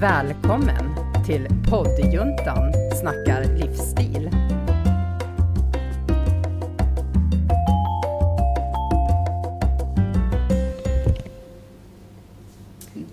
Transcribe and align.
Välkommen 0.00 0.94
till 1.26 1.48
poddjuntan 1.70 2.72
snackar 3.00 3.44
livsstil. 3.44 4.30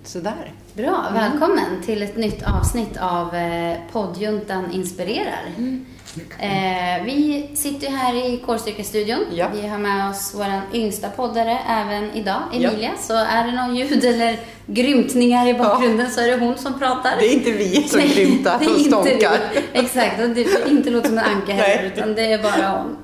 Sådär. 0.04 0.52
Bra, 0.74 1.06
välkommen 1.14 1.82
till 1.86 2.04
ett 2.04 2.18
nytt 2.18 2.44
avsnitt 2.44 2.98
av 2.98 3.36
eh, 3.36 3.78
poddjuntan 3.92 4.72
inspirerar. 4.72 5.44
Eh, 6.40 7.04
vi 7.06 7.50
sitter 7.56 7.88
ju 7.88 7.96
här 7.96 8.16
i 8.34 8.38
Kårstyrkestudion. 8.38 9.26
Ja. 9.32 9.48
Vi 9.54 9.68
har 9.68 9.78
med 9.78 10.10
oss 10.10 10.34
vår 10.36 10.62
yngsta 10.74 11.10
poddare 11.10 11.60
även 11.68 12.12
idag, 12.12 12.42
Ja. 12.52 12.70
Emilia. 12.70 12.92
Så 13.00 13.14
är 13.16 13.46
det 13.46 13.52
någon 13.52 13.76
ljud 13.76 14.04
eller 14.06 14.40
grymtningar 14.66 15.48
i 15.48 15.54
bakgrunden 15.54 16.12
så 16.12 16.22
är 16.22 16.28
det 16.28 16.38
hon 16.46 16.58
som 16.58 16.80
pratar. 16.80 17.18
Det 17.20 17.26
är 17.26 17.34
inte 17.34 17.52
vi 17.52 17.84
som 17.88 18.00
grymtar 18.02 18.60
det 18.60 18.68
och 18.68 18.80
stånkar. 18.80 19.40
Exakt, 19.74 20.22
och 20.22 20.30
det 20.30 20.46
får 20.46 20.68
inte 20.72 20.90
låta 20.90 21.08
som 21.08 21.18
en 21.18 21.24
anka 21.26 21.54
heller, 21.54 21.84
utan 21.96 22.16
det 22.16 22.26
är 22.34 22.44
bara 22.44 22.70
hon. 22.70 22.98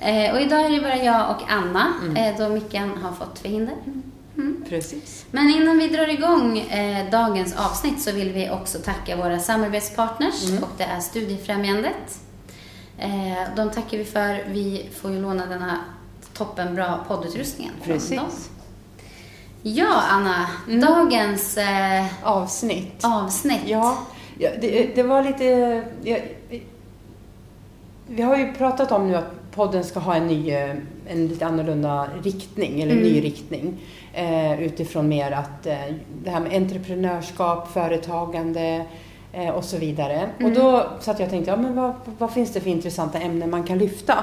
Eh, 0.00 0.34
och 0.34 0.40
idag 0.40 0.60
är 0.64 0.70
det 0.70 0.80
bara 0.80 0.96
jag 0.96 1.30
och 1.30 1.42
Anna, 1.52 1.92
Mm. 2.02 2.16
eh, 2.16 2.38
då 2.38 2.48
Mickan 2.54 2.98
har 3.02 3.12
fått 3.12 3.38
förhinder. 3.38 3.74
Precis. 4.68 5.24
Men 5.30 5.50
innan 5.50 5.78
vi 5.78 5.88
drar 5.88 6.08
igång 6.08 6.58
eh, 6.58 7.10
dagens 7.10 7.54
avsnitt 7.56 8.00
så 8.02 8.12
vill 8.12 8.32
vi 8.32 8.50
också 8.50 8.78
tacka 8.78 9.16
våra 9.16 9.38
samarbetspartners 9.38 10.44
Mm. 10.50 10.62
och 10.62 10.68
det 10.78 10.84
är 10.84 11.00
Studiefrämjandet. 11.00 12.18
Eh, 12.98 13.54
de 13.56 13.70
tackar 13.70 13.98
vi 13.98 14.04
för. 14.04 14.44
Vi 14.50 14.88
får 15.00 15.10
ju 15.12 15.20
låna 15.22 15.46
denna 15.46 15.78
toppenbra 16.32 16.98
poddutrustningen 17.08 17.72
från 17.84 17.94
Precis. 17.94 18.16
dem. 18.16 18.26
Ja, 19.74 20.02
Anna. 20.10 20.46
Mm. 20.68 20.80
Dagens 20.80 21.56
eh, 21.56 22.04
Avsnitt. 22.22 23.04
avsnitt. 23.04 23.60
Ja, 23.66 23.98
ja 24.38 24.50
det, 24.60 24.94
det 24.94 25.02
var 25.02 25.22
lite... 25.22 25.44
Ja, 26.02 26.16
vi 28.06 28.22
har 28.22 28.36
ju 28.36 28.52
pratat 28.52 28.92
om 28.92 29.08
nu 29.08 29.16
att 29.16 29.50
podden 29.54 29.84
ska 29.84 30.00
ha 30.00 30.14
en 30.14 30.26
ny, 30.26 30.50
eh, 30.50 30.70
en 31.06 31.26
lite 31.28 31.46
annorlunda 31.46 32.08
riktning, 32.22 32.80
eller 32.82 32.92
Mm. 32.92 33.04
ny 33.04 33.20
riktning. 33.20 33.78
Eh, 34.14 34.62
utifrån 34.62 35.08
mer 35.08 35.32
att 35.32 35.66
eh, 35.66 35.76
det 36.24 36.30
här 36.30 36.40
med 36.40 36.52
entreprenörskap, 36.52 37.72
företagande 37.72 38.84
eh, 39.32 39.48
och 39.48 39.64
så 39.64 39.76
vidare. 39.78 40.28
Och 40.44 40.50
då 40.52 40.86
satt 41.00 41.18
jag 41.18 41.26
och 41.26 41.30
tänkte, 41.30 41.50
ja 41.50 41.56
men 41.56 41.76
vad, 41.76 41.92
vad 42.18 42.30
finns 42.30 42.52
det 42.52 42.60
för 42.60 42.70
intressanta 42.70 43.18
ämnen 43.18 43.50
man 43.50 43.64
kan 43.64 43.78
lyfta? 43.78 44.14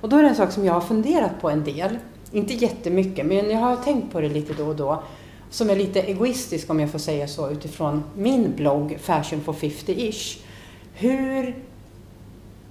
Och 0.00 0.08
då 0.08 0.16
är 0.16 0.22
det 0.22 0.28
en 0.28 0.34
sak 0.34 0.52
som 0.52 0.64
jag 0.64 0.72
har 0.74 0.80
funderat 0.80 1.40
på 1.40 1.50
en 1.50 1.64
del. 1.64 1.98
Inte 2.32 2.54
jättemycket, 2.54 3.26
men 3.26 3.50
jag 3.50 3.58
har 3.58 3.76
tänkt 3.76 4.12
på 4.12 4.20
det 4.20 4.28
lite 4.28 4.54
då 4.54 4.66
och 4.66 4.76
då 4.76 5.02
som 5.50 5.70
är 5.70 5.76
lite 5.76 6.00
egoistisk 6.00 6.70
om 6.70 6.80
jag 6.80 6.90
får 6.90 6.98
säga 6.98 7.28
så 7.28 7.50
utifrån 7.50 8.02
min 8.16 8.56
blogg 8.56 8.98
Fashion 9.00 9.40
for 9.40 9.52
50-ish. 9.52 10.38
Hur, 10.94 11.56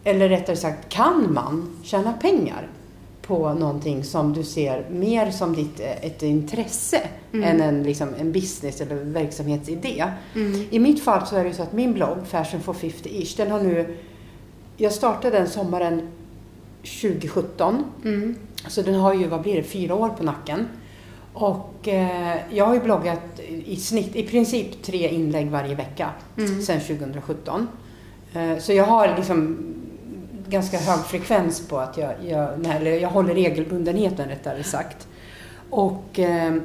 eller 0.04 0.30
rättare 0.30 0.56
sagt, 0.56 0.90
kan 0.90 1.34
man 1.34 1.76
tjäna 1.84 2.14
pengar 2.14 2.68
på 3.22 3.54
någonting 3.54 4.04
som 4.04 4.34
du 4.34 4.44
ser 4.44 4.90
mer 4.90 5.32
som 5.32 5.56
ditt, 5.56 5.80
eh, 5.80 6.06
ett 6.06 6.24
intresse 6.24 7.02
än 7.34 7.62
en, 7.62 7.84
liksom, 7.84 8.10
en 8.20 8.32
business 8.32 8.82
eller 8.82 8.96
verksamhetsidé? 8.96 10.06
Mm. 10.36 10.66
I 10.70 10.80
mitt 10.80 11.04
fall 11.04 11.28
så 11.28 11.36
är 11.36 11.44
det 11.44 11.50
ju 11.50 11.56
så 11.56 11.64
att 11.64 11.74
min 11.74 11.94
blogg 11.94 12.18
Fashion 12.28 12.62
for 12.62 12.74
50-ish, 12.74 13.38
den 13.38 13.52
har 13.52 13.60
nu, 13.60 13.98
jag 14.78 14.94
startade 14.94 15.38
den 15.38 15.48
sommaren 15.48 16.08
2017 17.02 17.84
Mm. 18.06 18.36
så 18.68 18.82
den 18.82 18.96
har 18.96 19.14
ju, 19.14 19.28
vad 19.28 19.42
blir 19.42 19.56
det, 19.56 19.64
fyra 19.64 19.96
år 19.96 20.10
på 20.10 20.24
nacken. 20.24 20.68
Och 21.34 21.88
eh, 21.88 22.38
jag 22.50 22.66
har 22.66 22.74
ju 22.74 22.80
bloggat 22.80 23.40
i 23.66 23.76
snitt, 23.76 24.16
i 24.16 24.24
princip 24.24 24.84
tre 24.84 25.10
inlägg 25.10 25.50
varje 25.50 25.76
vecka 25.76 26.10
Mm. 26.38 26.62
sedan 26.62 26.80
2017. 26.80 27.68
Eh, 28.34 28.58
så 28.60 28.74
jag 28.74 28.84
har 28.86 29.16
liksom 29.18 29.58
ganska 30.50 30.78
hög 30.78 31.00
frekvens 31.00 31.68
på 31.68 31.78
att 31.80 31.98
jag, 31.98 32.12
jag, 32.28 32.50
nej, 32.60 32.84
jag 33.02 33.10
håller 33.10 33.34
regelbundenheten 33.34 34.28
rättare 34.30 34.64
sagt. 34.64 35.08
Och 35.70 36.20
eh, 36.20 36.56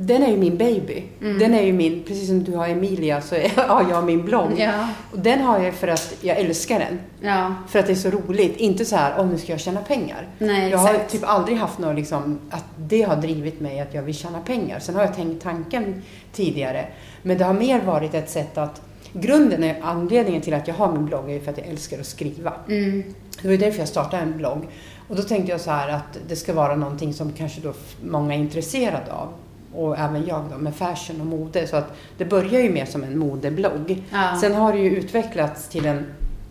den 0.00 0.22
är 0.22 0.30
ju 0.30 0.36
min 0.36 0.56
baby. 0.56 1.02
Mm. 1.20 1.38
Den 1.38 1.54
är 1.54 1.62
ju 1.62 1.72
min, 1.72 2.02
precis 2.06 2.28
som 2.28 2.44
du 2.44 2.56
har 2.56 2.68
Emilia 2.68 3.20
så 3.20 3.34
har 3.56 3.90
jag 3.90 4.04
min 4.04 4.24
blogg. 4.24 4.52
Ja. 4.56 4.88
Och 5.12 5.18
den 5.18 5.40
har 5.40 5.58
jag 5.58 5.74
för 5.74 5.88
att 5.88 6.14
jag 6.20 6.36
älskar 6.38 6.78
den. 6.78 7.00
Ja. 7.20 7.54
För 7.68 7.78
att 7.78 7.86
det 7.86 7.92
är 7.92 7.96
så 7.96 8.10
roligt. 8.10 8.56
Inte 8.56 8.84
så 8.84 8.96
här, 8.96 9.14
åh 9.18 9.26
nu 9.26 9.38
ska 9.38 9.52
jag 9.52 9.60
tjäna 9.60 9.80
pengar. 9.80 10.26
Nej, 10.38 10.70
Jag 10.70 10.78
har 10.78 10.94
typ 11.08 11.22
aldrig 11.24 11.58
haft 11.58 11.78
något 11.78 11.96
liksom, 11.96 12.38
att 12.50 12.64
det 12.76 13.02
har 13.02 13.16
drivit 13.16 13.60
mig 13.60 13.80
att 13.80 13.94
jag 13.94 14.02
vill 14.02 14.14
tjäna 14.14 14.40
pengar. 14.40 14.78
Sen 14.78 14.94
har 14.94 15.02
jag 15.02 15.16
tänkt 15.16 15.42
tanken 15.42 16.02
tidigare. 16.32 16.86
Men 17.22 17.38
det 17.38 17.44
har 17.44 17.54
mer 17.54 17.80
varit 17.80 18.14
ett 18.14 18.30
sätt 18.30 18.58
att, 18.58 18.82
grunden 19.12 19.64
är 19.64 19.76
anledningen 19.82 20.42
till 20.42 20.54
att 20.54 20.68
jag 20.68 20.74
har 20.74 20.92
min 20.92 21.06
blogg 21.06 21.30
är 21.30 21.40
för 21.40 21.50
att 21.50 21.58
jag 21.58 21.66
älskar 21.66 22.00
att 22.00 22.06
skriva. 22.06 22.52
Mm. 22.68 23.14
Det 23.42 23.48
var 23.48 23.56
därför 23.56 23.78
jag 23.78 23.88
startade 23.88 24.22
en 24.22 24.36
blogg. 24.36 24.66
Och 25.08 25.16
då 25.16 25.22
tänkte 25.22 25.52
jag 25.52 25.60
så 25.60 25.70
här 25.70 25.88
att 25.88 26.18
det 26.28 26.36
ska 26.36 26.52
vara 26.52 26.76
någonting 26.76 27.14
som 27.14 27.32
kanske 27.32 27.60
då 27.60 27.72
många 28.04 28.34
är 28.34 28.38
intresserade 28.38 29.12
av. 29.12 29.28
Och 29.74 29.98
även 29.98 30.26
jag 30.26 30.44
då 30.52 30.58
med 30.58 30.74
fashion 30.74 31.20
och 31.20 31.26
mode. 31.26 31.66
Så 31.66 31.76
att 31.76 31.92
det 32.18 32.24
börjar 32.24 32.60
ju 32.60 32.70
mer 32.70 32.84
som 32.86 33.04
en 33.04 33.18
modeblogg. 33.18 34.02
Ja. 34.10 34.38
Sen 34.40 34.54
har 34.54 34.72
det 34.72 34.78
ju 34.78 34.96
utvecklats 34.96 35.68
till 35.68 35.86
en 35.86 36.06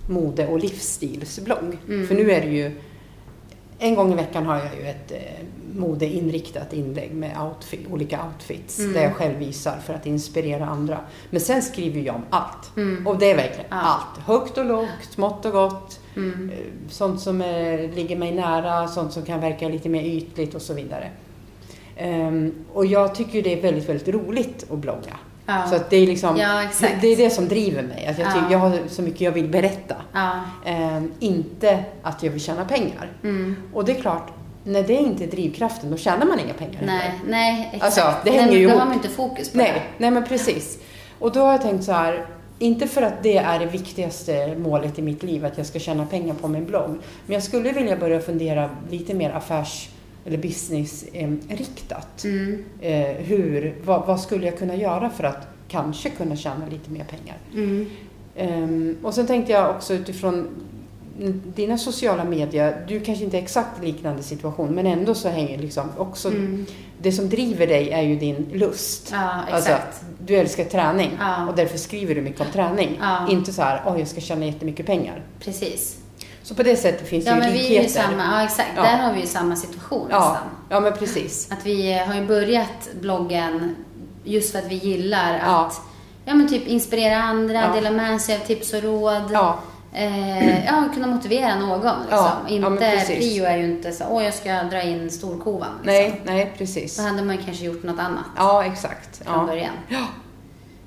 mode 0.10 0.48
och 0.48 0.60
livsstilsblogg. 0.60 1.78
Mm. 1.88 2.08
För 2.08 2.16
nu 2.16 2.32
är 2.32 2.42
det 2.42 2.48
ju, 2.48 2.72
en 3.80 3.96
gång 3.96 4.12
i 4.14 4.16
veckan 4.16 4.46
har 4.46 4.56
jag 4.58 4.76
ju 4.82 4.88
ett 4.88 5.12
eh, 5.12 5.46
modeinriktat 5.76 6.74
inlägg 6.74 7.12
med 7.14 7.42
outfit, 7.42 7.88
olika 7.92 8.20
outfits. 8.26 8.80
Mm. 8.80 8.94
Där 8.94 9.02
jag 9.04 9.14
själv 9.16 9.38
visar 9.40 9.78
för 9.86 9.94
att 9.94 10.06
inspirera 10.06 10.66
andra. 10.66 11.00
Men 11.30 11.42
sen 11.42 11.62
skriver 11.62 12.02
jag 12.02 12.16
om 12.16 12.24
allt. 12.30 12.78
Mm. 12.78 13.08
Och 13.08 13.18
det 13.20 13.32
är 13.32 13.36
verkligen 13.36 13.66
Ja. 13.70 13.78
allt. 13.78 14.20
Högt 14.26 14.58
och 14.58 14.66
lågt, 14.66 14.90
smått 15.10 15.46
och 15.46 15.52
gott. 15.52 16.00
Mm. 16.16 16.50
Eh, 16.54 16.58
Sånt 16.90 17.22
som 17.22 17.42
eh, 17.42 17.80
ligger 17.96 18.16
mig 18.18 18.32
nära, 18.36 18.88
sånt 18.88 19.14
som 19.14 19.24
kan 19.24 19.40
verka 19.42 19.70
lite 19.70 19.90
mer 19.90 20.04
ytligt 20.04 20.56
och 20.56 20.62
så 20.62 20.74
vidare. 20.74 21.10
Ehm, 21.98 22.54
och 22.74 22.86
jag 22.86 23.16
tycker 23.16 23.42
det 23.42 23.54
är 23.54 23.62
väldigt, 23.62 23.90
väldigt 23.90 24.08
roligt 24.08 24.66
att 24.72 24.78
blogga. 24.78 25.18
Ja. 25.46 25.64
Så 25.70 25.76
att 25.76 25.90
det 25.90 25.98
är 25.98 26.08
liksom, 26.08 26.38
Ja, 26.38 26.62
det, 26.82 26.90
det 27.02 27.08
är 27.08 27.18
det 27.18 27.30
som 27.30 27.48
driver 27.48 27.84
mig. 27.84 28.08
Att 28.08 28.20
jag, 28.20 28.28
Ja. 28.28 28.32
tycker, 28.32 28.52
jag 28.52 28.60
har 28.60 28.78
så 28.88 29.02
mycket 29.02 29.22
jag 29.22 29.32
vill 29.32 29.48
berätta. 29.48 29.96
Ehm, 30.66 31.12
inte 31.20 31.84
att 32.04 32.24
jag 32.24 32.32
vill 32.32 32.42
tjäna 32.42 32.66
pengar. 32.66 33.12
Mm. 33.24 33.56
Och 33.74 33.86
det 33.86 33.92
är 33.98 34.02
klart, 34.02 34.28
när 34.64 34.84
det 34.84 34.94
inte 34.94 35.24
är 35.24 35.28
drivkraften, 35.28 35.92
då 35.92 35.98
tjänar 35.98 36.26
man 36.26 36.40
inga 36.40 36.54
pengar 36.54 36.82
Nej, 36.86 36.98
heller. 37.00 37.14
nej, 37.28 37.70
exakt. 37.74 37.84
Alltså, 37.84 38.02
det 38.24 38.30
nej, 38.32 38.40
hänger 38.40 38.52
men 38.52 38.62
ju 38.62 38.64
Då 38.68 38.70
ihop. 38.70 38.80
har 38.80 38.86
man 38.88 38.96
inte 38.96 39.10
fokus 39.10 39.50
på 39.52 39.58
Nej, 39.58 39.72
det. 39.76 39.82
nej 39.98 40.12
men 40.12 40.26
precis. 40.26 40.80
Och 41.20 41.32
då 41.32 41.40
har 41.40 41.52
jag 41.52 41.62
tänkt 41.62 41.84
så 41.84 41.92
här, 41.92 42.26
inte 42.60 42.88
för 42.88 43.02
att 43.02 43.24
det 43.24 43.38
är 43.38 43.60
det 43.60 43.66
viktigaste 43.66 44.56
målet 44.58 45.00
i 45.00 45.02
mitt 45.02 45.24
liv, 45.24 45.46
att 45.46 45.58
jag 45.58 45.66
ska 45.68 45.80
tjäna 45.80 46.06
pengar 46.06 46.34
på 46.34 46.48
min 46.48 46.66
blogg. 46.66 46.90
Men 47.26 47.34
jag 47.34 47.44
skulle 47.44 47.72
vilja 47.72 47.96
börja 47.98 48.20
fundera 48.20 48.70
lite 48.90 49.14
mer 49.14 49.30
affärs 49.32 49.90
eller 50.28 50.38
business-riktat. 50.38 52.24
Mm. 52.24 52.64
Eh, 52.82 53.08
hur, 53.08 53.76
vad, 53.86 54.08
vad 54.08 54.22
skulle 54.22 54.46
jag 54.46 54.58
kunna 54.58 54.76
göra 54.76 55.10
för 55.10 55.24
att 55.24 55.48
kanske 55.68 56.10
kunna 56.10 56.36
tjäna 56.36 56.66
lite 56.72 56.92
mer 56.92 57.04
pengar? 57.04 57.38
Mm. 57.54 57.86
Ehm, 58.36 58.98
och 59.04 59.14
sen 59.14 59.28
tänkte 59.28 59.52
jag 59.52 59.76
också 59.76 59.94
utifrån 59.94 60.48
dina 61.56 61.78
sociala 61.78 62.24
medier, 62.24 62.86
du 62.88 63.00
kanske 63.00 63.24
inte 63.24 63.38
är 63.38 63.42
exakt 63.42 63.84
liknande 63.84 64.24
situation, 64.24 64.76
men 64.76 64.86
ändå 64.86 65.16
så 65.16 65.30
hänger 65.30 65.58
liksom 65.58 65.90
också, 65.98 66.28
Mm. 66.30 66.66
det 67.02 67.12
som 67.12 67.30
driver 67.30 67.68
dig 67.68 67.90
är 67.90 68.02
ju 68.02 68.16
din 68.16 68.46
lust. 68.54 69.10
Ja, 69.12 69.42
Alltså, 69.52 69.72
du 70.26 70.36
älskar 70.36 70.64
träning 70.66 71.12
Ja. 71.20 71.48
och 71.50 71.56
därför 71.56 71.78
skriver 71.78 72.16
du 72.16 72.22
mycket 72.22 72.42
om 72.42 72.48
träning. 72.54 72.98
Ja. 73.02 73.28
Inte 73.32 73.54
så 73.54 73.62
här, 73.62 73.82
åh 73.86 74.00
jag 74.00 74.08
ska 74.08 74.22
tjäna 74.22 74.46
jättemycket 74.46 74.86
pengar. 74.86 75.22
Precis. 75.40 75.98
Så 76.48 76.56
på 76.56 76.64
det 76.64 76.76
sättet 76.76 77.08
finns 77.10 77.26
Ja, 77.26 77.34
det 77.34 77.40
men 77.40 77.48
ju 77.48 77.54
vi 77.54 77.60
är 77.66 77.70
likheter. 77.82 77.88
ju 78.02 78.08
samma, 78.08 78.24
ja 78.24 78.44
exakt. 78.44 78.70
Ja. 78.76 78.82
Där 78.82 78.98
har 78.98 79.14
vi 79.14 79.22
ju 79.22 79.28
samma 79.28 79.56
situation 79.56 80.08
ja. 80.12 80.20
nästan. 80.20 80.48
ja, 80.70 80.80
men 80.80 80.94
precis. 80.94 81.52
Att 81.52 81.66
vi 81.66 81.94
har 82.08 82.16
ju 82.16 82.26
börjat 82.26 82.90
bloggen 83.02 83.76
just 84.24 84.52
för 84.52 84.60
att 84.60 84.68
vi 84.72 84.76
gillar 84.76 85.40
att 85.40 85.82
ja, 86.26 86.34
men 86.34 86.50
typ 86.50 86.68
inspirera 86.68 87.18
andra, 87.18 87.74
dela 87.74 87.92
med 87.92 88.22
sig 88.22 88.36
av 88.36 88.40
tips 88.40 88.74
och 88.74 88.84
råd. 88.84 89.24
Ja, 89.32 89.60
Eh, 89.94 90.66
ja, 90.66 90.84
kunna 90.94 91.08
motivera 91.08 91.56
någon. 91.56 91.96
Liksom. 92.02 92.30
Inte, 92.48 93.02
prio 93.08 93.44
är 93.46 93.58
ju 93.58 93.64
inte 93.66 93.92
så, 93.92 94.04
åh 94.10 94.24
jag 94.24 94.34
ska 94.34 94.64
dra 94.64 94.82
in 94.82 95.10
storkovan. 95.12 95.70
Liksom. 95.84 95.94
nej, 95.94 96.22
nej 96.26 96.54
precis. 96.58 96.98
Då 96.98 97.04
hade 97.04 97.24
man 97.24 97.38
kanske 97.38 97.66
gjort 97.66 97.84
något 97.84 98.00
annat 98.00 98.26
Ja, 98.38 98.64
exakt. 98.66 99.18
från 99.24 99.40
Ja. 99.40 99.46
början. 99.46 99.74
Ja. 99.90 100.06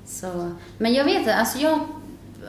Så, 0.05 0.51
men 0.77 0.93
jag 0.93 1.03
vet 1.05 1.27
alltså 1.39 1.57
jag, 1.57 1.79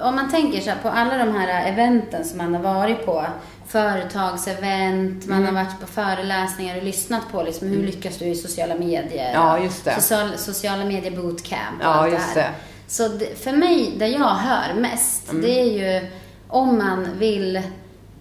om 0.01 0.15
man 0.17 0.31
tänker 0.31 0.61
så 0.61 0.71
på 0.83 0.89
alla 0.89 1.19
de 1.25 1.35
här 1.37 1.69
eventen 1.73 2.25
som 2.25 2.39
man 2.39 2.55
har 2.55 2.63
varit 2.75 3.07
på, 3.07 3.27
företagsevent, 3.69 5.27
man 5.27 5.39
Mm. 5.43 5.57
har 5.57 5.65
varit 5.65 5.81
på 5.81 5.87
föreläsningar 5.87 6.77
och 6.77 6.83
lyssnat 6.83 7.23
på 7.33 7.43
liksom, 7.43 7.69
hur 7.69 7.83
lyckas 7.83 8.19
du 8.19 8.25
i 8.25 8.35
sociala 8.35 8.75
medier? 8.75 9.31
Ja, 9.35 9.59
just 9.59 9.85
det. 9.85 10.01
Social, 10.01 10.39
sociala 10.39 10.85
medier 10.85 11.17
bootcamp 11.17 11.79
och 11.79 11.85
Ja, 11.85 11.89
allt 11.89 12.13
just 12.13 12.35
det 12.35 12.41
här. 12.41 12.53
Så 12.87 13.09
det, 13.09 13.43
för 13.45 13.53
mig, 13.53 13.95
det 13.99 14.09
jag 14.09 14.29
hör 14.29 14.75
mest, 14.75 15.31
Mm. 15.31 15.43
det 15.43 15.61
är 15.61 15.65
ju 16.01 16.07
om 16.49 16.79
man 16.79 17.09
vill 17.19 17.63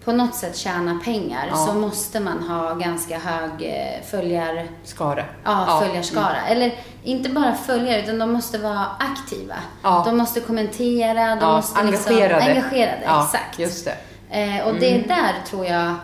på 0.05 0.11
något 0.11 0.35
sätt 0.35 0.57
tjäna 0.57 0.99
pengar 1.05 1.47
Ja. 1.49 1.55
så 1.55 1.73
måste 1.73 2.19
man 2.19 2.43
ha 2.49 2.73
ganska 2.73 3.19
hög 3.19 3.51
eh, 3.61 4.03
följar, 4.11 4.67
Skara. 4.83 5.23
ja, 5.43 5.81
följarskara. 5.85 6.37
Eller 6.47 6.73
inte 7.03 7.29
bara 7.29 7.53
följare, 7.55 8.03
utan 8.03 8.19
de 8.19 8.31
måste 8.33 8.57
vara 8.57 8.85
aktiva. 8.99 9.55
Ja. 9.83 10.03
De 10.05 10.17
måste 10.17 10.39
kommentera, 10.39 11.35
de 11.35 11.39
Ja, 11.41 11.55
måste 11.55 11.79
engagerade. 11.79 12.45
liksom... 12.45 12.63
Engagerade, 12.63 13.01
exakt. 13.25 13.59
just 13.59 13.85
det. 13.85 13.95
Eh, 14.31 14.67
och 14.67 14.75
det 14.75 14.97
där 14.97 15.45
tror 15.49 15.65
jag 15.65 15.95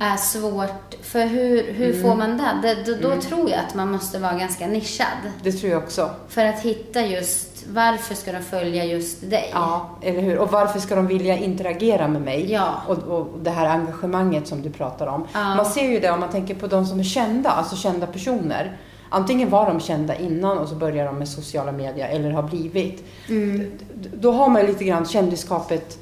är 0.00 0.16
svårt. 0.16 0.94
För 1.02 1.26
hur, 1.26 1.72
hur 1.72 2.02
får 2.02 2.14
man 2.14 2.36
det? 2.36 2.58
det 2.62 2.84
då, 2.84 3.08
då 3.08 3.20
tror 3.20 3.50
jag 3.50 3.58
att 3.58 3.74
man 3.74 3.90
måste 3.90 4.18
vara 4.18 4.32
ganska 4.32 4.66
nischad. 4.66 5.06
Det 5.42 5.52
tror 5.52 5.72
jag 5.72 5.82
också. 5.82 6.10
För 6.28 6.44
att 6.44 6.60
hitta 6.60 7.06
just, 7.06 7.64
varför 7.68 8.14
ska 8.14 8.32
de 8.32 8.40
följa 8.40 8.84
just 8.84 9.30
dig? 9.30 9.50
Ja, 9.52 9.98
eller 10.02 10.20
hur? 10.20 10.38
Och 10.38 10.50
varför 10.50 10.78
ska 10.80 10.94
de 10.94 11.06
vilja 11.06 11.36
interagera 11.36 12.08
med 12.08 12.22
mig? 12.22 12.52
Ja. 12.52 12.82
Och, 12.88 12.98
och 12.98 13.28
det 13.42 13.50
här 13.50 13.66
engagemanget 13.66 14.48
som 14.48 14.62
du 14.62 14.70
pratar 14.70 15.06
om. 15.06 15.26
Ja. 15.32 15.54
Man 15.54 15.66
ser 15.66 15.88
ju 15.88 16.00
det 16.00 16.10
om 16.10 16.20
man 16.20 16.30
tänker 16.30 16.54
på 16.54 16.66
de 16.66 16.86
som 16.86 17.00
är 17.00 17.04
kända, 17.04 17.50
alltså 17.50 17.76
kända 17.76 18.06
personer. 18.06 18.76
Antingen 19.08 19.50
var 19.50 19.66
de 19.66 19.80
kända 19.80 20.16
innan 20.16 20.58
och 20.58 20.68
så 20.68 20.74
börjar 20.74 21.06
de 21.06 21.18
med 21.18 21.28
sociala 21.28 21.72
medier 21.72 22.08
eller 22.08 22.30
har 22.30 22.42
blivit. 22.42 23.04
Mm. 23.28 23.72
Då 24.14 24.32
har 24.32 24.48
man 24.48 24.66
lite 24.66 24.84
grann 24.84 25.06
kändisskapet 25.06 25.98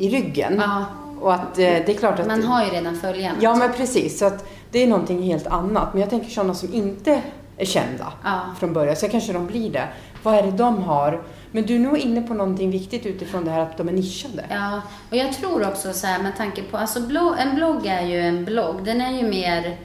i 0.00 0.08
ryggen. 0.10 0.62
Ja. 0.66 0.84
Och 1.20 1.34
att 1.34 1.58
eh, 1.58 1.64
det 1.64 1.88
är 1.88 1.94
klart 1.98 2.18
att... 2.18 2.26
Man 2.26 2.42
har 2.42 2.64
ju 2.64 2.70
redan 2.70 2.96
följarna. 2.96 3.38
Ja, 3.40 3.54
men 3.54 3.72
precis. 3.72 4.18
Så 4.18 4.26
att 4.26 4.48
det 4.70 4.78
är 4.82 4.86
någonting 4.86 5.22
helt 5.22 5.46
annat. 5.46 5.88
Men 5.92 6.00
jag 6.00 6.10
tänker 6.10 6.30
sådana 6.30 6.54
som 6.54 6.74
inte 6.74 7.22
är 7.56 7.64
kända 7.66 8.12
Ja. 8.24 8.40
från 8.58 8.72
början. 8.72 8.96
Så 8.96 9.08
kanske 9.08 9.32
de 9.32 9.46
blir 9.46 9.70
det. 9.70 9.88
Vad 10.22 10.34
är 10.34 10.42
det 10.42 10.50
de 10.50 10.82
har? 10.82 11.22
Men 11.52 11.66
du 11.66 11.74
är 11.74 11.78
nog 11.78 11.98
inne 11.98 12.22
på 12.22 12.34
någonting 12.34 12.70
viktigt 12.70 13.06
utifrån 13.06 13.44
det 13.44 13.50
här 13.50 13.60
att 13.60 13.76
de 13.76 13.88
är 13.88 13.92
nischade. 13.92 14.44
Ja, 14.50 14.80
och 15.10 15.16
jag 15.16 15.32
tror 15.32 15.68
också 15.68 15.92
så 15.92 16.06
här 16.06 16.22
med 16.22 16.36
tanke 16.36 16.62
på, 16.62 16.76
alltså 16.76 17.00
blogg, 17.00 17.34
en 17.38 17.54
blogg 17.54 17.86
är 17.86 18.06
ju 18.06 18.20
en 18.20 18.44
blogg. 18.44 18.84
Den 18.84 19.00
är 19.00 19.12
ju 19.12 19.28
mer, 19.28 19.76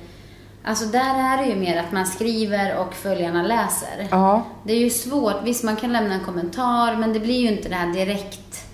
alltså 0.64 0.86
där 0.86 1.16
är 1.34 1.38
det 1.38 1.46
ju 1.50 1.56
mer 1.56 1.80
att 1.80 1.92
man 1.92 2.06
skriver 2.06 2.78
och 2.78 2.94
följarna 2.94 3.44
läser. 3.44 4.08
Ja. 4.12 4.44
Det 4.64 4.74
är 4.74 4.80
ju 4.80 4.90
svårt, 4.90 5.36
visst 5.44 5.64
man 5.64 5.76
kan 5.76 5.94
lämna 5.94 6.14
en 6.14 6.24
kommentar, 6.26 6.96
men 6.96 7.14
det 7.14 7.20
blir 7.20 7.40
ju 7.42 7.48
inte 7.48 7.70
det 7.70 7.76
här 7.76 7.94
direkt, 7.94 8.65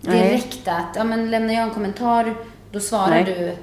Nej. 0.00 0.28
direkt 0.28 0.68
att, 0.68 0.96
ja 0.96 1.04
men 1.04 1.30
lämnar 1.30 1.54
jag 1.54 1.62
en 1.62 1.70
kommentar, 1.70 2.34
då 2.72 2.80
svarar 2.80 3.10
Nej. 3.10 3.24
du 3.24 3.56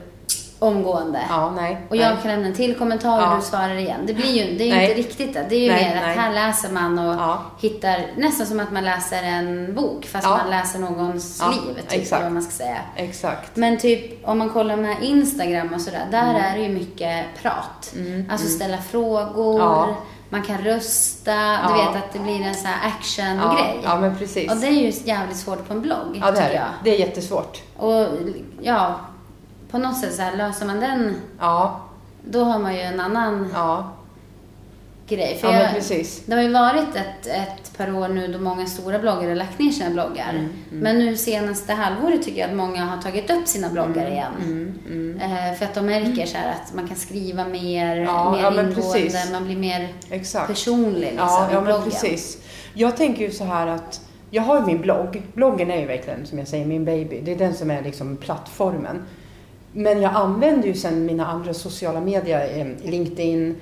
omgående. 0.59 1.19
Ja, 1.29 1.51
nej. 1.55 1.77
Och 1.89 1.95
jag 1.95 2.07
nej. 2.13 2.17
kan 2.21 2.31
lämna 2.31 2.47
en 2.47 2.53
till 2.53 2.75
kommentar 2.75 3.17
och 3.17 3.23
Ja. 3.23 3.35
du 3.35 3.41
svarar 3.41 3.75
igen. 3.75 3.99
Det 4.07 4.13
blir 4.13 4.31
ju 4.45 4.57
det 4.57 4.63
är 4.63 4.67
ju 4.67 4.73
Nej. 4.73 4.89
inte 4.89 5.01
riktigt 5.01 5.33
det. 5.33 5.45
Det 5.49 5.55
är 5.55 5.59
ju 5.59 5.71
Nej, 5.71 5.85
mer 5.89 5.95
att 5.95 6.01
nej. 6.07 6.17
här 6.17 6.33
läser 6.33 6.69
man 6.71 6.99
och 6.99 7.15
Ja. 7.15 7.41
hittar, 7.61 8.05
nästan 8.17 8.47
som 8.47 8.59
att 8.59 8.71
man 8.71 8.85
läser 8.85 9.23
en 9.23 9.75
bok 9.75 10.05
fast 10.05 10.27
man 10.27 10.49
läser 10.49 10.79
någons 10.79 11.43
liv, 11.51 11.73
typ, 11.89 12.01
exakt. 12.01 12.23
vad 12.23 12.31
man 12.31 12.41
ska 12.43 12.51
säga. 12.51 12.77
Exakt. 12.95 13.55
Men 13.55 13.77
typ 13.77 14.27
om 14.27 14.37
man 14.37 14.49
kollar 14.49 14.75
med 14.75 14.95
Instagram 15.01 15.73
och 15.73 15.81
sådär, 15.81 16.07
där 16.11 16.33
är 16.33 16.57
det 16.57 16.63
ju 16.63 16.69
mycket 16.69 17.25
prat. 17.41 17.93
Alltså 18.29 18.47
ställa 18.47 18.77
frågor, 18.77 19.55
Mm, 19.55 19.67
Ja. 19.67 19.95
Man 20.29 20.41
kan 20.43 20.57
rösta, 20.57 21.57
du 21.67 21.73
vet 21.73 21.95
att 22.03 22.13
det 22.13 22.19
blir 22.19 22.41
en 22.41 22.55
sån 22.55 22.65
här 22.65 22.89
Ja, 22.89 22.95
action-grej. 22.99 23.79
ja, 23.83 23.99
men 23.99 24.17
precis. 24.17 24.51
Och 24.51 24.57
det 24.57 24.67
är 24.67 24.71
ju 24.71 24.91
jävligt 25.03 25.37
svårt 25.37 25.67
på 25.67 25.73
en 25.73 25.81
blogg, 25.81 26.19
ja, 26.21 26.31
det 26.31 26.39
är 26.39 26.53
jag. 26.53 26.65
Det 26.83 26.95
är 26.95 26.99
jättesvårt. 26.99 27.61
Och 27.77 28.07
ja, 28.61 28.95
på 29.71 29.77
något 29.77 29.97
sätt 29.97 30.15
så 30.15 30.21
här, 30.21 30.35
löser 30.35 30.65
man 30.65 30.79
den, 30.79 31.15
Ja, 31.39 31.79
då 32.23 32.43
har 32.43 32.59
man 32.59 32.75
ju 32.75 32.81
en 32.81 32.99
annan 32.99 33.49
ja. 33.53 33.89
Grej. 35.07 35.37
För 35.37 35.47
Ja, 35.47 35.53
men 35.53 35.61
jag, 35.61 35.73
precis. 35.73 36.21
det 36.25 36.35
har 36.35 36.41
ju 36.41 36.51
varit 36.53 36.95
ett, 36.95 37.27
ett 37.27 37.77
par 37.77 37.95
år 37.95 38.07
nu 38.07 38.27
då 38.27 38.39
många 38.39 38.65
stora 38.65 38.99
bloggare 38.99 39.27
har 39.29 39.35
lagt 39.35 39.59
ner 39.59 39.71
sina 39.71 39.89
bloggar. 39.89 40.29
Mm, 40.29 40.49
Men 40.69 40.99
nu 40.99 41.17
senaste 41.17 41.73
halvåret 41.73 42.23
tycker 42.23 42.39
jag 42.41 42.49
att 42.49 42.55
många 42.55 42.85
har 42.85 43.01
tagit 43.01 43.29
upp 43.29 43.47
sina 43.47 43.69
bloggar 43.69 44.05
Mm, 44.05 44.13
igen. 44.13 45.21
Eh, 45.21 45.57
för 45.57 45.65
att 45.65 45.73
de 45.73 45.85
märker 45.85 46.25
så 46.25 46.37
här 46.37 46.51
att 46.51 46.73
man 46.75 46.87
kan 46.87 46.97
skriva 46.97 47.45
mer, 47.47 47.95
Ja, 47.95 48.31
mer 48.31 48.41
ja, 48.43 48.49
men 48.51 48.71
ingående, 48.71 49.19
man 49.31 49.45
blir 49.45 49.57
mer 49.57 49.87
Exakt. 50.09 50.47
personlig 50.47 50.99
liksom, 51.01 51.17
Ja, 51.27 51.49
i 51.49 51.53
ja 51.53 51.55
men 51.55 51.63
bloggen. 51.63 51.83
precis. 51.91 52.37
Jag 52.73 52.97
tänker 52.97 53.21
ju 53.25 53.31
så 53.31 53.43
här 53.43 53.67
att 53.67 54.01
jag 54.31 54.43
har 54.43 54.61
min 54.65 54.81
blogg. 54.81 55.21
Bloggen 55.33 55.71
är 55.71 55.79
ju 55.79 55.85
verkligen, 55.85 56.25
som 56.25 56.39
jag 56.39 56.47
säger, 56.47 56.65
min 56.65 56.85
baby. 56.85 57.21
Det 57.23 57.31
är 57.31 57.35
den 57.35 57.53
som 57.53 57.71
är 57.71 57.81
liksom 57.81 58.17
plattformen. 58.17 59.01
Men 59.73 60.01
jag 60.01 60.13
använder 60.15 60.67
ju 60.67 60.73
sen 60.73 61.05
mina 61.05 61.25
andra 61.27 61.53
sociala 61.53 61.99
medier, 62.01 62.59
eh, 62.59 62.89
LinkedIn, 62.91 63.55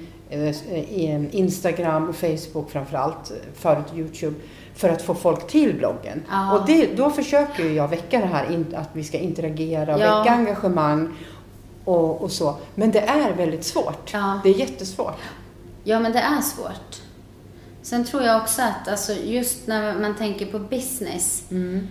Instagram 1.32 2.10
och 2.10 2.16
Facebook 2.16 2.70
framförallt, 2.72 3.32
eh, 3.32 3.38
förut 3.54 3.86
Youtube, 3.96 4.36
för 4.76 4.90
att 4.90 5.02
få 5.02 5.16
folk 5.16 5.48
till 5.48 5.74
bloggen. 5.76 6.24
Ja. 6.30 6.58
Och 6.60 6.66
det, 6.68 6.96
då 6.98 7.10
försöker 7.10 7.70
jag 7.70 7.88
väcka 7.88 8.20
det 8.20 8.26
här 8.26 8.66
att 8.76 8.90
vi 8.94 9.04
ska 9.04 9.18
interagera, 9.18 10.00
Ja. 10.00 10.20
väcka 10.20 10.34
engagemang 10.36 11.14
och, 11.86 12.22
och 12.22 12.32
så. 12.32 12.56
Men 12.76 12.92
det 12.92 13.00
är 13.00 13.34
väldigt 13.34 13.64
svårt. 13.64 14.10
Ja. 14.14 14.40
Det 14.44 14.50
är 14.50 14.54
jättesvårt. 14.60 15.20
Ja, 15.84 16.00
men 16.00 16.12
det 16.12 16.20
är 16.20 16.42
svårt. 16.42 17.02
Sen 17.82 18.06
tror 18.06 18.24
jag 18.24 18.42
också 18.42 18.62
att 18.62 18.88
alltså, 18.88 19.14
just 19.14 19.68
när 19.68 20.00
man 20.00 20.16
tänker 20.16 20.46
på 20.46 20.60
business, 20.60 21.44
Mm. 21.52 21.88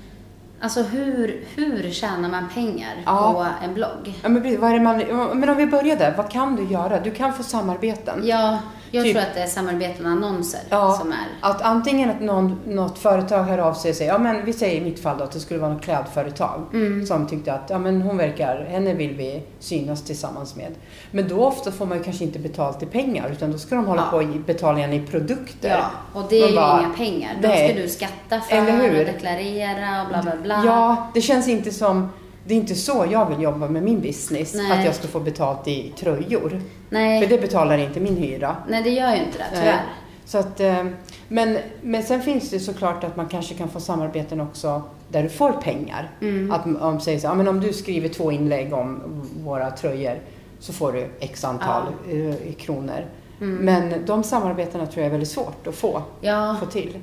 Alltså 0.64 0.82
hur, 0.82 1.44
hur 1.54 1.90
tjänar 1.90 2.28
man 2.28 2.48
pengar 2.54 2.94
Ja. 3.06 3.32
på 3.60 3.64
en 3.66 3.74
blogg? 3.74 4.14
Ja, 4.22 4.28
men, 4.28 4.42
precis, 4.42 4.58
vad 4.60 4.72
är 4.72 4.80
man, 4.80 4.98
men 5.40 5.48
om 5.48 5.56
vi 5.56 5.66
börjar 5.66 5.96
där, 5.96 6.14
vad 6.16 6.30
kan 6.30 6.56
du 6.56 6.64
göra? 6.64 7.00
Du 7.00 7.10
kan 7.10 7.32
få 7.32 7.42
samarbeten. 7.42 8.20
Ja, 8.24 8.58
jag 8.90 9.04
Typ- 9.04 9.12
tror 9.16 9.22
att 9.28 9.34
det 9.34 9.40
är 9.40 9.46
samarbeten 9.46 10.06
och 10.06 10.12
annonser 10.12 10.60
Ja, 10.70 10.92
som 11.00 11.12
är... 11.12 11.26
Att 11.40 11.62
antingen 11.62 12.10
att 12.10 12.20
någon, 12.20 12.60
något 12.66 12.98
företag 12.98 13.42
hör 13.42 13.58
av 13.58 13.74
sig 13.74 13.90
och 13.90 13.96
säger, 13.96 14.12
ja 14.12 14.18
men 14.18 14.44
vi 14.44 14.52
säger 14.52 14.80
i 14.80 14.84
mitt 14.84 15.02
fall 15.02 15.18
då 15.18 15.24
att 15.24 15.32
det 15.32 15.40
skulle 15.40 15.60
vara 15.60 15.72
något 15.72 15.82
klädföretag 15.82 16.60
Mm. 16.72 17.06
som 17.06 17.26
tyckte 17.26 17.52
att, 17.52 17.70
ja 17.70 17.78
men 17.78 18.02
hon 18.02 18.16
verkar, 18.16 18.64
henne 18.70 18.94
vill 18.94 19.14
vi 19.16 19.42
synas 19.58 20.02
tillsammans 20.04 20.56
med. 20.56 20.74
Men 21.10 21.28
då 21.28 21.44
ofta 21.44 21.72
får 21.72 21.86
man 21.86 21.98
ju 21.98 22.04
kanske 22.04 22.24
inte 22.24 22.38
betalt 22.38 22.82
i 22.82 22.86
pengar 22.86 23.28
utan 23.32 23.52
då 23.52 23.58
ska 23.58 23.74
de 23.74 23.86
hålla 23.86 24.08
Ja. 24.12 24.18
på 24.18 24.26
betala 24.46 24.78
igen 24.78 24.92
i 24.92 25.06
produkter. 25.06 25.68
Ja, 25.68 25.90
och 26.20 26.26
det 26.30 26.36
är 26.36 26.40
Man 26.40 26.50
ju 26.50 26.56
bara, 26.56 26.80
inga 26.80 26.90
pengar. 26.90 27.36
Nej. 27.42 27.68
ska 27.72 27.82
du 27.82 27.88
skatta 27.88 28.40
för 28.40 28.58
och 28.58 29.04
deklarera 29.06 30.02
och 30.02 30.08
bla 30.08 30.22
bla 30.22 30.32
bla. 30.42 30.53
Ja, 30.64 31.10
det 31.14 31.20
känns 31.20 31.48
inte 31.48 31.70
som, 31.70 32.08
det 32.46 32.54
är 32.54 32.58
inte 32.58 32.74
så 32.74 33.06
jag 33.10 33.28
vill 33.28 33.42
jobba 33.42 33.68
med 33.68 33.82
min 33.82 34.00
business. 34.00 34.54
Nej. 34.54 34.72
Att 34.78 34.84
jag 34.84 34.94
ska 34.94 35.08
få 35.08 35.20
betalt 35.20 35.68
i 35.68 35.92
tröjor. 35.98 36.60
Nej, 36.90 37.22
För 37.22 37.28
det 37.36 37.40
betalar 37.40 37.78
inte 37.78 38.00
min 38.00 38.16
hyra. 38.16 38.56
nej, 38.68 38.82
det 38.82 38.90
gör 38.90 39.10
ju 39.10 39.16
inte 39.24 39.38
det, 39.38 39.44
Nej. 39.52 39.60
tyvärr. 39.60 39.82
Så 40.26 40.38
att, 40.38 40.60
eh, 40.60 40.84
men, 41.28 41.58
men 41.82 42.02
sen 42.02 42.22
finns 42.22 42.50
det 42.50 42.60
såklart 42.60 43.04
att 43.04 43.16
man 43.16 43.28
kanske 43.28 43.54
kan 43.54 43.68
få 43.68 43.80
samarbeten 43.80 44.40
också 44.40 44.82
där 45.08 45.22
du 45.22 45.28
får 45.28 45.52
pengar. 45.52 46.10
Mm. 46.20 46.52
Att 46.52 46.66
om, 46.82 47.00
säger 47.00 47.18
så, 47.18 47.26
ja, 47.26 47.34
men 47.34 47.48
om 47.48 47.60
du 47.60 47.72
skriver 47.72 48.08
två 48.08 48.32
inlägg 48.32 48.72
om 48.72 49.00
våra 49.44 49.70
tröjor 49.70 50.18
så 50.58 50.72
får 50.72 50.92
du 50.92 51.06
x 51.20 51.44
antal 51.44 51.82
eh, 52.10 52.34
i 52.48 52.56
kronor. 52.58 53.04
Mm. 53.40 53.56
Men 53.56 54.06
de 54.06 54.22
samarbetena 54.22 54.86
tror 54.86 54.98
jag 54.98 55.06
är 55.06 55.10
väldigt 55.10 55.28
svårt 55.30 55.66
att 55.66 55.74
få, 55.74 56.02
Ja, 56.20 56.56
få 56.60 56.66
till. 56.66 56.98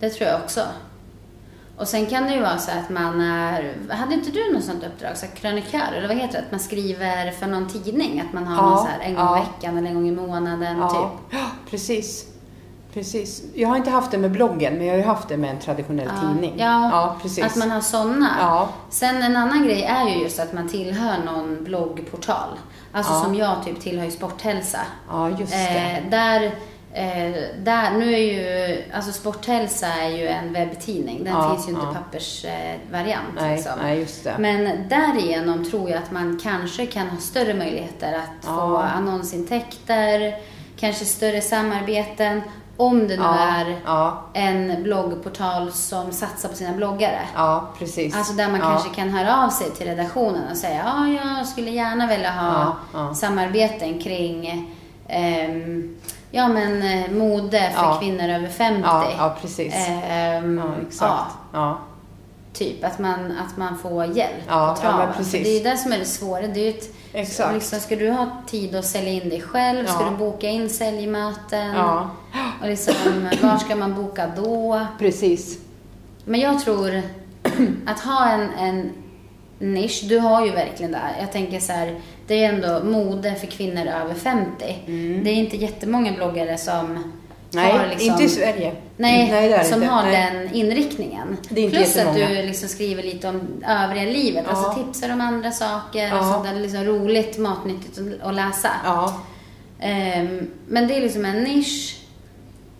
det 0.00 0.10
tror 0.10 0.28
jag 0.30 0.40
också. 0.44 0.60
Och 1.80 1.88
sen 1.88 2.06
kan 2.06 2.24
det 2.24 2.34
ju 2.34 2.40
vara 2.40 2.58
så 2.58 2.70
att 2.70 2.90
man 2.90 3.20
är... 3.20 3.74
Hade 3.90 4.14
inte 4.14 4.30
du 4.30 4.52
något 4.54 4.64
sånt 4.64 4.84
uppdrag? 4.84 5.16
Så 5.16 5.26
krönikör, 5.26 5.92
eller 5.96 6.08
vad 6.08 6.16
heter 6.16 6.32
det? 6.32 6.38
Att 6.44 6.50
man 6.50 6.60
skriver 6.60 7.30
för 7.30 7.46
någon 7.46 7.68
tidning? 7.68 8.20
Att 8.28 8.32
man 8.32 8.46
har 8.46 8.56
Ja, 8.56 8.70
någon 8.70 8.78
så 8.78 8.86
här 8.86 9.00
en 9.00 9.14
gång 9.14 9.24
ja. 9.24 9.38
i 9.38 9.40
veckan 9.40 9.78
eller 9.78 9.88
en 9.88 9.94
gång 9.94 10.08
i 10.08 10.12
månaden, 10.12 10.78
Ja, 10.78 10.88
typ. 10.90 11.38
ja, 11.40 11.46
precis. 11.70 12.26
Precis. 12.94 13.42
Jag 13.54 13.68
har 13.68 13.76
inte 13.76 13.90
haft 13.90 14.10
det 14.10 14.18
med 14.18 14.30
bloggen, 14.30 14.74
men 14.74 14.86
jag 14.86 14.92
har 14.94 14.98
ju 14.98 15.04
haft 15.04 15.28
det 15.28 15.36
med 15.36 15.50
en 15.50 15.58
traditionell 15.58 16.08
Ja. 16.22 16.28
tidning. 16.28 16.54
Ja, 16.58 16.90
ja 16.90 17.16
precis. 17.22 17.44
Att 17.44 17.56
man 17.56 17.70
har 17.70 17.80
sådana. 17.80 18.28
Ja, 18.40 18.68
Sen 18.90 19.22
en 19.22 19.36
annan 19.36 19.64
grej 19.64 19.82
är 19.82 20.08
ju 20.08 20.22
just 20.22 20.40
att 20.40 20.52
man 20.52 20.68
tillhör 20.68 21.16
någon 21.24 21.64
bloggportal. 21.64 22.48
Alltså 22.92 23.20
som 23.20 23.34
jag 23.34 23.64
typ 23.64 23.80
tillhör 23.80 24.04
ju 24.04 24.10
Sporthälsa. 24.10 24.78
ja, 25.08 25.30
just 25.30 25.52
det. 25.52 26.00
Eh, 26.04 26.10
där, 26.10 26.54
eh, 26.92 27.32
där, 27.58 27.90
nu 27.90 28.12
är 28.14 28.18
ju, 28.18 28.82
alltså 28.94 29.12
Sporthälsa 29.12 29.86
är 29.86 30.08
ju 30.08 30.26
en 30.28 30.52
webbtidning. 30.52 31.24
Den 31.24 31.32
Ja, 31.32 31.50
finns 31.54 31.68
ju 31.68 31.72
inte 31.72 31.86
ja. 31.86 31.94
pappersvariant. 31.94 33.36
Eh, 33.38 33.42
nej, 33.42 33.56
liksom. 33.56 33.72
nej, 33.82 33.98
just 34.00 34.24
det. 34.24 34.34
Men 34.38 34.88
därigenom 34.88 35.64
tror 35.70 35.90
jag 35.90 35.98
att 35.98 36.10
man 36.10 36.40
kanske 36.42 36.86
kan 36.86 37.08
ha 37.08 37.16
större 37.18 37.54
möjligheter 37.54 38.12
att 38.12 38.44
få 38.44 38.50
Ja. 38.50 38.82
annonsintäkter, 38.82 40.34
kanske 40.76 41.04
större 41.04 41.40
samarbeten. 41.40 42.42
Om 42.76 43.08
det 43.08 43.16
nu 43.16 43.22
är 43.24 43.76
en 44.34 44.82
bloggportal 44.82 45.72
som 45.72 46.12
satsar 46.12 46.48
på 46.48 46.54
sina 46.56 46.72
bloggare. 46.72 47.20
ja, 47.34 47.68
precis. 47.78 48.16
Alltså 48.16 48.32
där 48.32 48.48
man 48.48 48.60
kanske 48.60 48.94
kan 48.94 49.08
höra 49.10 49.44
av 49.44 49.48
sig 49.50 49.70
till 49.70 49.86
redaktionen 49.86 50.50
och 50.50 50.56
säga 50.56 50.82
ja, 50.84 51.08
jag 51.36 51.46
skulle 51.46 51.70
gärna 51.70 52.06
vilja 52.06 52.30
ha 52.30 52.76
samarbeten 53.14 53.98
kring 53.98 54.66
ehm, 55.08 55.96
ja, 56.30 56.48
men, 56.48 56.82
eh, 56.82 57.10
mode 57.10 57.72
för 57.74 57.82
Ja. 57.82 57.98
kvinnor 58.00 58.28
över 58.28 58.48
50. 58.48 58.80
Ja, 58.84 59.10
ja 59.18 59.36
precis. 59.40 59.74
Ehm, 60.08 60.58
ja, 60.58 60.64
exakt. 60.88 61.02
ja, 61.02 61.26
Ja. 61.52 61.78
typ 62.52 62.84
att 62.84 62.98
man, 62.98 63.32
att 63.48 63.56
man 63.56 63.78
får 63.78 64.04
hjälp 64.04 64.30
Ja, 64.48 64.76
på 64.80 64.86
ja, 64.86 64.90
traven. 64.90 65.14
precis. 65.16 65.32
För 65.32 65.38
det 65.38 65.60
är 65.60 65.70
det 65.70 65.76
som 65.76 65.92
är 65.92 65.98
det 65.98 66.04
svåra. 66.04 66.40
Det 66.46 66.60
är 66.60 66.64
ju 66.64 66.70
ett, 66.70 66.94
Exakt. 67.12 67.54
Liksom, 67.54 67.80
ska 67.80 67.96
du 67.96 68.10
ha 68.10 68.26
tid 68.46 68.74
att 68.74 68.84
sälja 68.84 69.12
in 69.12 69.28
dig 69.28 69.40
själv? 69.40 69.86
Ska 69.86 70.02
Ja. 70.04 70.10
du 70.10 70.16
boka 70.16 70.48
in 70.48 70.70
säljmöten? 70.70 71.74
Ja, 71.74 72.10
Och 72.62 72.66
liksom, 72.68 72.94
var 73.42 73.58
ska 73.58 73.76
man 73.76 73.94
boka 73.94 74.30
då? 74.36 74.80
precis. 74.98 75.58
Men 76.24 76.40
jag 76.40 76.60
tror 76.60 77.02
att 77.86 78.00
ha 78.00 78.28
en, 78.28 78.50
en 78.58 78.90
nisch. 79.58 80.04
Du 80.08 80.18
har 80.18 80.46
ju 80.46 80.52
verkligen 80.52 80.92
det. 80.92 81.00
Jag 81.20 81.32
tänker 81.32 81.60
så 81.60 81.72
här, 81.72 82.00
det 82.30 82.44
är 82.44 82.52
ändå 82.52 82.84
mode 82.84 83.34
för 83.34 83.46
kvinnor 83.46 83.86
över 83.86 84.14
50. 84.14 84.78
Det 85.24 85.30
är 85.30 85.34
inte 85.34 85.56
jättemånga 85.56 86.12
bloggare 86.12 86.58
som 86.58 87.12
Nej, 87.50 87.72
har 87.72 87.86
liksom, 87.86 88.10
inte 88.10 88.24
i 88.24 88.28
Sverige. 88.28 88.72
Nej, 88.96 89.30
Nej, 89.30 89.64
som 89.64 89.82
inte. 89.82 89.94
har 89.94 90.02
Nej. 90.02 90.32
den 90.32 90.54
inriktningen. 90.54 91.36
Det 91.48 91.60
är 91.60 91.64
inte 91.64 91.76
Plus 91.76 91.96
att 91.96 92.14
du 92.14 92.26
liksom 92.42 92.68
skriver 92.68 93.02
lite 93.02 93.28
om 93.28 93.40
övriga 93.68 94.04
livet. 94.04 94.44
Ja. 94.48 94.56
Alltså 94.56 94.82
tipsar 94.84 95.12
om 95.12 95.20
andra 95.20 95.50
saker 95.52 96.12
och 96.12 96.18
Ja. 96.18 96.32
sånt 96.32 96.44
där 96.44 96.60
liksom 96.60 96.84
roligt, 96.84 97.38
matnyttigt 97.38 97.98
att- 98.22 98.34
läsa. 98.34 98.70
Ja, 98.84 99.20
Ehm, 99.80 100.50
men 100.68 100.88
det 100.88 100.96
är 100.96 101.00
liksom 101.00 101.24
en 101.24 101.42
nisch. 101.44 101.96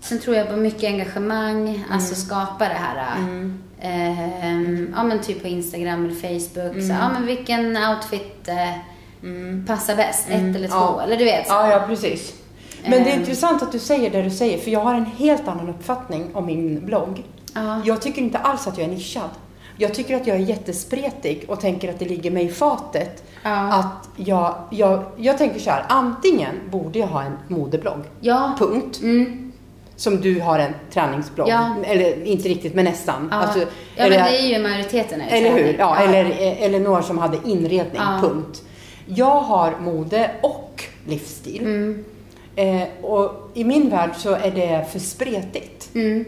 Sen 0.00 0.18
tror 0.20 0.36
jag 0.36 0.48
på 0.50 0.56
mycket 0.56 0.84
engagemang, 0.84 1.68
Mm. 1.68 1.82
alltså 1.90 2.14
skapa 2.14 2.68
det 2.68 2.74
här. 2.78 3.16
ehm, 3.80 4.94
ja 4.96 5.02
men 5.02 5.18
typ 5.20 5.42
på 5.42 5.48
Instagram 5.48 6.04
eller 6.04 6.14
Facebook. 6.14 6.72
Mm. 6.74 6.86
Så, 6.88 6.92
ja 6.92 7.08
men 7.12 7.26
vilken 7.26 7.76
outfit 7.76 8.48
eh, 9.22 9.66
passar 9.66 9.96
bäst? 9.96 10.28
Ett 10.28 10.56
eller 10.56 10.68
två? 10.68 10.76
Ja. 10.76 11.02
Eller 11.02 11.16
du 11.16 11.24
vet. 11.24 11.46
Så. 11.46 11.52
ja, 11.54 11.70
ja 11.70 11.82
precis. 11.88 12.34
Men 12.82 12.90
det 13.04 13.10
är 13.10 13.14
Ehm. 13.14 13.20
intressant 13.20 13.62
att 13.62 13.72
du 13.72 13.78
säger 13.78 14.10
det 14.10 14.22
du 14.22 14.30
säger, 14.30 14.58
för 14.58 14.70
jag 14.70 14.80
har 14.80 14.94
en 14.94 15.06
helt 15.06 15.48
annan 15.48 15.68
uppfattning 15.68 16.26
om 16.32 16.46
min 16.46 16.86
blogg. 16.86 17.22
Ja. 17.54 17.80
Jag 17.84 18.02
tycker 18.02 18.22
inte 18.22 18.38
alls 18.38 18.66
att 18.66 18.78
jag 18.78 18.86
är 18.88 18.90
nischad. 18.92 19.30
Jag 19.76 19.94
tycker 19.94 20.16
att 20.16 20.26
jag 20.26 20.36
är 20.36 20.40
jättespretig 20.40 21.44
och 21.48 21.60
tänker 21.60 21.90
att 21.90 21.98
det 21.98 22.04
ligger 22.04 22.30
mig 22.30 22.44
i 22.44 22.48
fatet. 22.48 23.24
Ja. 23.42 23.72
Att 23.74 24.08
jag, 24.16 24.54
jag, 24.70 25.04
jag 25.16 25.38
tänker 25.38 25.60
så 25.60 25.70
här, 25.70 25.84
antingen 25.88 26.54
borde 26.70 26.98
jag 26.98 27.06
ha 27.06 27.22
en 27.22 27.36
modeblogg, 27.48 27.98
Ja. 28.20 28.52
punkt. 28.58 29.00
Mm. 29.02 29.52
Som 29.96 30.20
du 30.20 30.40
har 30.40 30.58
en 30.58 30.74
träningsblogg. 30.92 31.48
Ja. 31.48 31.74
Eller 31.84 32.24
inte 32.24 32.48
riktigt, 32.48 32.74
men 32.74 32.84
nästan. 32.84 33.28
Ja. 33.30 33.36
Alltså, 33.36 33.58
ja, 33.58 33.66
eller, 34.04 34.18
men 34.18 34.32
det 34.32 34.38
är 34.38 34.46
ju 34.58 34.62
majoriteten. 34.62 35.20
är 35.20 35.36
eller 35.36 35.50
hur? 35.50 35.76
Ja, 35.78 35.96
Eller, 35.98 36.24
eller 36.60 36.80
några 36.80 37.02
som 37.02 37.18
hade 37.18 37.38
inredning, 37.44 38.00
punkt. 38.20 38.62
Jag 39.14 39.40
har 39.40 39.74
mode 39.80 40.30
och 40.42 40.84
livsstil. 41.06 41.60
Mm. 41.60 42.04
Eh, 42.56 42.88
och 43.02 43.50
i 43.54 43.64
min 43.64 43.90
värld 43.90 44.10
så 44.16 44.32
är 44.34 44.50
det 44.50 44.86
för 44.92 44.98
spretigt. 44.98 45.94
Mm. 45.94 46.24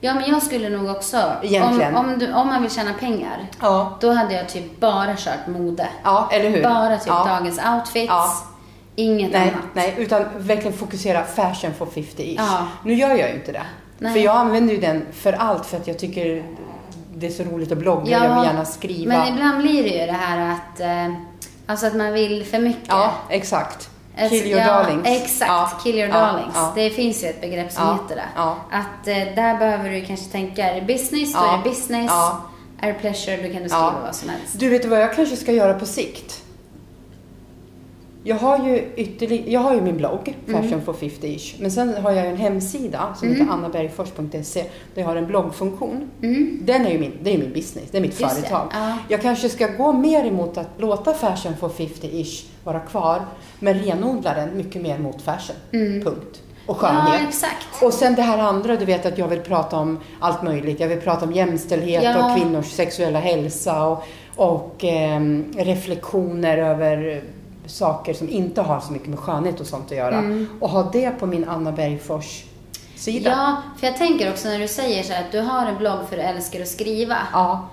Ja, 0.00 0.14
men 0.14 0.30
jag 0.30 0.42
skulle 0.42 0.68
nog 0.68 0.90
också... 0.90 1.32
Egentligen. 1.42 1.96
Om, 1.96 2.08
om, 2.12 2.18
du, 2.18 2.32
om 2.32 2.48
man 2.48 2.62
vill 2.62 2.70
tjäna 2.70 2.92
pengar, 2.92 3.46
Ja. 3.60 3.98
då 4.00 4.12
hade 4.12 4.34
jag 4.34 4.48
typ 4.48 4.80
bara 4.80 5.16
kört 5.16 5.46
mode. 5.46 5.88
Ja, 6.02 6.28
eller 6.32 6.50
hur? 6.50 6.62
Bara 6.62 6.96
typ 6.98 7.06
ja. 7.06 7.24
dagens 7.24 7.60
outfits. 7.74 8.06
Ja. 8.08 8.32
Inget 8.96 9.32
Nej, 9.32 9.42
annat. 9.42 9.64
nej, 9.74 9.94
utan 9.98 10.24
verkligen 10.36 10.72
fokusera 10.78 11.22
fashion 11.24 11.74
for 11.78 11.86
50-ish. 11.86 12.34
Ja. 12.38 12.66
Nu 12.84 12.94
gör 12.94 13.14
jag 13.14 13.28
ju 13.28 13.34
inte 13.34 13.52
det. 13.52 13.62
Nej. 13.98 14.12
För 14.12 14.20
jag 14.20 14.36
använder 14.36 14.74
ju 14.74 14.80
den 14.80 15.06
för 15.12 15.32
allt 15.32 15.66
för 15.66 15.76
att 15.76 15.86
jag 15.86 15.98
tycker 15.98 16.44
det 17.14 17.26
är 17.26 17.30
så 17.30 17.42
roligt 17.44 17.72
att 17.72 17.78
blogga. 17.78 18.10
Ja, 18.12 18.24
jag 18.24 18.34
vill 18.34 18.44
gärna 18.44 18.64
skriva. 18.64 19.12
Men 19.18 19.34
ibland 19.34 19.58
blir 19.62 19.82
det 19.82 19.88
ju 19.88 20.06
det 20.06 20.12
här 20.12 20.52
att, 20.52 20.80
eh, 20.80 21.14
alltså 21.66 21.86
att 21.86 21.94
man 21.96 22.12
vill 22.12 22.44
för 22.44 22.58
mycket. 22.58 22.88
Ja, 22.88 23.12
exakt. 23.28 23.90
Alltså, 24.18 24.36
Kill 24.36 24.46
your 24.46 24.60
ja, 24.60 24.66
darlings. 24.66 25.06
Exakt, 25.06 25.48
Ja. 25.50 25.70
kill 25.84 25.94
your 25.98 26.08
Ja, 26.08 26.14
darlings. 26.20 26.52
ja. 26.54 26.72
Det 26.74 26.90
finns 26.90 27.24
ju 27.24 27.28
ett 27.28 27.40
begrepp 27.40 27.72
som 27.72 27.92
heter 28.02 28.16
det. 28.16 28.40
Att 28.76 29.06
eh, 29.08 29.34
där 29.34 29.58
behöver 29.58 29.90
du 29.90 30.00
kanske 30.04 30.26
tänka, 30.32 30.70
är 30.70 30.74
det 30.74 30.80
business, 30.86 31.32
då 31.32 31.38
är 31.38 31.56
det 31.56 31.70
business. 31.70 32.12
Är 32.80 32.86
det 32.88 32.94
pleasure, 32.94 33.36
då 33.36 33.52
kan 33.54 33.62
du 33.62 33.68
skriva 33.68 33.94
vad 34.04 34.14
som 34.16 34.28
helst. 34.28 34.58
Du, 34.58 34.68
vet 34.68 34.84
vad 34.84 35.00
jag 35.00 35.16
kanske 35.16 35.36
ska 35.36 35.52
göra 35.52 35.74
på 35.74 35.86
sikt? 35.86 36.42
Jag 38.26 38.36
har 38.36 38.66
ju 38.68 38.82
ytterligare, 38.96 39.50
jag 39.50 39.60
har 39.60 39.74
ju 39.74 39.80
min 39.80 39.96
blogg, 39.96 40.34
Mm. 40.48 40.62
Fashion 40.62 40.82
for 40.82 40.92
50ish. 40.92 41.54
Men 41.60 41.70
sen 41.70 41.94
har 42.02 42.10
jag 42.12 42.26
en 42.26 42.36
hemsida 42.36 43.14
som 43.18 43.28
heter 43.28 43.52
annabergfors.se 43.52 44.62
där 44.94 45.02
jag 45.02 45.08
har 45.08 45.16
en 45.16 45.26
bloggfunktion. 45.26 46.10
Den 46.60 46.86
är 46.86 46.90
ju 46.90 46.98
min, 46.98 47.12
det 47.22 47.34
är 47.34 47.38
min 47.38 47.52
business, 47.52 47.84
det 47.90 47.96
är 47.98 48.02
mitt 48.02 48.20
Mm. 48.20 48.30
Just 48.30 48.40
företag. 48.40 48.68
ja. 48.72 48.98
Jag 49.08 49.22
kanske 49.22 49.48
ska 49.48 49.66
gå 49.66 49.92
mer 49.92 50.24
emot 50.24 50.58
att 50.58 50.68
låta 50.78 51.14
Fashion 51.14 51.56
for 51.60 51.68
50ish 51.68 52.44
vara 52.64 52.80
kvar, 52.80 53.20
men 53.60 53.74
renodla 53.74 54.34
den 54.34 54.56
mycket 54.56 54.82
mer 54.82 54.98
mot 54.98 55.22
fashion. 55.22 55.56
Punkt. 56.04 56.40
Och 56.66 56.76
skönhet. 56.76 57.04
Ja, 57.20 57.28
exakt. 57.28 57.82
Och 57.82 57.92
sen 57.92 58.14
det 58.14 58.22
här 58.22 58.38
andra, 58.38 58.76
du 58.76 58.84
vet 58.84 59.06
att 59.06 59.18
jag 59.18 59.28
vill 59.28 59.40
prata 59.40 59.76
om 59.76 59.98
allt 60.20 60.42
möjligt. 60.42 60.80
Jag 60.80 60.88
vill 60.88 61.00
prata 61.00 61.24
om 61.26 61.32
jämställdhet 61.32 62.02
Ja. 62.02 62.30
och 62.32 62.38
kvinnors 62.38 62.66
sexuella 62.70 63.18
hälsa 63.20 63.86
och, 63.86 64.02
och 64.36 64.84
ehm, 64.84 65.44
reflektioner 65.56 66.58
över 66.58 67.22
saker 67.66 68.14
som 68.14 68.28
inte 68.28 68.60
har 68.62 68.80
så 68.80 68.92
mycket 68.92 69.08
med 69.08 69.18
skönhet 69.18 69.60
och 69.60 69.66
sånt 69.66 69.84
att 69.92 69.96
göra. 69.96 70.46
Och 70.60 70.68
ha 70.70 70.82
det 70.92 71.10
på 71.10 71.26
min 71.26 71.48
Anna 71.48 71.72
Bergfors 71.72 72.44
sida. 72.96 73.30
Ja, 73.30 73.62
för 73.80 73.86
jag 73.86 73.96
tänker 73.96 74.30
också 74.30 74.48
när 74.48 74.58
du 74.58 74.68
säger 74.68 75.02
så 75.02 75.12
här 75.12 75.24
att 75.24 75.32
du 75.32 75.40
har 75.40 75.66
en 75.66 75.76
blogg 75.78 75.98
för 76.08 76.16
att 76.18 76.22
du 76.24 76.28
älskar 76.28 76.60
att 76.60 76.68
skriva. 76.68 77.16
Ja, 77.32 77.68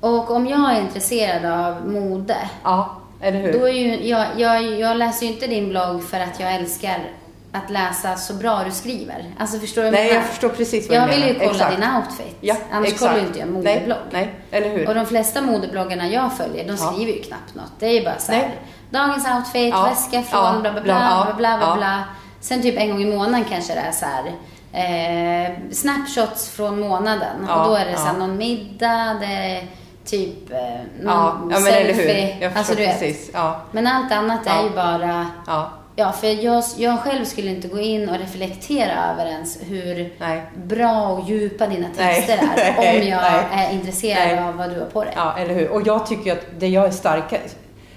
Och 0.00 0.30
om 0.30 0.46
jag 0.46 0.72
är 0.76 0.80
intresserad 0.80 1.44
av 1.66 1.88
mode, 1.88 2.36
ja, 2.64 2.96
eller 3.20 3.40
hur? 3.40 3.52
då 3.52 3.68
är 3.68 3.72
ju, 3.72 4.08
jag, 4.08 4.26
jag, 4.36 4.62
jag 4.78 4.96
läser 4.96 5.26
ju 5.26 5.32
inte 5.32 5.46
din 5.46 5.68
blogg 5.68 6.02
för 6.04 6.20
att 6.20 6.40
jag 6.40 6.54
älskar 6.54 7.10
att 7.52 7.70
läsa 7.70 8.16
så 8.16 8.34
bra 8.34 8.62
du 8.64 8.70
skriver. 8.70 9.24
Alltså 9.38 9.58
förstår 9.58 9.82
du 9.82 9.90
Nej, 9.90 10.04
menar? 10.06 10.14
jag 10.20 10.24
förstår 10.30 10.48
precis 10.48 10.88
vad 10.88 10.96
Jag 10.98 11.08
du 11.08 11.10
vill 11.12 11.20
menar. 11.20 11.32
ju 11.32 11.38
kolla 11.38 11.50
Exakt. 11.50 11.76
din 11.76 11.84
outfit. 11.96 12.36
Ja, 12.40 12.56
Annars 12.70 12.88
exakt. 12.88 13.00
kollar 13.02 13.20
ju 13.20 13.26
inte 13.26 13.38
jag 13.38 13.48
modeblogg. 13.48 13.98
Nej, 14.10 14.34
nej, 14.50 14.60
eller 14.62 14.70
hur? 14.78 14.88
Och 14.88 14.94
de 14.94 15.06
flesta 15.06 15.42
modebloggarna 15.42 16.08
jag 16.08 16.36
följer, 16.36 16.64
de 16.64 16.70
Ja. 16.70 16.76
skriver 16.92 17.12
ju 17.12 17.22
knappt 17.22 17.54
något. 17.54 17.72
Det 17.78 17.86
är 17.86 17.90
ju 17.92 18.04
bara 18.04 18.18
så 18.18 18.32
här, 18.32 18.38
Nej. 18.40 18.58
Dagens 18.90 19.26
outfit, 19.36 19.70
Ja. 19.74 19.82
väska 19.82 20.22
från, 20.22 20.40
Ja. 20.54 20.60
bla 20.60 20.72
bla 20.72 20.80
Bla, 20.80 20.94
ja. 21.28 21.34
bla 21.36 21.58
bla 21.58 21.76
bla. 21.76 22.04
Sen 22.40 22.62
typ 22.62 22.78
en 22.78 22.90
gång 22.90 23.02
i 23.02 23.16
månaden 23.16 23.44
kanske 23.50 23.74
det 23.74 23.80
är 23.80 23.92
så 23.92 24.06
här, 24.06 24.32
eh, 24.72 25.50
snapshots 25.72 26.50
från 26.50 26.80
månaden. 26.80 27.48
Och 27.48 27.68
då 27.68 27.74
är 27.74 27.84
det 27.84 27.96
så 27.96 28.04
här 28.04 28.12
någon 28.18 28.36
middag, 28.36 29.16
det 29.20 29.26
är 29.26 29.64
typ 30.04 30.52
eh, 30.52 30.58
någon 31.02 31.50
ja, 31.54 31.60
selfie. 31.60 32.36
Jag 32.40 32.52
alltså, 32.56 32.74
du 32.74 32.78
vet. 32.86 33.00
precis. 33.00 33.30
Ja, 33.34 33.60
Men 33.72 33.86
allt 33.86 34.12
annat 34.12 34.46
är 34.46 34.62
ju 34.62 34.70
bara 34.70 35.26
ja, 35.46 35.70
Ja, 35.98 36.12
för 36.12 36.44
jag, 36.44 36.64
jag 36.76 37.00
själv 37.00 37.24
skulle 37.24 37.50
inte 37.50 37.68
gå 37.68 37.80
in 37.80 38.08
och 38.08 38.18
reflektera 38.18 39.12
över 39.12 39.26
ens 39.26 39.58
hur 39.62 40.14
nej. 40.18 40.42
bra 40.56 41.08
och 41.08 41.28
djupa 41.28 41.66
dina 41.66 41.86
Nej. 41.98 42.14
texter 42.14 42.38
är. 42.38 42.46
Nej, 42.78 43.00
Om 43.02 43.08
jag 43.08 43.22
nej. 43.22 43.66
är 43.68 43.72
intresserad 43.72 44.38
av 44.48 44.56
vad 44.56 44.70
du 44.70 44.78
har 44.80 44.86
på 44.86 45.04
dig. 45.04 45.12
Ja, 45.16 45.34
eller 45.38 45.54
hur? 45.54 45.68
Och 45.70 45.86
jag 45.86 46.06
tycker 46.06 46.32
att 46.32 46.46
det 46.58 46.68
jag 46.68 46.84
är 46.86 46.90
starkast, 46.90 47.56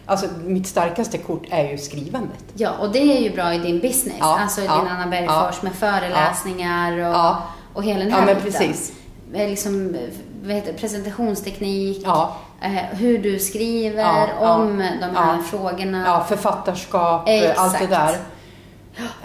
alltså 0.10 0.28
mitt 0.46 0.68
starkaste 0.68 1.18
kort 1.18 1.44
är 1.50 1.72
ju 1.72 1.78
skrivandet. 1.78 2.44
Ja, 2.54 2.72
och 2.80 2.92
det 2.92 3.18
är 3.18 3.22
ju 3.22 3.30
bra 3.36 3.54
i 3.54 3.58
din 3.58 3.80
business. 3.80 4.18
Ja, 4.20 4.40
alltså 4.40 4.62
ja, 4.62 4.78
din 4.80 4.88
Anna 4.88 5.08
Bergfors 5.08 5.62
med 5.62 5.74
föreläsningar 5.76 6.92
och, 6.94 7.00
Ja. 7.16 7.44
och 7.74 7.84
hela 7.84 8.00
den 8.00 8.10
Ja, 8.10 8.16
här 8.16 8.26
men 8.26 8.36
biten. 8.36 8.52
precis. 8.52 8.94
Eh, 9.34 9.50
Liksom, 9.50 9.96
eh, 9.96 10.02
vad 10.44 10.56
heter 10.56 10.74
det, 10.74 10.80
presentationsteknik, 10.80 12.02
Ja. 12.06 12.36
eh, 12.62 12.70
hur 12.98 13.18
du 13.18 13.40
skriver 13.40 14.02
Ja, 14.02 14.28
ja, 14.42 14.56
om 14.56 14.78
de 14.78 15.16
här 15.16 15.36
ja. 15.38 15.44
frågorna. 15.50 16.04
Ja, 16.06 16.26
författarskap, 16.30 17.30
eh, 17.30 17.36
Exakt. 17.44 17.60
allt 17.60 17.80
det 17.80 17.88
där. 17.88 18.16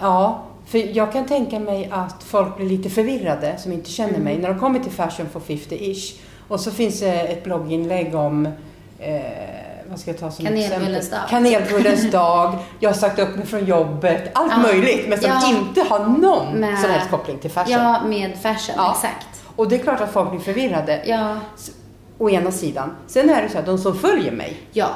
Ja, 0.01 0.43
för 0.65 0.97
jag 0.97 1.11
kan 1.13 1.25
tänka 1.25 1.59
mig 1.59 1.89
att 1.93 2.23
folk 2.23 2.57
blir 2.57 2.69
lite 2.69 2.89
förvirrade 2.89 3.55
som 3.57 3.71
inte 3.71 3.89
känner 3.89 4.09
Mm. 4.09 4.23
mig 4.23 4.37
när 4.37 4.49
de 4.49 4.59
kommer 4.59 4.79
till 4.79 4.91
Fashion 4.91 5.29
for 5.33 5.39
50-ish. 5.39 6.15
Och 6.47 6.59
så 6.59 6.71
finns 6.71 6.99
det 6.99 7.11
ett 7.21 7.43
blogginlägg 7.43 8.15
om 8.15 8.45
eh, 8.99 9.21
vad 9.89 9.99
ska 9.99 10.11
jag 10.11 10.19
ta 10.19 10.31
som 10.31 10.45
Kanelbullens 10.45 11.09
dag. 11.09 11.19
Kanelbullens 11.29 12.11
dag. 12.11 12.57
Jag 12.79 12.89
har 12.89 12.95
sagt 12.95 13.19
upp 13.19 13.35
mig 13.35 13.45
från 13.45 13.65
jobbet. 13.65 14.31
Allt 14.33 14.51
Ja. 14.51 14.57
möjligt, 14.61 15.09
men 15.09 15.19
som 15.21 15.29
Ja. 15.29 15.47
inte 15.49 15.81
har 15.89 15.99
någon 15.99 16.53
Med- 16.53 16.79
som 16.79 16.89
helst 16.91 17.09
koppling 17.09 17.37
till 17.37 17.51
fashion. 17.51 17.71
Ja, 17.73 18.01
med 18.05 18.37
fashion, 18.41 18.75
Ja. 18.77 18.91
exakt. 18.95 19.27
Och 19.55 19.69
det 19.69 19.75
är 19.75 19.79
klart 19.79 20.01
att 20.01 20.11
folk 20.11 20.29
blir 20.31 20.39
förvirrade. 20.39 21.01
Ja, 21.05 21.37
Å 22.17 22.29
ena 22.29 22.51
sidan. 22.51 22.91
Sen 23.07 23.29
är 23.29 23.41
det 23.41 23.49
så 23.49 23.57
att 23.59 23.65
de 23.65 23.77
som 23.77 23.95
följer 23.99 24.31
mig, 24.31 24.57
ja, 24.71 24.87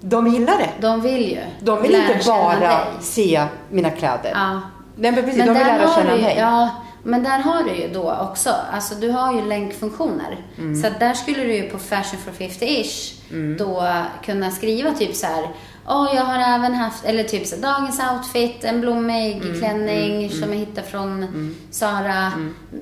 de 0.00 0.26
gillar 0.26 0.54
det. 0.58 0.68
de 0.80 1.00
vill 1.00 1.30
ju 1.30 1.38
De 1.60 1.82
vill 1.82 1.94
inte 1.94 2.20
bara 2.26 2.78
se 3.00 3.44
mina 3.70 3.90
kläder. 3.90 4.32
Ja. 4.34 4.60
Nej, 4.96 5.12
men 5.12 5.14
precis, 5.14 5.38
Men 5.38 5.46
de 5.46 5.54
vill 5.54 5.66
lära 5.66 5.94
känna 5.94 6.16
mig. 6.16 6.36
ja, 6.38 6.68
men 7.02 7.22
där 7.22 7.38
har 7.38 7.62
du 7.62 7.74
ju 7.74 7.88
då 7.88 8.14
också, 8.30 8.54
alltså 8.72 8.94
du 8.94 9.10
har 9.10 9.32
ju 9.34 9.42
länkfunktioner. 9.48 10.36
Mm. 10.58 10.82
Så 10.82 10.88
där 10.98 11.14
skulle 11.14 11.42
du 11.44 11.54
ju 11.56 11.62
på 11.70 11.78
Fashion 11.78 12.20
for 12.24 12.30
50-ish 12.44 13.14
Mm. 13.30 13.56
då 13.58 13.88
kunna 14.24 14.50
skriva 14.50 14.90
typ 14.94 15.14
så 15.14 15.26
här. 15.26 15.48
Åh, 15.86 16.08
jag 16.14 16.22
har 16.24 16.54
även 16.58 16.74
haft, 16.74 17.04
eller 17.04 17.24
typ 17.24 17.46
så 17.46 17.54
här, 17.56 17.62
dagens 17.62 18.00
outfit, 18.12 18.64
en 18.64 18.80
blommig 18.80 19.36
Mm, 19.42 19.58
klänning 19.58 20.30
som 20.30 20.52
jag 20.52 20.58
hittade 20.58 20.86
från 20.86 21.26
Sara. 21.70 22.32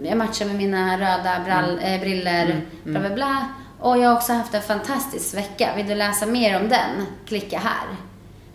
Jag 0.02 0.18
matchar 0.18 0.46
med 0.46 0.54
mina 0.54 0.96
röda 0.98 1.36
brall, 1.44 1.78
Mm. 1.78 1.94
eh, 1.94 2.00
briller, 2.00 2.60
bla 2.84 3.00
bla 3.00 3.10
bla. 3.10 3.46
Och 3.80 3.98
jag 3.98 4.08
har 4.08 4.16
också 4.16 4.32
haft 4.32 4.54
en 4.54 4.62
fantastisk 4.62 5.34
vecka. 5.36 5.68
Vill 5.76 5.86
du 5.86 5.94
läsa 5.94 6.26
mer 6.26 6.56
om 6.60 6.68
den? 6.68 7.06
Klicka 7.26 7.58
här. 7.58 7.86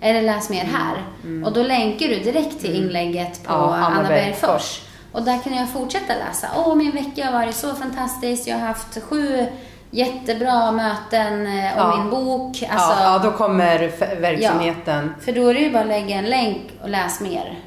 Eller 0.01 0.22
läs 0.22 0.50
mer 0.50 0.63
här. 0.63 1.03
Och 1.46 1.53
då 1.53 1.63
länkar 1.63 2.08
du 2.08 2.20
direkt 2.20 2.60
till 2.62 2.75
inlägget 2.75 3.44
på 3.44 3.53
Mm. 3.53 3.65
Ja, 3.65 3.75
Anna 3.75 3.86
Anna 4.00 4.08
Bergfors. 4.08 4.82
Och 5.12 5.24
där 5.24 5.38
kan 5.44 5.53
jag 5.56 5.70
fortsätta 5.70 6.13
läsa. 6.27 6.48
Åh, 6.58 6.75
min 6.75 6.91
vecka 6.91 7.25
har 7.25 7.32
varit 7.34 7.56
så 7.56 7.74
fantastisk. 7.75 8.48
Jag 8.48 8.58
har 8.58 8.68
haft 8.68 9.03
sju 9.03 9.46
jättebra 9.91 10.72
möten 10.72 11.48
eh, 11.48 11.51
om 11.51 11.77
Ja. 11.77 11.98
min 11.98 12.10
bok. 12.10 12.63
Alltså, 12.70 13.00
ja, 13.01 13.03
ja, 13.03 13.20
då 13.24 13.32
kommer 13.32 13.91
verksamheten. 14.22 15.15
För 15.22 15.32
då 15.32 15.48
är 15.48 15.53
det 15.53 15.60
ju 15.60 15.72
bara 15.72 15.82
att 15.82 15.88
lägga 15.88 16.15
en 16.15 16.25
länk 16.30 16.62
och 16.84 16.89
läs 16.89 17.20
mer 17.22 17.60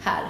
här. 0.00 0.22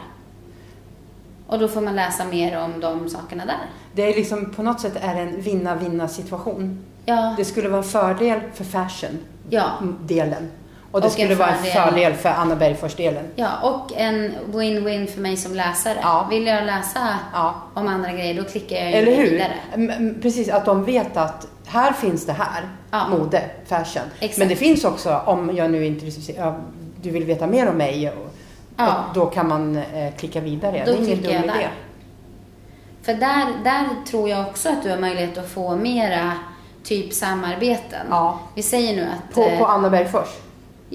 Och 1.46 1.58
då 1.58 1.68
får 1.68 1.80
man 1.80 1.96
läsa 1.96 2.24
mer 2.24 2.58
om 2.58 2.80
de 2.80 3.08
sakerna 3.08 3.44
där. 3.46 3.56
Det 3.92 4.02
är 4.02 4.16
liksom 4.16 4.50
på 4.50 4.62
något 4.62 4.80
sätt 4.80 4.96
är 5.02 5.14
en 5.14 5.40
vinna-vinna 5.40 6.08
situation. 6.08 6.84
Ja, 7.04 7.34
Det 7.36 7.44
skulle 7.44 7.68
vara 7.68 7.78
en 7.82 7.88
fördel 7.88 8.40
för 8.54 8.64
fashion-delen. 8.64 9.18
ja. 9.50 9.70
Och 10.94 11.00
det 11.00 11.06
Och 11.06 11.12
skulle 11.12 11.34
vara 11.34 11.48
en 11.48 11.64
fördel. 11.64 12.14
för 12.14 12.28
Anna 12.28 12.56
Bergfors-delen. 12.56 13.24
ja, 13.36 13.48
och 13.62 13.92
en 13.96 14.34
win-win 14.52 15.06
för 15.06 15.20
mig 15.20 15.36
som 15.36 15.54
läsare. 15.54 15.98
Ja. 16.02 16.26
Vill 16.30 16.46
jag 16.46 16.64
läsa 16.64 17.18
Ja. 17.32 17.54
om 17.74 17.88
andra 17.88 18.12
grejer, 18.12 18.34
då 18.34 18.44
klickar 18.44 18.76
jag 18.76 18.92
Eller 18.92 19.16
hur? 19.16 19.30
vidare. 19.30 20.14
Precis, 20.22 20.48
att 20.48 20.64
de 20.64 20.84
vet 20.84 21.16
att 21.16 21.46
här 21.66 21.92
finns 21.92 22.26
det 22.26 22.32
här. 22.32 22.62
Ja. 22.90 23.08
Mode, 23.08 23.42
fashion. 23.66 24.02
Exakt. 24.20 24.38
Men 24.38 24.48
det 24.48 24.56
finns 24.56 24.84
också, 24.84 25.22
om 25.26 25.56
jag 25.56 25.70
nu 25.70 25.78
är 25.82 25.86
intresserad, 25.86 26.54
du 27.02 27.10
vill 27.10 27.24
veta 27.24 27.46
mer 27.46 27.68
om 27.70 27.76
mig, 27.76 28.10
och, 28.10 28.34
Ja. 28.76 28.86
och 29.08 29.14
då 29.14 29.26
kan 29.26 29.48
man 29.48 29.76
eh, 29.76 30.14
klicka 30.18 30.40
vidare. 30.40 30.82
Då 30.86 30.92
det 30.92 30.98
är 30.98 31.02
ingen 31.02 31.22
dum 31.22 31.32
idé. 31.32 31.42
där. 31.46 31.70
För 33.02 33.14
där, 33.14 33.46
där 33.64 33.84
tror 34.10 34.28
jag 34.28 34.46
också 34.46 34.68
att 34.68 34.82
du 34.82 34.90
har 34.90 34.98
möjlighet 34.98 35.38
att 35.38 35.48
få 35.48 35.76
mera 35.76 36.32
typ 36.84 37.12
samarbeten. 37.12 38.06
Ja. 38.10 38.38
Vi 38.54 38.62
säger 38.62 38.96
nu 38.96 39.02
att... 39.02 39.34
På, 39.34 39.42
eh, 39.42 39.58
på 39.58 39.66
Anna 39.66 39.90
Bergfors? 39.90 40.28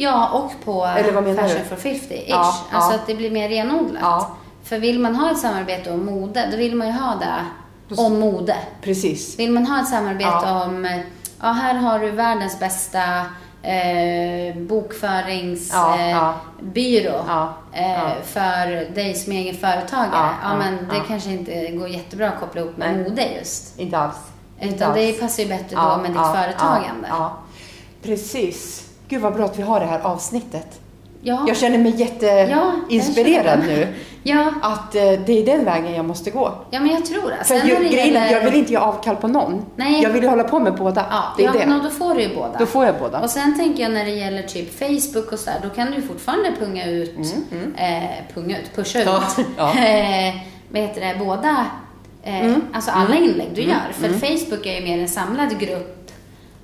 Ja, 0.01 0.29
och 0.29 0.51
på 0.65 0.85
Eller 0.85 1.11
vad 1.11 1.23
menar 1.23 1.43
Fashion 1.43 1.57
du? 1.69 1.75
for 1.75 1.89
50-ish. 1.89 2.23
Ja, 2.27 2.37
Alltså 2.71 2.91
ja. 2.91 2.95
att 2.95 3.07
det 3.07 3.15
blir 3.15 3.31
mer 3.31 3.49
renodlat. 3.49 4.01
Ja. 4.01 4.31
För 4.63 4.79
vill 4.79 4.99
man 4.99 5.15
ha 5.15 5.31
ett 5.31 5.37
samarbete 5.37 5.91
om 5.91 6.05
mode, 6.05 6.47
då 6.51 6.57
vill 6.57 6.75
man 6.75 6.87
ju 6.87 6.93
ha 6.93 7.15
det 7.15 7.45
om 8.01 8.19
mode. 8.19 8.55
Precis. 8.81 9.39
Vill 9.39 9.51
man 9.51 9.67
ha 9.67 9.81
ett 9.81 9.87
samarbete 9.87 10.29
Ja. 10.43 10.63
om, 10.65 11.01
ja 11.41 11.47
här 11.51 11.73
har 11.73 11.99
du 11.99 12.11
världens 12.11 12.59
bästa 12.59 13.01
eh, 13.61 14.55
bokföringsbyrå 14.57 17.23
Ja, 17.27 17.53
eh, 17.73 18.03
eh, 18.03 18.09
för 18.25 18.93
dig 18.95 19.13
som 19.15 19.33
egen 19.33 19.55
företagare. 19.55 20.29
Ja, 20.43 20.55
men 20.57 20.75
det 20.77 21.01
kanske 21.07 21.29
inte 21.29 21.71
går 21.71 21.87
jättebra 21.87 22.27
att 22.29 22.39
koppla 22.39 22.61
ihop 22.61 22.77
med 22.77 22.95
Nej. 22.95 23.03
mode 23.09 23.27
just. 23.39 23.79
Inte 23.79 23.97
alls. 23.97 24.15
Inte 24.59 24.75
Utan 24.75 24.91
alls. 24.91 24.99
det 24.99 25.13
passar 25.13 25.43
ju 25.43 25.49
bättre 25.49 25.75
då 25.75 25.97
med 26.01 26.11
ditt 26.11 26.35
företagande. 26.35 27.07
Precis. 28.03 28.85
Gud 29.09 29.21
vad 29.21 29.33
bra 29.33 29.45
att 29.45 29.59
vi 29.59 29.63
har 29.63 29.79
det 29.79 29.85
här 29.85 29.99
avsnittet. 29.99 30.79
Ja. 31.21 31.45
Jag 31.47 31.57
känner 31.57 31.77
mig 31.77 31.91
Ja, 32.19 32.71
jätteinspirerad 32.89 33.45
jag 33.45 33.59
det. 33.59 33.65
nu. 33.75 33.87
Ja, 34.23 34.53
Att 34.61 34.95
eh, 34.95 35.01
det 35.01 35.31
är 35.41 35.45
den 35.45 35.65
vägen 35.65 35.93
jag 35.93 36.05
måste 36.05 36.31
gå. 36.31 36.53
ja, 36.71 36.79
men 36.79 36.89
jag 36.91 37.05
tror 37.05 37.29
det. 37.29 37.43
För 37.45 37.53
när 37.55 37.61
det 37.61 37.67
grejen 37.89 38.13
gäller- 38.13 38.31
jag 38.31 38.41
vill 38.45 38.55
inte 38.55 38.73
göra 38.73 38.83
avkall 38.83 39.15
på 39.15 39.27
någon. 39.27 39.65
Nej. 39.75 40.01
Jag 40.03 40.09
vill 40.09 40.23
ju 40.23 40.29
hålla 40.29 40.43
på 40.43 40.59
med 40.59 40.75
båda. 40.75 41.05
Ja, 41.09 41.23
det 41.37 41.43
är 41.43 41.45
ja 41.47 41.53
det. 41.59 41.65
men 41.67 41.83
då 41.83 41.89
får 41.89 42.15
du 42.15 42.21
ju 42.21 42.35
båda. 42.35 42.59
Då 42.59 42.65
får 42.65 42.85
jag 42.85 42.95
båda. 42.99 43.19
Och 43.21 43.29
sen 43.29 43.57
tänker 43.57 43.83
jag 43.83 43.91
när 43.91 44.05
det 44.05 44.11
gäller 44.11 44.43
typ 44.43 44.79
Facebook 44.79 45.31
och 45.31 45.39
sådär, 45.39 45.59
då 45.63 45.69
kan 45.69 45.91
du 45.91 46.01
fortfarande 46.01 46.51
punga 46.59 46.85
ut, 46.85 47.15
Eh, 47.77 48.03
punga 48.33 48.57
ut, 48.59 48.75
pusha 48.75 48.99
ut, 49.01 49.07
Mm, 49.07 49.21
Ja, 49.57 49.73
ja. 49.75 49.85
Eh, 49.87 50.33
vad 50.69 50.81
heter 50.81 51.01
det, 51.01 51.15
båda, 51.25 51.65
eh, 52.23 52.39
Mm. 52.45 52.61
alltså 52.73 52.91
alla 52.91 53.15
inlägg 53.15 53.49
du 53.55 53.61
gör. 53.61 53.91
För 53.93 54.09
Facebook 54.09 54.65
är 54.65 54.73
ju 54.79 54.81
mer 54.83 54.99
en 54.99 55.09
samlad 55.09 55.59
grupp 55.59 55.98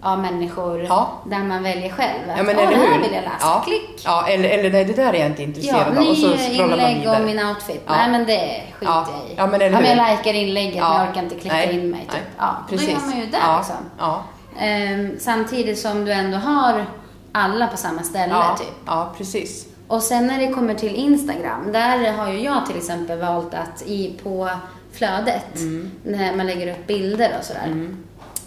av 0.06 0.20
människor 0.20 0.84
Ja. 0.84 1.12
där 1.26 1.40
man 1.40 1.64
väljer 1.64 1.90
själv. 1.90 2.20
Ja, 2.38 2.44
men 2.44 2.50
eller 2.60 2.68
det 2.72 2.76
här 2.76 2.94
hur? 2.94 3.02
vill 3.02 3.14
jag 3.14 3.24
läsa, 3.24 3.36
Ja. 3.42 3.64
klick. 3.68 4.02
Ja, 4.06 4.28
eller, 4.28 4.50
eller 4.50 4.70
nej, 4.72 4.86
det 4.86 4.94
där 4.94 5.14
är 5.14 5.18
jag 5.20 5.26
inte 5.28 5.42
Ja, 5.42 5.48
intresserad 5.48 5.98
av. 5.98 6.08
Och 6.08 6.18
så 6.18 6.38
scrollar 6.38 6.68
man 6.68 6.80
inlägg 6.80 7.00
vidare. 7.00 7.20
om 7.20 7.26
min 7.26 7.46
outfit. 7.48 7.82
Ja. 7.88 7.92
Nej 7.96 8.12
men 8.12 8.26
det 8.26 8.62
skiter 8.80 8.94
Ja. 8.94 9.08
jag 9.22 9.32
i. 9.32 9.34
Ja, 9.38 9.48
men 9.48 9.62
eller 9.62 9.78
hur? 9.78 9.86
jag 9.86 10.18
likar 10.18 10.34
inlägget 10.34 10.76
Ja. 10.76 10.90
men 10.90 11.00
jag 11.02 11.10
orkar 11.10 11.24
inte 11.24 11.36
klicka 11.36 11.56
Nej, 11.56 11.74
in 11.80 11.90
mig. 11.90 12.00
Typ. 12.02 12.12
nej. 12.12 12.22
Ja, 12.38 12.56
Precis. 12.70 12.88
Då 12.88 12.94
gör 12.94 13.00
man 13.08 13.20
ju 13.20 13.26
det 13.26 13.38
ja. 13.42 13.58
liksom. 13.58 13.76
Ja. 14.00 14.24
Ehm, 14.60 15.16
samtidigt 15.20 15.80
som 15.80 16.06
du 16.06 16.12
ändå 16.12 16.38
har 16.38 16.86
alla 17.32 17.68
på 17.68 17.78
samma 17.78 18.04
ställe 18.04 18.34
Ja. 18.34 18.56
typ. 18.60 18.74
ja, 18.86 19.14
precis. 19.18 19.66
Och 19.88 20.04
sen 20.04 20.28
när 20.28 20.40
det 20.40 20.48
kommer 20.54 20.74
till 20.74 20.96
Instagram, 20.96 21.72
där 21.72 22.12
har 22.12 22.32
ju 22.32 22.40
jag 22.42 22.66
till 22.66 22.78
exempel 22.78 23.20
valt 23.20 23.54
att 23.54 23.82
i, 23.86 24.20
på 24.24 24.50
flödet, 24.94 25.56
Mm. 25.56 25.92
när 26.04 26.36
man 26.36 26.48
lägger 26.48 26.72
upp 26.72 26.88
bilder 26.88 27.32
och 27.40 27.46
sådär. 27.46 27.88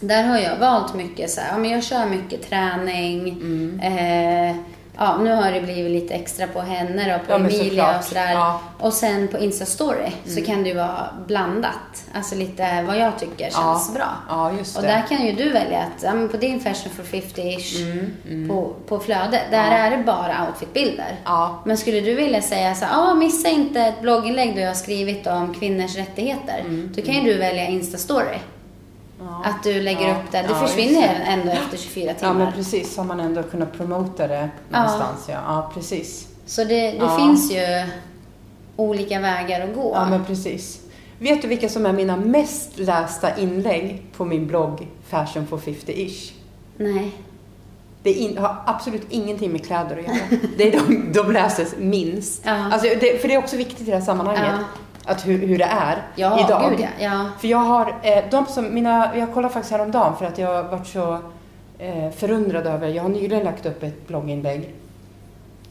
Där 0.00 0.22
har 0.24 0.38
jag 0.38 0.56
valt 0.56 0.94
mycket 0.94 1.30
så 1.30 1.40
här, 1.40 1.48
ja 1.52 1.58
men 1.58 1.70
jag 1.70 1.84
kör 1.84 2.06
mycket 2.06 2.48
träning. 2.50 3.28
Mm. 3.28 3.80
Eh, 3.82 4.56
ja, 4.98 5.16
nu 5.18 5.34
har 5.34 5.52
det 5.52 5.60
blivit 5.60 5.90
lite 6.02 6.14
extra 6.14 6.46
på 6.46 6.60
henne 6.60 7.14
och 7.16 7.26
på 7.26 7.32
Ja, 7.32 7.36
Emilia 7.36 7.98
och 7.98 8.04
sådär. 8.04 8.32
Ja. 8.32 8.60
Och 8.78 8.92
sen 8.92 9.28
på 9.28 9.36
Insta-story 9.38 10.10
så 10.24 10.32
Mm. 10.32 10.44
kan 10.44 10.62
det 10.62 10.68
ju 10.68 10.74
vara 10.74 11.08
blandat. 11.26 12.04
Alltså 12.14 12.34
lite 12.34 12.82
vad 12.86 12.98
jag 12.98 13.18
tycker 13.18 13.44
känns 13.44 13.54
Ja. 13.54 13.90
bra. 13.94 14.08
Ja, 14.28 14.52
just 14.58 14.76
Och 14.76 14.82
det. 14.82 14.88
där 14.88 15.02
kan 15.08 15.26
ju 15.26 15.32
du 15.32 15.50
välja 15.50 15.78
att, 15.78 16.02
ja, 16.02 16.14
men 16.14 16.28
på 16.28 16.36
din 16.36 16.60
Fashion 16.60 16.92
for 16.96 17.02
50-ish 17.02 17.82
Mm, 18.28 18.48
På, 18.48 18.72
på 18.88 18.98
flödet, 18.98 19.42
där 19.50 19.70
är 19.70 19.90
det 19.96 20.02
bara 20.04 20.46
outfitbilder. 20.48 21.16
Ja. 21.24 21.62
Men 21.64 21.76
skulle 21.78 22.00
du 22.00 22.14
vilja 22.14 22.42
säga 22.42 22.74
så 22.74 22.84
här, 22.84 23.10
ah, 23.10 23.14
missa 23.14 23.48
inte 23.48 23.80
ett 23.80 24.00
blogginlägg 24.02 24.56
du 24.56 24.66
har 24.66 24.74
skrivit 24.74 25.26
om 25.26 25.54
kvinnors 25.54 25.96
rättigheter. 25.96 26.64
Då 26.96 27.02
kan 27.02 27.14
ju 27.14 27.20
du 27.20 27.38
välja 27.38 27.66
Insta-story. 27.66 28.38
Ja. 29.20 29.42
Att 29.44 29.62
du 29.62 29.80
lägger 29.80 30.08
Ja. 30.08 30.14
upp 30.14 30.30
det. 30.32 30.38
Det 30.42 30.48
Ja, 30.48 30.54
försvinner 30.66 31.00
det. 31.00 31.14
ändå 31.14 31.52
efter 31.52 31.76
24 31.78 32.06
Ja, 32.06 32.14
men 32.32 32.36
timmar. 32.36 32.52
precis. 32.52 32.96
Har 32.96 33.04
man 33.04 33.20
ändå 33.20 33.42
kunnat 33.42 33.72
promota 33.72 34.26
det 34.28 34.48
någonstans. 34.70 35.24
Ja, 35.28 35.34
ja 35.46 35.70
precis. 35.74 36.28
så 36.46 36.64
det, 36.64 36.90
det 36.90 36.96
Ja. 36.96 37.16
finns 37.16 37.52
ju 37.52 37.86
olika 38.76 39.20
vägar 39.20 39.60
att 39.68 39.74
gå. 39.74 39.92
Ja, 39.94 40.06
men 40.10 40.24
precis. 40.24 40.80
Vet 41.18 41.42
du 41.42 41.48
vilka 41.48 41.68
som 41.68 41.86
är 41.86 41.92
mina 41.92 42.16
mest 42.16 42.78
lästa 42.78 43.36
inlägg 43.36 44.02
på 44.16 44.24
min 44.24 44.46
blogg 44.46 44.86
Fashion 45.08 45.46
for 45.46 45.58
50-ish? 45.58 46.32
Nej. 46.76 47.10
Det 48.02 48.12
in, 48.12 48.38
har 48.38 48.56
absolut 48.66 49.06
ingenting 49.10 49.52
med 49.52 49.66
kläder 49.66 49.96
att 49.98 50.02
göra. 50.04 50.40
Det 50.56 50.74
är 50.74 50.80
de, 50.80 51.12
de 51.12 51.32
läses 51.32 51.74
minst. 51.78 52.42
Ja. 52.44 52.72
Alltså, 52.72 52.88
det, 53.00 53.20
för 53.20 53.28
det 53.28 53.34
är 53.34 53.38
också 53.38 53.56
viktigt 53.56 53.80
i 53.88 53.90
det 53.90 53.96
här 53.96 54.04
sammanhanget. 54.04 54.44
Ja. 54.46 54.58
Att 55.08 55.26
hur, 55.26 55.38
hur 55.46 55.58
det 55.58 55.64
är 55.64 56.02
Ja, 56.14 56.44
idag. 56.46 56.70
gud 56.70 56.80
ja. 56.80 56.88
ja. 56.98 57.24
För 57.40 57.48
jag 57.48 57.58
har, 57.58 57.94
eh, 58.02 58.24
de 58.30 58.46
som, 58.46 58.74
mina, 58.74 59.16
jag 59.16 59.34
kollade 59.34 59.54
faktiskt 59.54 59.72
häromdagen 59.72 60.16
för 60.16 60.26
att 60.26 60.38
jag 60.38 60.54
har 60.54 60.62
varit 60.62 60.86
så 60.86 61.18
eh, 61.78 62.10
förundrad 62.10 62.66
över, 62.66 62.88
jag 62.88 63.02
har 63.02 63.10
nyligen 63.10 63.44
lagt 63.44 63.66
upp 63.66 63.82
ett 63.82 64.08
blogginlägg. 64.08 64.74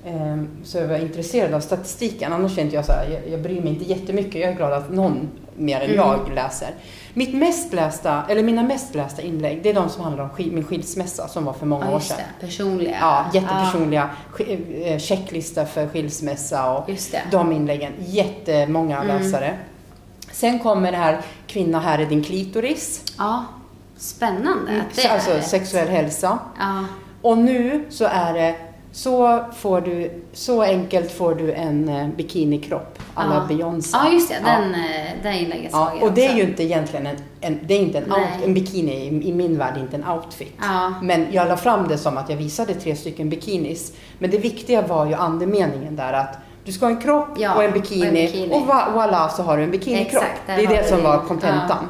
Eh, 0.06 0.38
så 0.64 0.78
jag 0.78 0.88
var 0.88 0.98
intresserad 0.98 1.54
av 1.54 1.60
statistiken, 1.60 2.34
annars 2.34 2.58
är 2.58 2.62
inte 2.62 2.76
jag 2.76 2.86
så 2.86 2.92
här, 2.92 3.10
jag, 3.10 3.34
jag 3.34 3.42
bryr 3.42 3.62
mig 3.62 3.70
inte 3.70 3.86
jättemycket, 3.86 4.36
jag 4.42 4.50
är 4.52 4.56
glad 4.56 4.74
att 4.74 4.92
någon 4.92 5.30
mer 5.56 5.76
än 5.76 5.84
Mm. 5.84 5.96
jag 5.96 6.32
läser. 6.36 6.70
Mitt 7.14 7.34
mest 7.34 7.74
lästa, 7.74 8.24
eller 8.30 8.44
mina 8.44 8.64
mest 8.64 8.96
lästa 8.96 9.22
inlägg, 9.22 9.64
det 9.64 9.70
är 9.70 9.74
de 9.74 9.90
som 9.90 10.04
handlar 10.04 10.24
om 10.24 10.30
min 10.38 10.64
skilsmässa 10.64 11.28
som 11.28 11.46
var 11.46 11.54
för 11.54 11.66
många 11.66 11.86
ja, 11.90 11.96
år 11.96 12.00
sedan. 12.00 12.18
det. 12.40 12.46
Personliga. 12.46 12.98
Ja, 13.02 13.26
jättepersonliga 13.34 14.10
sk- 14.38 14.84
eh, 14.94 14.98
checklista 15.00 15.66
för 15.66 15.88
skilsmässa 15.88 16.72
och 16.78 16.90
Just 16.90 17.12
det. 17.12 17.22
de 17.32 17.52
inläggen. 17.52 17.94
Jättemånga 18.00 19.02
Mm. 19.04 19.18
läsare. 19.24 19.58
Sen 20.32 20.60
kommer 20.60 20.92
det 20.92 20.98
här 20.98 21.22
Kvinna, 21.48 21.80
här 21.80 22.00
är 22.00 22.06
din 22.06 22.24
klitoris. 22.24 23.04
Ja. 23.18 23.46
Spännande. 23.98 24.72
att 24.90 24.96
det 24.96 25.08
alltså 25.08 25.32
är- 25.32 25.42
sexuell 25.42 25.88
hälsa. 25.88 26.40
Ja. 26.60 26.86
Och 27.22 27.38
nu 27.38 27.86
så 27.90 28.06
är 28.06 28.34
det 28.34 28.56
så, 28.98 29.46
får 29.56 29.82
du, 29.82 30.24
så 30.34 30.62
enkelt 30.64 31.12
får 31.12 31.36
du 31.36 31.54
en 31.54 31.90
eh, 31.90 32.08
bikinikropp 32.08 33.00
alla 33.14 33.36
ja. 33.36 33.46
Beyoncé. 33.48 33.98
Ja, 34.04 34.12
just 34.12 34.30
det. 34.30 34.36
Ja. 34.46 34.52
Den, 34.52 34.76
eh, 35.34 35.44
inlägget 35.44 35.70
Ja, 35.72 35.86
såg 35.86 35.98
jag 35.98 36.04
och 36.04 36.14
det 36.14 36.26
är 36.26 36.36
ju 36.36 36.42
inte 36.42 36.64
egentligen 36.64 37.08
en, 37.08 37.16
en, 37.42 37.60
det 37.68 37.74
är 37.74 37.80
inte 37.80 37.98
en, 37.98 38.12
out, 38.12 38.28
en 38.44 38.54
bikini 38.54 39.08
i, 39.24 39.34
min 39.34 39.58
värld, 39.58 39.78
inte 39.78 39.96
en 39.96 40.08
outfit. 40.08 40.54
Ja. 40.62 40.94
Men 41.02 41.28
jag 41.32 41.48
la 41.48 41.58
fram 41.58 41.88
det 41.88 41.98
som 41.98 42.18
att 42.18 42.30
jag 42.30 42.38
visade 42.38 42.74
tre 42.74 42.96
stycken 42.96 43.30
bikinis. 43.30 43.94
Men 44.20 44.32
det 44.32 44.38
viktiga 44.38 44.82
var 44.82 45.06
ju 45.06 45.14
andemeningen 45.14 45.96
där 45.96 46.14
att 46.14 46.38
du 46.66 46.72
ska 46.72 46.86
ha 46.86 46.92
en 46.92 47.02
kropp 47.02 47.30
Ja, 47.38 47.56
och 47.56 47.64
en 47.64 47.72
bikini 47.72 48.02
och 48.02 48.08
en 48.08 48.14
bikini. 48.14 48.54
och 48.54 48.62
voilà 48.68 49.30
så 49.30 49.44
har 49.44 49.58
du 49.58 49.64
en 49.64 49.72
bikinikropp. 49.72 50.24
Exakt, 50.24 50.42
det 50.46 50.64
är 50.64 50.68
det 50.68 50.90
som 50.90 51.04
var 51.04 51.20
kontentan. 51.20 51.88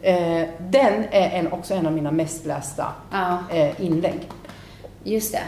Eh, 0.00 0.48
den 0.58 1.04
är 1.10 1.30
en, 1.30 1.52
också 1.52 1.74
en 1.74 1.86
av 1.86 1.92
mina 1.92 2.10
mest 2.10 2.46
lästa 2.46 2.86
Ja, 3.10 3.38
eh, 3.50 3.80
inlägg. 3.80 4.20
just 5.04 5.32
det. 5.32 5.42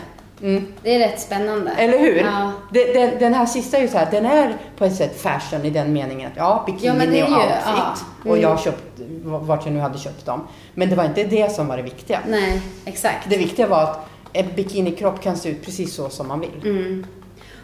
Mm. 0.45 0.67
Det 0.83 0.95
är 0.95 0.99
rätt 0.99 1.21
spännande. 1.21 1.71
Eller 1.71 1.99
hur? 1.99 2.17
Ja. 2.17 2.53
Den, 2.71 3.19
den 3.19 3.35
här 3.35 3.47
sista 3.47 3.77
är 3.77 3.83
ju 3.83 3.89
så 3.89 3.99
här, 3.99 4.09
den 4.11 4.27
är 4.27 4.57
på 4.79 4.85
ett 4.85 4.97
sätt 4.97 5.21
fashion 5.21 5.65
i 5.65 5.71
den 5.71 5.93
meningen 5.93 6.31
att 6.31 6.37
ja, 6.37 6.63
bikini 6.67 7.19
Ja, 7.19 7.27
och 7.27 7.33
outfit. 7.33 7.63
ja. 7.67 7.95
Och 8.21 8.27
Mm. 8.31 8.41
jag 8.43 8.49
har 8.49 8.57
köpt 8.57 8.83
vart 9.25 9.65
jag 9.65 9.75
nu 9.75 9.81
hade 9.81 9.99
köpt 9.99 10.27
dem. 10.27 10.47
Men 10.75 10.91
det 10.91 10.97
var 10.97 11.05
inte 11.05 11.25
det 11.25 11.53
som 11.53 11.67
var 11.69 11.77
det 11.77 11.83
viktiga. 11.83 12.21
Nej, 12.29 12.61
exakt. 12.85 13.31
Det 13.31 13.37
viktiga 13.37 13.67
var 13.67 13.83
att 13.83 14.07
en 14.33 14.47
bikinikropp 14.57 15.23
kan 15.23 15.37
se 15.37 15.49
ut 15.49 15.65
precis 15.65 15.95
så 15.95 16.09
som 16.09 16.29
man 16.29 16.41
vill. 16.41 16.61
Mm. 16.65 17.07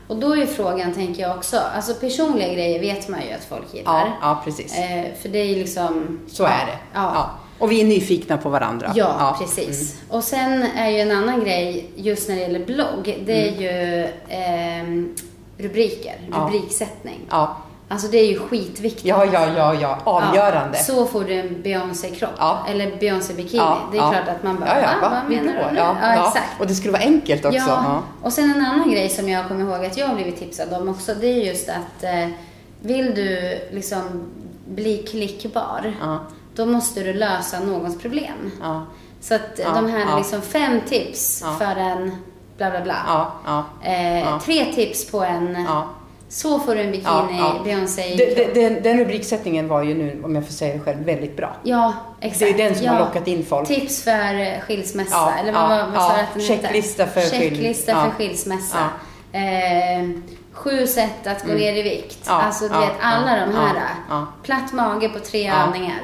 Och 0.09 0.17
då 0.17 0.37
är 0.37 0.47
frågan, 0.47 0.93
tänker 0.95 1.23
jag 1.23 1.37
också, 1.37 1.61
alltså 1.77 1.95
personliga 1.95 2.55
grejer 2.55 2.81
vet 2.81 3.09
man 3.09 3.21
ju 3.29 3.33
att 3.33 3.45
folk 3.45 3.75
gillar. 3.75 3.93
Ja, 3.99 4.13
ja 4.23 4.41
precis. 4.45 4.79
Eh, 4.79 5.05
för 5.23 5.29
det 5.29 5.39
är 5.39 5.45
ju 5.45 5.55
liksom... 5.57 6.21
Så 6.29 6.45
är 6.45 6.67
det. 6.67 6.79
Ja. 6.95 7.31
Ja. 7.61 7.65
Och 7.65 7.73
vi 7.73 7.81
är 7.81 7.85
nyfikna 7.85 8.37
på 8.39 8.49
varandra. 8.49 8.93
Ja, 8.95 9.37
precis. 9.41 10.01
Och 10.09 10.25
sen 10.25 10.63
är 10.63 10.91
ju 10.91 10.99
en 11.01 11.11
annan 11.11 11.41
grej 11.41 11.91
just 11.97 12.29
när 12.29 12.37
det 12.37 12.43
gäller 12.43 12.65
blogg, 12.67 13.19
det 13.27 13.49
är 13.49 13.61
ju 13.61 14.09
ehm, 14.29 15.15
rubriker, 15.59 16.15
Mm. 16.19 16.31
Ja. 16.33 16.39
rubriksättning. 16.47 17.21
Ja. 17.31 17.57
Alltså 17.89 18.09
det 18.09 18.19
är 18.19 18.27
ju 18.27 18.39
skitviktigt. 18.39 19.05
Ja, 19.07 19.25
ja, 19.33 19.49
ja, 19.57 19.75
ja. 19.75 19.99
Avgörande. 20.05 20.79
Ja, 20.79 20.85
så 20.85 21.07
får 21.07 21.25
du 21.25 21.35
en 21.35 21.63
Beyoncé-kropp. 21.63 22.31
Ja. 22.39 22.67
Eller 22.69 22.97
Beyoncé-bikini. 23.01 23.57
Ja, 23.63 23.79
det 23.93 23.99
är 23.99 24.03
ja. 24.03 24.11
klart 24.11 24.29
att 24.37 24.43
man 24.43 24.61
bara, 24.61 24.69
ja, 24.69 24.81
ja, 24.81 24.89
va? 25.03 25.09
va? 25.09 25.21
vad 25.23 25.31
menar 25.37 25.53
du 25.53 25.75
nu? 25.75 25.79
Ja, 25.79 25.97
Ja, 26.03 26.15
ja. 26.15 26.27
exakt. 26.29 26.61
Och 26.61 26.67
det 26.67 26.75
skulle 26.75 26.93
vara 26.93 27.03
enkelt 27.03 27.45
också. 27.45 27.59
Ja. 27.59 28.03
Och 28.23 28.33
sen 28.33 28.51
en 28.55 28.67
annan 28.67 28.91
grej 28.91 29.09
som 29.09 29.29
jag 29.29 29.49
kommer 29.49 29.65
ihåg 29.65 29.85
att 29.85 29.97
jag 29.97 30.07
har 30.07 30.15
blivit 30.15 30.39
tipsad 30.39 30.73
om 30.75 30.89
också, 30.89 31.15
det 31.21 31.27
är 31.27 31.45
just 31.47 31.69
att 31.69 32.03
eh, 32.05 32.29
vill 32.83 33.15
du 33.15 33.59
liksom 33.73 34.03
bli 34.69 34.97
klickbar, 34.97 35.95
Ja. 36.01 36.19
Då 36.61 36.67
måste 36.67 37.03
du 37.03 37.13
lösa 37.13 37.61
någons 37.61 37.99
problem. 37.99 38.51
Ja. 38.61 38.87
Så 39.21 39.35
att 39.35 39.41
Ja, 39.57 39.69
de 39.75 39.91
här 39.91 40.07
ja. 40.11 40.19
liksom 40.19 40.43
fem 40.43 40.81
tips 40.89 41.45
för 41.59 41.77
en 41.77 42.17
bla 42.57 42.71
bla 42.71 42.81
bla. 42.81 43.33
Eh. 43.85 44.39
Tre 44.39 44.65
tips 44.75 45.11
på 45.11 45.23
en, 45.25 45.67
så 46.29 46.59
får 46.59 46.75
du 46.75 46.81
en 46.81 46.91
bikini. 46.93 47.41
Beyoncé. 47.65 48.15
Det- 48.17 48.55
Den, 48.55 48.83
den 48.83 48.99
rubriksättningen 48.99 49.69
var 49.69 49.83
ju 49.83 49.95
nu, 49.95 50.21
om 50.25 50.35
jag 50.35 50.45
får 50.47 50.53
säga 50.53 50.75
det 50.75 50.81
själv, 50.81 51.05
väldigt 51.05 51.37
bra. 51.37 51.57
Ja, 51.63 51.93
exakt. 52.21 52.39
Det 52.57 52.63
är 52.63 52.69
den 52.69 52.79
som 52.79 52.89
har 52.89 52.99
lockat 52.99 53.29
in 53.29 53.45
folk. 53.45 53.69
Tips 53.69 54.03
för 54.03 54.41
eh, 54.41 54.61
skilsmässa, 54.61 55.35
eller 55.41 55.53
vad, 55.53 55.69
vad, 55.69 55.91
vad 55.93 56.03
sa 56.03 56.17
du 56.17 56.21
att 56.23 56.35
den? 56.35 56.43
Checklista 56.43 57.07
för 57.07 57.21
skil- 57.21 57.31
Checklista 57.41 57.93
ja. 57.93 58.01
för 58.05 58.11
skilsmässa. 58.11 58.79
Eh, 59.33 60.09
sju 60.61 60.87
sätt 60.87 61.27
att 61.27 61.45
gå 61.45 61.53
ner 61.53 61.75
i 61.75 61.83
vikt. 61.83 62.27
Mm. 62.27 62.39
Ja, 62.39 62.43
alltså 62.43 62.69
du 62.69 62.75
ja, 62.75 62.81
vet 62.81 62.93
alla 63.01 63.39
ja, 63.39 63.47
de 63.47 63.55
här. 63.55 64.27
Platt 64.43 64.73
mage 64.73 65.09
på 65.09 65.19
tre 65.19 65.53
övningar. 65.53 66.01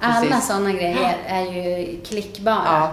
alla 0.00 0.40
sådana 0.40 0.72
grejer 0.72 1.16
är 1.26 1.42
ju 1.42 2.00
klickbara. 2.00 2.88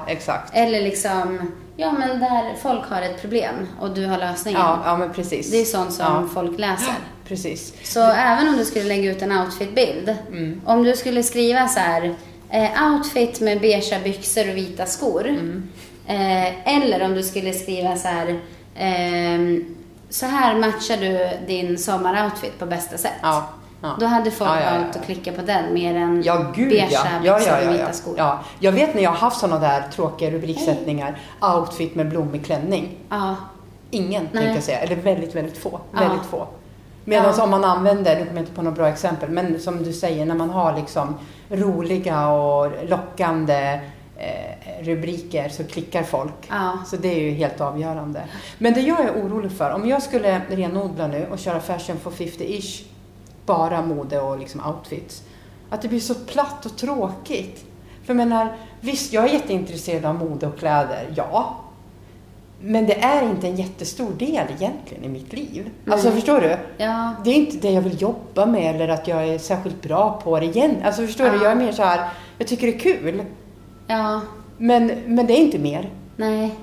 Eller 0.53 0.81
liksom, 0.81 1.51
ja 1.75 1.91
men 1.91 2.19
där 2.19 2.55
folk 2.61 2.89
har 2.89 3.01
ett 3.01 3.21
problem 3.21 3.55
och 3.79 3.89
du 3.89 4.05
har 4.05 4.17
lösningen. 4.17 4.61
Ja, 4.61 4.81
ja 4.85 4.97
men 4.97 5.13
precis. 5.13 5.51
Det 5.51 5.57
är 5.57 5.65
sånt 5.65 5.93
som 5.93 6.29
folk 6.29 6.59
läser. 6.59 6.93
Precis. 7.27 7.73
Så 7.83 7.99
även 7.99 8.47
om 8.47 8.57
du 8.57 8.65
skulle 8.65 8.85
lägga 8.85 9.11
ut 9.11 9.21
en 9.21 9.31
outfitbild. 9.31 10.15
Mm. 10.27 10.61
Om 10.65 10.83
du 10.83 10.95
skulle 10.95 11.23
skriva 11.23 11.67
så 11.67 11.79
här, 11.79 12.15
eh, 12.49 12.91
outfit 12.91 13.41
med 13.41 13.61
beigea 13.61 13.99
byxor 13.99 14.49
och 14.49 14.57
vita 14.57 14.85
skor. 14.85 15.27
Mm. 15.27 15.69
Eh, 16.07 16.75
eller 16.77 17.05
om 17.05 17.13
du 17.13 17.23
skulle 17.23 17.53
skriva 17.53 17.97
så 17.97 18.07
här, 18.07 18.39
ehm, 18.75 19.75
så 20.09 20.25
här 20.25 20.59
matchar 20.59 20.97
du 20.97 21.29
din 21.47 21.77
sommaroutfit 21.77 22.59
på 22.59 22.65
bästa 22.65 22.97
sätt. 22.97 23.11
Ja. 23.21 23.47
ja. 23.81 23.95
Då 23.99 24.05
hade 24.05 24.31
folk 24.31 24.49
Ja, 24.49 24.59
ja, 24.59 24.65
ja, 24.65 24.71
valt 24.79 24.95
ja. 24.95 24.99
att 24.99 25.05
klicka 25.05 25.31
på 25.31 25.41
den 25.41 25.73
mer 25.73 25.95
än 25.95 26.23
Ja, 26.25 26.51
gud 26.55 26.69
beigea 26.69 26.87
ja. 26.91 27.05
Ja, 27.23 27.39
ja, 27.47 27.57
och 27.57 27.63
ja, 27.63 27.71
vita 27.71 27.83
ja. 27.87 27.93
skor. 27.93 28.15
ja. 28.17 28.39
Jag 28.59 28.71
vet 28.71 28.95
när 28.95 29.01
jag 29.03 29.09
har 29.09 29.17
haft 29.17 29.39
sådana 29.39 29.59
där 29.59 29.83
tråkiga 29.95 30.31
rubriksättningar. 30.31 31.19
Outfit 31.41 31.95
med 31.95 32.09
blommig 32.09 32.45
klänning. 32.45 32.97
Ja. 33.09 33.35
Ingen, 33.91 34.27
tänkte 34.27 34.51
jag 34.53 34.63
säga. 34.63 34.79
Eller 34.79 34.95
väldigt, 34.95 35.35
väldigt 35.35 35.57
få. 35.57 35.79
Ja. 35.93 35.99
Väldigt 35.99 36.25
få. 36.25 36.47
Medan 37.05 37.33
Ja. 37.37 37.43
om 37.43 37.49
man 37.49 37.63
använder, 37.63 38.15
nu 38.15 38.25
kommer 38.25 38.35
jag 38.35 38.41
inte 38.41 38.51
på 38.55 38.61
några 38.61 38.75
bra 38.75 38.87
exempel, 38.87 39.29
men 39.29 39.59
som 39.59 39.83
du 39.83 39.93
säger, 39.93 40.25
när 40.25 40.35
man 40.35 40.49
har 40.49 40.75
liksom 40.75 41.15
roliga 41.49 42.29
och 42.29 42.71
lockande 42.89 43.79
rubriker 44.81 45.49
så 45.49 45.63
klickar 45.63 46.03
folk. 46.03 46.33
Ja. 46.49 46.79
Så 46.85 46.95
det 46.95 47.07
är 47.07 47.19
ju 47.19 47.31
helt 47.31 47.61
avgörande. 47.61 48.21
Men 48.57 48.73
det 48.73 48.81
jag 48.81 48.99
är 48.99 49.11
orolig 49.11 49.51
för, 49.51 49.71
om 49.71 49.89
jag 49.89 50.03
skulle 50.03 50.41
renodla 50.49 51.07
nu 51.07 51.27
och 51.31 51.39
köra 51.39 51.59
Fashion 51.59 51.97
for 51.97 52.11
50-ish, 52.11 52.83
bara 53.45 53.81
mode 53.81 54.19
och 54.19 54.39
liksom 54.39 54.61
outfits, 54.65 55.23
att 55.69 55.81
det 55.81 55.87
blir 55.87 55.99
så 55.99 56.15
platt 56.15 56.65
och 56.65 56.77
tråkigt. 56.77 57.65
För 58.03 58.13
jag 58.13 58.17
menar, 58.17 58.55
visst, 58.81 59.13
jag 59.13 59.23
är 59.23 59.33
jätteintresserad 59.33 60.05
av 60.05 60.15
mode 60.15 60.47
och 60.47 60.59
kläder, 60.59 61.13
ja. 61.15 61.55
Men 62.61 62.85
det 62.85 62.99
är 63.03 63.23
inte 63.23 63.47
en 63.47 63.55
jättestor 63.55 64.11
del 64.17 64.45
egentligen 64.57 65.03
i 65.03 65.07
mitt 65.07 65.33
liv. 65.33 65.69
Alltså 65.87 66.11
förstår 66.11 66.41
du? 66.41 66.57
Ja. 66.77 67.13
Det 67.23 67.29
är 67.29 67.35
inte 67.35 67.57
det 67.57 67.71
jag 67.71 67.81
vill 67.81 68.01
jobba 68.01 68.45
med 68.45 68.75
eller 68.75 68.87
att 68.87 69.07
jag 69.07 69.27
är 69.27 69.37
särskilt 69.37 69.81
bra 69.81 70.21
på 70.23 70.39
det 70.39 70.45
igen. 70.45 70.75
Alltså 70.83 71.05
förstår 71.05 71.25
du? 71.25 71.35
Ja. 71.35 71.43
Jag 71.43 71.51
är 71.51 71.55
mer 71.55 71.71
så 71.71 71.83
här, 71.83 72.09
jag 72.37 72.47
tycker 72.47 72.67
det 72.67 72.73
är 72.73 72.79
kul. 72.79 73.23
Ja. 73.87 74.21
Men, 74.57 74.91
men 75.05 75.27
det 75.27 75.33
är 75.33 75.37
inte 75.39 75.59
mer. 75.59 75.89
Nej. 76.15 76.55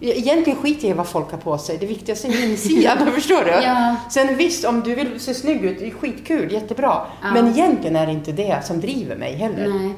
Egentligen 0.00 0.58
skiter 0.58 0.88
jag 0.88 0.94
i 0.94 0.98
vad 0.98 1.06
folk 1.08 1.30
har 1.30 1.38
på 1.38 1.58
sig. 1.58 1.78
Det 1.78 1.86
viktigaste 1.86 2.28
är 2.28 2.50
insidan, 2.50 3.12
förstår 3.14 3.44
du? 3.44 3.50
Ja. 3.50 3.96
Sen 4.10 4.36
visst, 4.36 4.64
om 4.64 4.80
du 4.80 4.94
vill 4.94 5.20
se 5.20 5.34
snygg 5.34 5.64
ut, 5.64 5.78
det 5.78 5.86
är 5.86 5.90
skitkul, 5.90 6.52
jättebra. 6.52 7.00
Ja. 7.22 7.30
Men 7.32 7.48
egentligen 7.48 7.96
är 7.96 8.06
det 8.06 8.12
inte 8.12 8.32
det 8.32 8.66
som 8.66 8.80
driver 8.80 9.16
mig 9.16 9.34
heller. 9.36 9.68
Nej. 9.68 9.94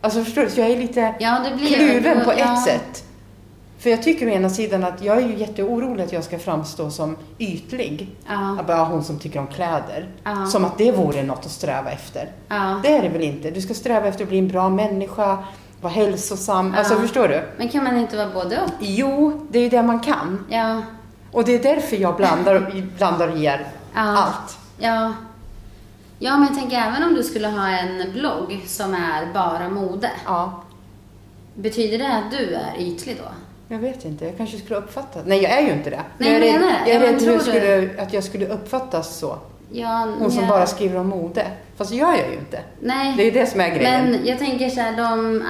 Alltså 0.00 0.24
förstår 0.24 0.42
du? 0.42 0.50
Så 0.50 0.60
jag 0.60 0.70
är 0.70 0.76
lite 0.76 1.14
Ja, 1.18 1.44
kluven 1.66 2.24
på 2.24 2.32
ja. 2.38 2.54
ett 2.54 2.62
sätt. 2.64 3.04
För 3.78 3.90
jag 3.90 4.02
tycker 4.02 4.26
å 4.26 4.30
ena 4.30 4.50
sidan 4.50 4.84
att 4.84 5.04
jag 5.04 5.16
är 5.18 5.28
ju 5.28 5.36
jätteorolig 5.36 6.04
att 6.04 6.12
jag 6.12 6.24
ska 6.24 6.38
framstå 6.38 6.90
som 6.90 7.16
ytlig. 7.38 8.08
Ja. 8.28 8.58
Bara 8.66 8.84
hon 8.84 9.04
som 9.04 9.18
tycker 9.18 9.38
om 9.40 9.46
kläder. 9.46 10.08
Ja. 10.24 10.46
Som 10.46 10.64
att 10.64 10.78
det 10.78 10.92
vore 10.92 11.22
något 11.22 11.38
att 11.46 11.50
sträva 11.50 11.90
efter. 11.90 12.28
Ja. 12.48 12.80
Det 12.82 12.88
är 12.96 13.02
det 13.02 13.08
väl 13.08 13.22
inte? 13.22 13.50
Du 13.50 13.60
ska 13.60 13.74
sträva 13.74 14.06
efter 14.06 14.22
att 14.22 14.28
bli 14.28 14.38
en 14.38 14.48
bra 14.48 14.68
människa, 14.68 15.38
vara 15.84 15.92
hälsosam. 15.94 16.74
Alltså 16.78 16.94
Ja. 16.94 17.00
förstår 17.00 17.28
du? 17.28 17.42
Men 17.56 17.68
kan 17.68 17.84
man 17.84 17.96
inte 17.98 18.16
vara 18.16 18.28
både 18.34 18.60
och? 18.60 18.70
Jo, 18.80 19.46
det 19.50 19.58
är 19.58 19.62
ju 19.62 19.68
det 19.68 19.82
man 19.82 20.00
kan. 20.00 20.46
Ja. 20.50 20.82
Och 21.32 21.44
det 21.44 21.54
är 21.54 21.74
därför 21.74 21.96
jag 21.96 22.16
blandar, 22.16 22.82
blandar 22.96 23.28
och 23.28 23.38
ger 23.38 23.66
Ja. 23.94 24.00
allt. 24.00 24.58
Ja. 24.78 25.12
Ja, 26.18 26.36
men 26.36 26.48
jag 26.48 26.58
tänker 26.58 26.76
även 26.76 27.02
om 27.02 27.14
du 27.14 27.22
skulle 27.22 27.48
ha 27.48 27.68
en 27.68 28.12
blogg 28.12 28.62
som 28.66 28.94
är 28.94 29.32
bara 29.34 29.68
mode. 29.68 30.10
Ja, 30.26 30.60
Betyder 31.54 31.98
det 31.98 32.12
att 32.14 32.30
du 32.30 32.54
är 32.54 32.72
ytlig 32.78 33.16
då? 33.16 33.28
jag 33.74 33.78
vet 33.78 34.04
inte. 34.04 34.24
Jag 34.24 34.36
kanske 34.36 34.58
skulle 34.58 34.76
uppfatta... 34.78 35.18
Nej, 35.24 35.42
jag 35.42 35.52
är 35.52 35.60
ju 35.66 35.72
inte 35.72 35.90
det. 35.90 36.00
Nej, 36.18 36.32
jag 36.32 36.42
är 36.48 36.52
menar 36.58 36.72
det. 36.84 36.90
jag 36.90 36.96
är 36.96 37.00
men 37.00 37.12
rädd 37.18 37.22
hur 37.22 37.32
jag 37.32 37.42
skulle, 37.42 38.02
att 38.02 38.12
jag 38.12 38.24
skulle 38.24 38.46
uppfattas 38.48 39.16
så. 39.18 39.38
Ja, 39.76 40.08
Hon 40.18 40.30
som 40.30 40.42
ja. 40.42 40.48
bara 40.48 40.66
skriver 40.66 40.98
om 40.98 41.08
mode. 41.08 41.46
Fast 41.76 41.90
det 41.90 41.96
gör 41.96 42.10
jag 42.16 42.28
ju 42.28 42.34
inte. 42.38 42.60
Nej. 42.80 43.14
Det 43.16 43.22
är 43.22 43.24
ju 43.24 43.30
det 43.30 43.46
som 43.46 43.60
är 43.60 43.68
grejen. 43.68 44.10
Men 44.10 44.26
jag 44.26 44.38
tänker 44.38 44.68
så 44.70 44.80
här, 44.80 44.96
de, 44.96 45.42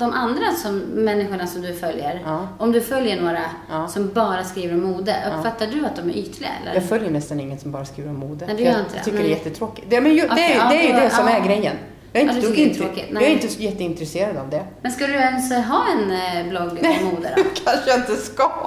de 0.00 0.12
andra 0.12 0.52
som, 0.62 0.78
människorna 0.78 1.46
som 1.46 1.62
du 1.62 1.74
följer, 1.74 2.22
Ja. 2.24 2.48
om 2.58 2.72
du 2.72 2.80
följer 2.80 3.20
några 3.22 3.40
Ja. 3.70 3.88
som 3.88 4.08
bara 4.14 4.44
skriver 4.44 4.74
om 4.74 4.82
mode, 4.82 5.16
uppfattar 5.36 5.66
du 5.66 5.86
att 5.86 5.96
de 5.96 6.08
är 6.10 6.14
ytliga 6.16 6.50
eller? 6.62 6.74
Jag 6.74 6.88
följer 6.88 7.10
nästan 7.10 7.40
ingen 7.40 7.58
som 7.58 7.72
bara 7.72 7.84
skriver 7.84 8.10
om 8.10 8.16
mode. 8.18 8.46
Nej, 8.46 8.56
du 8.56 8.62
gör 8.62 8.70
jag 8.70 8.80
inte 8.80 8.94
det. 8.98 9.04
tycker 9.04 9.18
Nej. 9.18 9.26
det 9.28 9.32
är 9.34 9.36
jättetråkigt. 9.38 9.86
Det, 9.90 10.00
men 10.00 10.14
ju, 10.14 10.20
det, 10.20 10.28
Okej, 10.32 10.44
är, 10.52 10.56
ja, 10.56 10.68
det 10.70 10.76
är 10.76 10.94
ju 10.94 11.00
det 11.00 11.10
som 11.10 11.28
ja. 11.28 11.36
är 11.36 11.44
grejen. 11.46 11.76
Jag 12.12 12.22
är 12.22 12.26
Ja, 12.26 12.32
inte, 12.32 12.46
du 12.48 12.54
det 12.54 12.62
är 12.62 12.66
inte, 12.66 12.82
jag 12.82 12.98
är 12.98 13.12
Nej. 13.12 13.32
inte 13.32 13.62
jätteintresserad 13.62 14.36
av 14.36 14.50
det. 14.50 14.64
Men 14.82 14.92
ska 14.92 15.06
du 15.06 15.12
ens 15.14 15.52
ha 15.52 15.82
en 15.92 16.10
eh, 16.10 16.48
blogg 16.50 16.62
om 17.00 17.04
mode 17.04 17.32
då? 17.36 17.42
kanske 17.64 17.90
jag 17.90 17.98
inte 17.98 18.16
ska. 18.16 18.50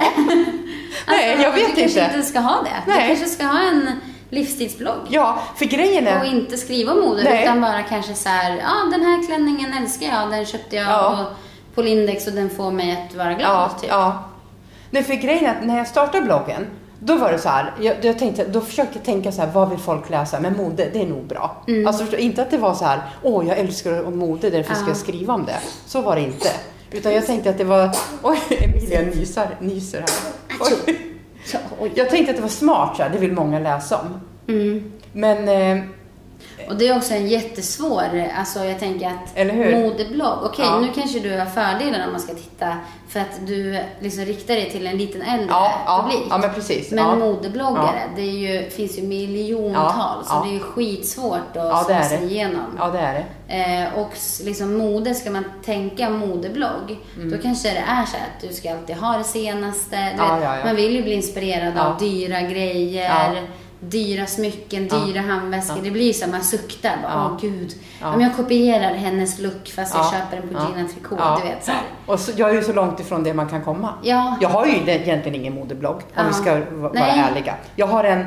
Nej, 1.08 1.30
Alltså, 1.32 1.42
jag 1.42 1.52
vet 1.52 1.74
Du 1.74 1.80
kanske 1.80 2.00
inte. 2.04 2.16
inte 2.16 2.28
ska 2.28 2.38
ha 2.40 2.62
det. 2.62 2.70
Nej. 2.92 3.00
Du 3.02 3.06
kanske 3.08 3.26
ska 3.26 3.44
ha 3.44 3.60
en 3.68 3.88
livsstilsblogg. 4.32 4.98
Ja, 5.08 5.38
för 5.56 5.64
grejen 5.64 6.06
Och 6.06 6.12
är... 6.12 6.24
inte 6.24 6.56
skriva 6.56 6.92
om 6.92 7.00
mode 7.00 7.22
Nej. 7.24 7.42
utan 7.42 7.60
bara 7.60 7.82
kanske 7.82 8.14
så 8.14 8.28
här, 8.28 8.56
ja 8.56 8.90
den 8.92 9.02
här 9.02 9.26
klänningen 9.26 9.72
älskar 9.82 10.06
jag, 10.06 10.30
den 10.30 10.46
köpte 10.46 10.76
jag 10.76 10.86
Ja. 10.86 11.26
på, 11.74 11.82
Lindex 11.82 12.26
och 12.26 12.32
den 12.32 12.50
får 12.50 12.70
mig 12.70 12.92
att 13.10 13.16
vara 13.16 13.32
glad. 13.34 13.50
Ja, 13.50 13.70
typ. 13.80 13.90
ja. 13.90 14.24
Nej, 14.90 15.02
för 15.02 15.14
grejen 15.14 15.44
är 15.46 15.50
att 15.50 15.64
när 15.66 15.78
jag 15.78 15.86
startade 15.86 16.24
bloggen, 16.24 16.66
då 16.98 17.16
var 17.16 17.32
det 17.32 17.38
så 17.38 17.48
här, 17.48 17.74
jag, 17.80 18.04
jag 18.04 18.18
tänkte, 18.18 18.44
då 18.44 18.60
försökte 18.60 18.98
jag 18.98 19.04
tänka 19.04 19.32
så 19.32 19.40
här, 19.42 19.48
vad 19.54 19.70
vill 19.70 19.78
folk 19.78 20.10
läsa? 20.10 20.40
Men 20.40 20.56
mode, 20.56 20.88
det 20.92 21.00
är 21.02 21.06
nog 21.06 21.24
bra. 21.26 21.62
Mm. 21.68 21.86
Alltså 21.86 22.04
förstå, 22.04 22.18
inte 22.18 22.42
att 22.42 22.50
det 22.50 22.58
var 22.58 22.74
så 22.74 22.84
här, 22.84 23.00
åh 23.22 23.48
jag 23.48 23.58
älskar 23.58 24.10
mode, 24.10 24.50
därför 24.50 24.74
ska 24.74 24.84
Ja. 24.84 24.88
jag 24.88 24.96
skriva 24.96 25.34
om 25.34 25.44
det. 25.46 25.58
Så 25.86 26.00
var 26.00 26.16
det 26.16 26.22
inte. 26.22 26.48
Utan 26.90 27.12
jag 27.14 27.26
tänkte 27.26 27.50
att 27.50 27.58
det 27.58 27.64
var, 27.64 27.90
oj 28.22 28.38
Emilia 28.50 29.00
nysar, 29.02 29.48
nyser 29.60 29.98
här. 30.00 30.32
Oj. 30.60 31.11
Så. 31.52 31.88
Jag 31.94 32.10
tänkte 32.10 32.30
att 32.30 32.36
det 32.36 32.42
var 32.42 32.48
smart, 32.48 32.96
så 32.96 33.02
här, 33.02 33.10
det 33.10 33.18
vill 33.18 33.32
många 33.32 33.58
läsa 33.58 33.98
om. 34.00 34.20
Mm. 34.48 34.92
Men, 35.12 35.48
eh, 35.48 35.84
Och 36.68 36.76
det 36.76 36.88
är 36.88 36.96
också 36.96 37.14
en 37.14 37.28
jättesvår, 37.28 38.30
alltså 38.38 38.64
jag 38.64 38.78
tänker 38.78 39.06
att 39.06 39.30
Eller 39.34 39.54
hur? 39.54 39.72
modeblogg, 39.72 40.38
okej 40.44 40.64
Ja. 40.64 40.80
nu 40.80 40.88
kanske 40.94 41.18
du 41.18 41.38
har 41.38 41.46
fördelar 41.46 42.06
om 42.06 42.12
man 42.12 42.20
ska 42.20 42.34
titta 42.34 42.76
för 43.08 43.20
att 43.20 43.46
du 43.46 43.78
liksom 44.00 44.24
riktar 44.24 44.54
dig 44.54 44.70
till 44.70 44.86
en 44.86 44.98
liten 44.98 45.22
äldre 45.22 45.46
ja, 45.50 45.72
ja, 45.86 46.02
publik. 46.02 46.26
ja, 46.30 46.38
men 46.38 46.54
precis. 46.54 46.90
Men 46.90 47.18
modebloggare, 47.18 48.02
det 48.16 48.22
ju, 48.22 48.70
finns 48.70 48.98
ju 48.98 49.02
miljontals 49.02 50.30
och 50.32 50.44
det 50.46 50.50
är 50.50 50.54
ju 50.54 50.60
skitsvårt 50.60 51.56
att 51.56 51.88
Ja, 51.90 52.04
sig 52.08 52.24
igenom. 52.24 52.76
Ja, 52.78 52.88
det 52.88 52.98
är 52.98 53.14
det. 53.14 53.24
Eh, 53.54 53.98
och 53.98 54.10
liksom 54.44 54.76
mode, 54.78 55.14
ska 55.14 55.30
man 55.30 55.44
tänka 55.64 56.10
modeblogg, 56.10 56.98
Mm. 57.16 57.30
då 57.30 57.38
kanske 57.42 57.68
det 57.70 57.84
är 57.88 58.04
så 58.06 58.16
att 58.16 58.48
du 58.48 58.54
ska 58.54 58.70
alltid 58.72 58.96
ha 58.96 59.18
det 59.18 59.24
senaste. 59.24 59.96
Vet. 59.96 60.64
Man 60.64 60.76
vill 60.76 60.96
ju 60.96 61.02
bli 61.02 61.12
inspirerad 61.14 61.78
av 61.78 61.98
dyra 61.98 62.40
grejer. 62.40 63.42
Dyra 63.88 64.26
smycken, 64.26 64.88
Ja. 64.90 64.96
dyra 64.98 65.20
handväskor. 65.20 65.76
Ja. 65.76 65.82
Det 65.84 65.90
blir 65.90 66.12
så 66.12 66.24
här, 66.24 66.32
man 66.32 66.42
suktar. 66.44 66.96
Bara, 67.02 67.12
Ja. 67.12 67.30
Åh 67.32 67.40
gud, 67.40 67.74
Ja. 68.00 68.14
om 68.14 68.20
jag 68.20 68.36
kopierar 68.36 68.94
hennes 68.94 69.38
look 69.38 69.68
fast 69.76 69.94
jag 69.94 70.04
Ja. 70.04 70.10
köper 70.12 70.36
den 70.36 70.48
på 70.48 70.54
Ja. 70.60 70.76
Gina 70.76 70.88
Tricot. 70.88 71.18
Ja. 71.20 71.40
Du 71.42 71.48
vet, 71.48 71.64
så 71.64 71.70
här. 71.70 71.80
Och 72.06 72.20
så, 72.20 72.32
jag 72.36 72.50
är 72.50 72.54
ju 72.54 72.62
så 72.62 72.72
långt 72.72 73.00
ifrån 73.00 73.22
det 73.24 73.34
man 73.34 73.48
kan 73.48 73.64
komma. 73.64 73.94
Ja. 74.02 74.36
Jag 74.40 74.48
har 74.48 74.66
ju 74.66 74.72
egentligen 74.72 75.34
ingen 75.34 75.54
modeblogg, 75.54 75.94
om 75.96 76.02
Ja. 76.14 76.22
vi 76.28 76.34
ska 76.34 76.60
vara 76.70 76.92
Nej. 76.92 77.18
ärliga. 77.30 77.54
Jag 77.76 77.86
har 77.86 78.04
en, 78.04 78.26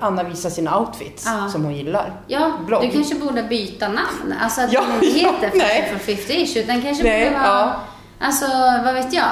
Anna 0.00 0.22
visar 0.22 0.50
sina 0.50 0.78
outfits 0.80 1.26
Ja. 1.26 1.48
som 1.48 1.64
hon 1.64 1.74
gillar. 1.74 2.12
Ja, 2.26 2.52
Blogg. 2.66 2.82
du 2.82 2.90
kanske 2.90 3.14
borde 3.14 3.42
byta 3.42 3.88
namn. 3.88 4.34
Alltså 4.42 4.60
att 4.60 4.72
Ja, 4.72 4.82
den 5.00 5.08
inte 5.08 5.20
ja, 5.20 5.32
heter. 5.32 5.50
Fashion 5.60 5.98
for 5.98 6.12
50-ish, 6.12 6.56
utan 6.64 6.82
kanske 6.82 7.04
Nej, 7.04 7.24
borde 7.30 7.38
vara... 7.42 7.48
ja. 7.48 7.76
Alltså, 8.20 8.46
vad 8.84 8.94
vet 8.94 9.12
jag? 9.12 9.24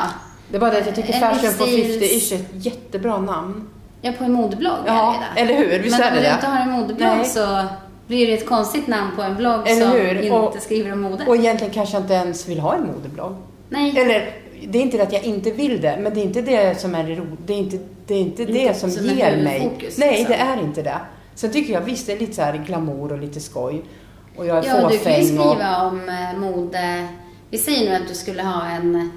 Det 0.50 0.56
är 0.56 0.60
bara 0.60 0.70
det 0.70 0.78
att 0.78 0.86
jag 0.86 0.94
tycker 0.94 1.12
Fashion 1.12 1.52
for 1.52 1.64
livsstils- 1.66 2.00
50-ish 2.00 2.32
är 2.34 2.36
ett 2.40 2.64
jättebra 2.66 3.18
namn. 3.18 3.68
Ja, 4.02 4.12
på 4.18 4.24
en 4.24 4.32
modeblogg 4.32 4.74
Ja, 4.86 5.14
är 5.36 5.46
det 5.46 5.52
eller 5.52 5.58
hur? 5.70 5.78
Visst 5.82 5.98
Men 5.98 6.08
om 6.16 6.22
du 6.22 6.28
inte 6.30 6.46
har 6.46 6.60
en 6.62 6.70
modeblogg 6.70 7.16
Nej. 7.16 7.24
så 7.24 7.64
blir 8.06 8.26
det 8.26 8.32
ett 8.32 8.46
konstigt 8.48 8.86
namn 8.86 9.10
på 9.16 9.22
en 9.22 9.36
blogg 9.36 9.68
Eller 9.68 9.86
som 9.90 9.90
hur? 10.00 10.22
inte 10.22 10.36
Och- 10.36 10.56
skriver 10.62 10.92
om 10.92 11.00
mode. 11.00 11.24
Och 11.26 11.36
egentligen 11.36 11.72
kanske 11.72 11.96
jag 11.96 12.02
inte 12.02 12.14
ens 12.14 12.48
vill 12.48 12.58
ha 12.60 12.74
en 12.74 12.86
modeblogg. 12.86 13.36
Nej. 13.68 13.98
Eller, 13.98 14.30
det 14.68 14.78
är 14.78 14.82
inte 14.82 14.96
det 14.96 15.02
att 15.02 15.12
jag 15.12 15.24
inte 15.24 15.50
vill 15.50 15.80
det, 15.80 15.98
men 16.00 16.14
det 16.14 16.20
är 16.20 16.24
inte 16.24 16.42
det 16.42 16.80
som 16.80 16.94
är 16.94 17.04
det 17.04 17.20
Det 17.46 17.52
är 17.52 17.58
inte 17.58 17.78
det, 18.06 18.14
är 18.14 18.18
inte 18.20 18.44
det 18.44 18.58
Inte 18.58 18.74
som, 18.78 18.90
som 18.90 19.04
ger 19.06 19.36
mig. 19.36 19.58
huvudfokus, 19.58 19.98
Nej, 19.98 20.10
liksom. 20.18 20.26
det 20.32 20.36
är 20.42 20.60
inte 20.62 20.82
det. 20.82 20.98
Sen 21.34 21.50
tycker 21.52 21.72
jag 21.72 21.80
visst, 21.80 22.06
det 22.06 22.12
är 22.12 22.18
lite 22.18 22.32
så 22.34 22.42
här 22.42 22.62
glamour 22.66 23.12
och 23.12 23.18
lite 23.18 23.40
skoj. 23.40 23.82
Och 24.36 24.46
jag 24.46 24.58
är 24.58 24.68
Ja, 24.68 24.84
och 24.84 24.90
du 24.90 24.98
kan 24.98 25.12
ju 25.12 25.20
fåfäng 25.28 25.38
och... 25.40 25.50
skriva 25.54 25.82
om 25.86 26.08
eh, 26.08 26.38
mode. 26.40 27.08
Vi 27.50 27.58
säger 27.58 27.90
nu 27.90 27.96
att 27.96 28.08
du 28.08 28.14
skulle 28.14 28.42
ha 28.42 28.66
en 28.66 29.10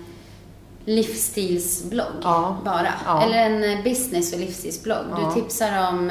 livsstilsblogg 0.86 2.06
Ja. 2.24 2.58
bara. 2.66 2.94
Ja. 3.06 3.24
Eller 3.24 3.38
en 3.38 3.64
eh, 3.64 3.84
business 3.84 4.34
och 4.34 4.40
livsstilsblogg. 4.40 5.06
Ja. 5.12 5.34
Du 5.36 5.42
tipsar 5.42 5.88
om 5.90 6.10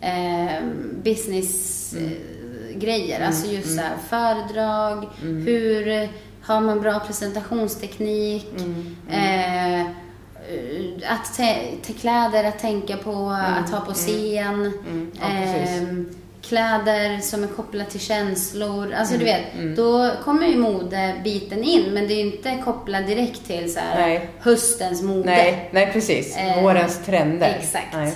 eh, 0.00 0.62
businessgrejer. 1.02 3.16
Mm. 3.16 3.26
Alltså 3.28 3.46
just 3.50 3.80
här, 3.80 3.96
föredrag, 4.08 5.08
hur 5.22 6.08
har 6.42 6.60
man 6.60 6.80
bra 6.80 7.00
presentationsteknik. 7.00 8.46
Mm. 8.58 8.96
Eh, 9.10 9.86
att 11.12 11.34
te- 11.36 11.76
te- 11.82 11.92
kläder 11.92 12.44
att 12.44 12.58
tänka 12.58 12.96
på, 12.96 13.30
att 13.30 13.70
ha 13.70 13.80
på 13.80 13.92
scen. 13.92 14.72
Mm. 14.88 15.10
Ja, 15.20 15.26
precis. 15.28 15.82
Ehm, 15.82 16.08
kläder 16.42 17.18
som 17.20 17.42
är 17.44 17.48
kopplade 17.48 17.90
till 17.90 18.00
känslor. 18.00 18.94
Alltså 18.94 19.14
Mm, 19.14 19.26
du 19.26 19.32
vet, 19.32 19.76
då 19.76 20.10
kommer 20.24 20.46
ju 20.46 20.56
modebiten 20.56 21.64
in 21.64 21.94
men 21.94 22.08
det 22.08 22.14
är 22.14 22.24
ju 22.24 22.32
inte 22.32 22.62
kopplat 22.64 23.06
direkt 23.06 23.46
till 23.46 23.72
så 23.74 23.80
här, 23.80 24.00
Nej. 24.00 24.28
höstens 24.40 25.02
mode. 25.02 25.24
Nej, 25.30 25.68
nej 25.72 25.90
precis. 25.92 26.36
Eh, 26.36 26.62
Vårens 26.62 27.04
trender. 27.06 27.56
Exakt. 27.60 27.86
Nej. 27.92 28.12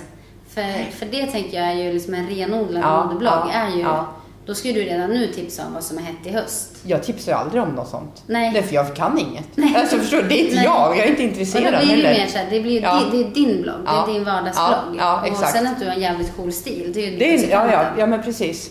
För, 0.55 0.91
för 0.99 1.07
det 1.07 1.27
tänker 1.27 1.57
jag 1.61 1.67
är 1.71 1.75
ju 1.75 1.93
liksom 1.93 2.15
en 2.15 2.29
renodlad 2.29 2.83
Ja, 2.85 3.05
modeblogg. 3.05 3.33
ja, 3.33 3.51
är 3.53 3.71
ju, 3.77 3.81
ja. 3.83 4.13
Då 4.47 4.55
ska 4.55 4.69
ju 4.69 4.75
du 4.75 4.81
redan 4.81 5.11
nu 5.11 5.27
tipsa 5.33 5.67
om 5.67 5.75
vad 5.75 5.83
som 5.85 5.99
är 5.99 6.03
hett 6.03 6.17
i 6.27 6.31
höst. 6.31 6.71
Jag 6.83 7.03
tipsar 7.03 7.33
ju 7.33 7.39
aldrig 7.39 7.63
om 7.63 7.69
något 7.69 7.89
sånt. 7.89 8.23
Nej. 8.27 8.53
Därför 8.55 8.75
jag 8.75 8.97
kan 8.97 9.19
inget. 9.19 9.45
Nej. 9.55 9.77
Alltså 9.77 9.99
förstår 9.99 10.17
du, 10.23 10.29
det 10.29 10.35
är 10.41 10.45
inte 10.45 10.55
Nej. 10.57 10.65
jag. 10.65 10.97
Jag 10.97 11.05
är 11.07 11.11
inte 11.11 11.23
Och 11.23 11.29
intresserad 11.29 11.65
då 11.75 11.79
blir 11.87 11.97
det 11.97 12.03
heller. 12.09 12.21
mer 12.21 12.27
så 12.27 12.39
här, 12.39 12.47
det, 12.51 12.61
blir 12.61 12.83
Ja. 12.83 13.01
din, 13.01 13.11
det 13.11 13.41
är 13.41 13.47
din 13.47 13.63
blogg, 13.63 13.77
Ja. 13.87 14.05
det 14.07 14.13
är 14.13 14.15
din 14.15 14.25
vardagsblogg. 14.25 14.97
Ja, 14.99 15.23
ja, 15.27 15.31
och 15.31 15.37
sen 15.37 15.67
att 15.67 15.81
du 15.81 15.87
har 15.87 15.93
en 15.93 16.01
jävligt 16.01 16.37
cool 16.37 16.53
stil, 16.53 16.91
det 16.95 17.07
är 17.07 17.11
ju 17.11 17.19
Det 17.19 17.35
är, 17.35 17.51
ja, 17.51 17.73
ja, 17.73 17.85
ja, 17.99 18.07
men 18.07 18.23
precis. 18.23 18.71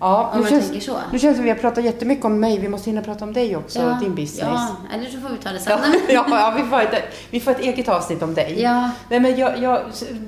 Ja, 0.00 0.30
Om 0.32 0.36
nu 0.36 0.42
man 0.42 0.50
känns, 0.50 0.64
tänker 0.70 0.86
så. 0.86 0.96
nu 1.12 1.18
känns 1.18 1.32
det 1.32 1.34
som 1.34 1.44
vi 1.44 1.50
har 1.50 1.56
pratat 1.56 1.84
jättemycket 1.84 2.24
om 2.24 2.40
mig. 2.40 2.58
Vi 2.58 2.68
måste 2.68 2.90
hinna 2.90 3.02
prata 3.02 3.24
om 3.24 3.32
dig 3.32 3.56
också, 3.56 3.96
din 4.00 4.14
business. 4.14 4.38
Ja, 4.40 4.76
eller 4.94 5.10
så 5.10 5.20
får 5.20 5.28
vi 5.28 5.36
ta 5.36 5.48
det 5.50 5.60
Ja, 5.66 5.78
sen. 5.82 6.00
ja, 6.08 6.24
ja 6.30 6.54
vi, 6.56 6.70
får 6.70 6.80
ett, 6.80 7.02
vi 7.30 7.40
får 7.40 7.50
ett 7.50 7.60
eget 7.60 7.88
avsnitt 7.88 8.22
om 8.22 8.34
dig. 8.34 8.62
Ja. 8.62 8.90
Nej, 9.10 9.20
men 9.20 9.36
jag, 9.36 9.58
jag, 9.58 9.80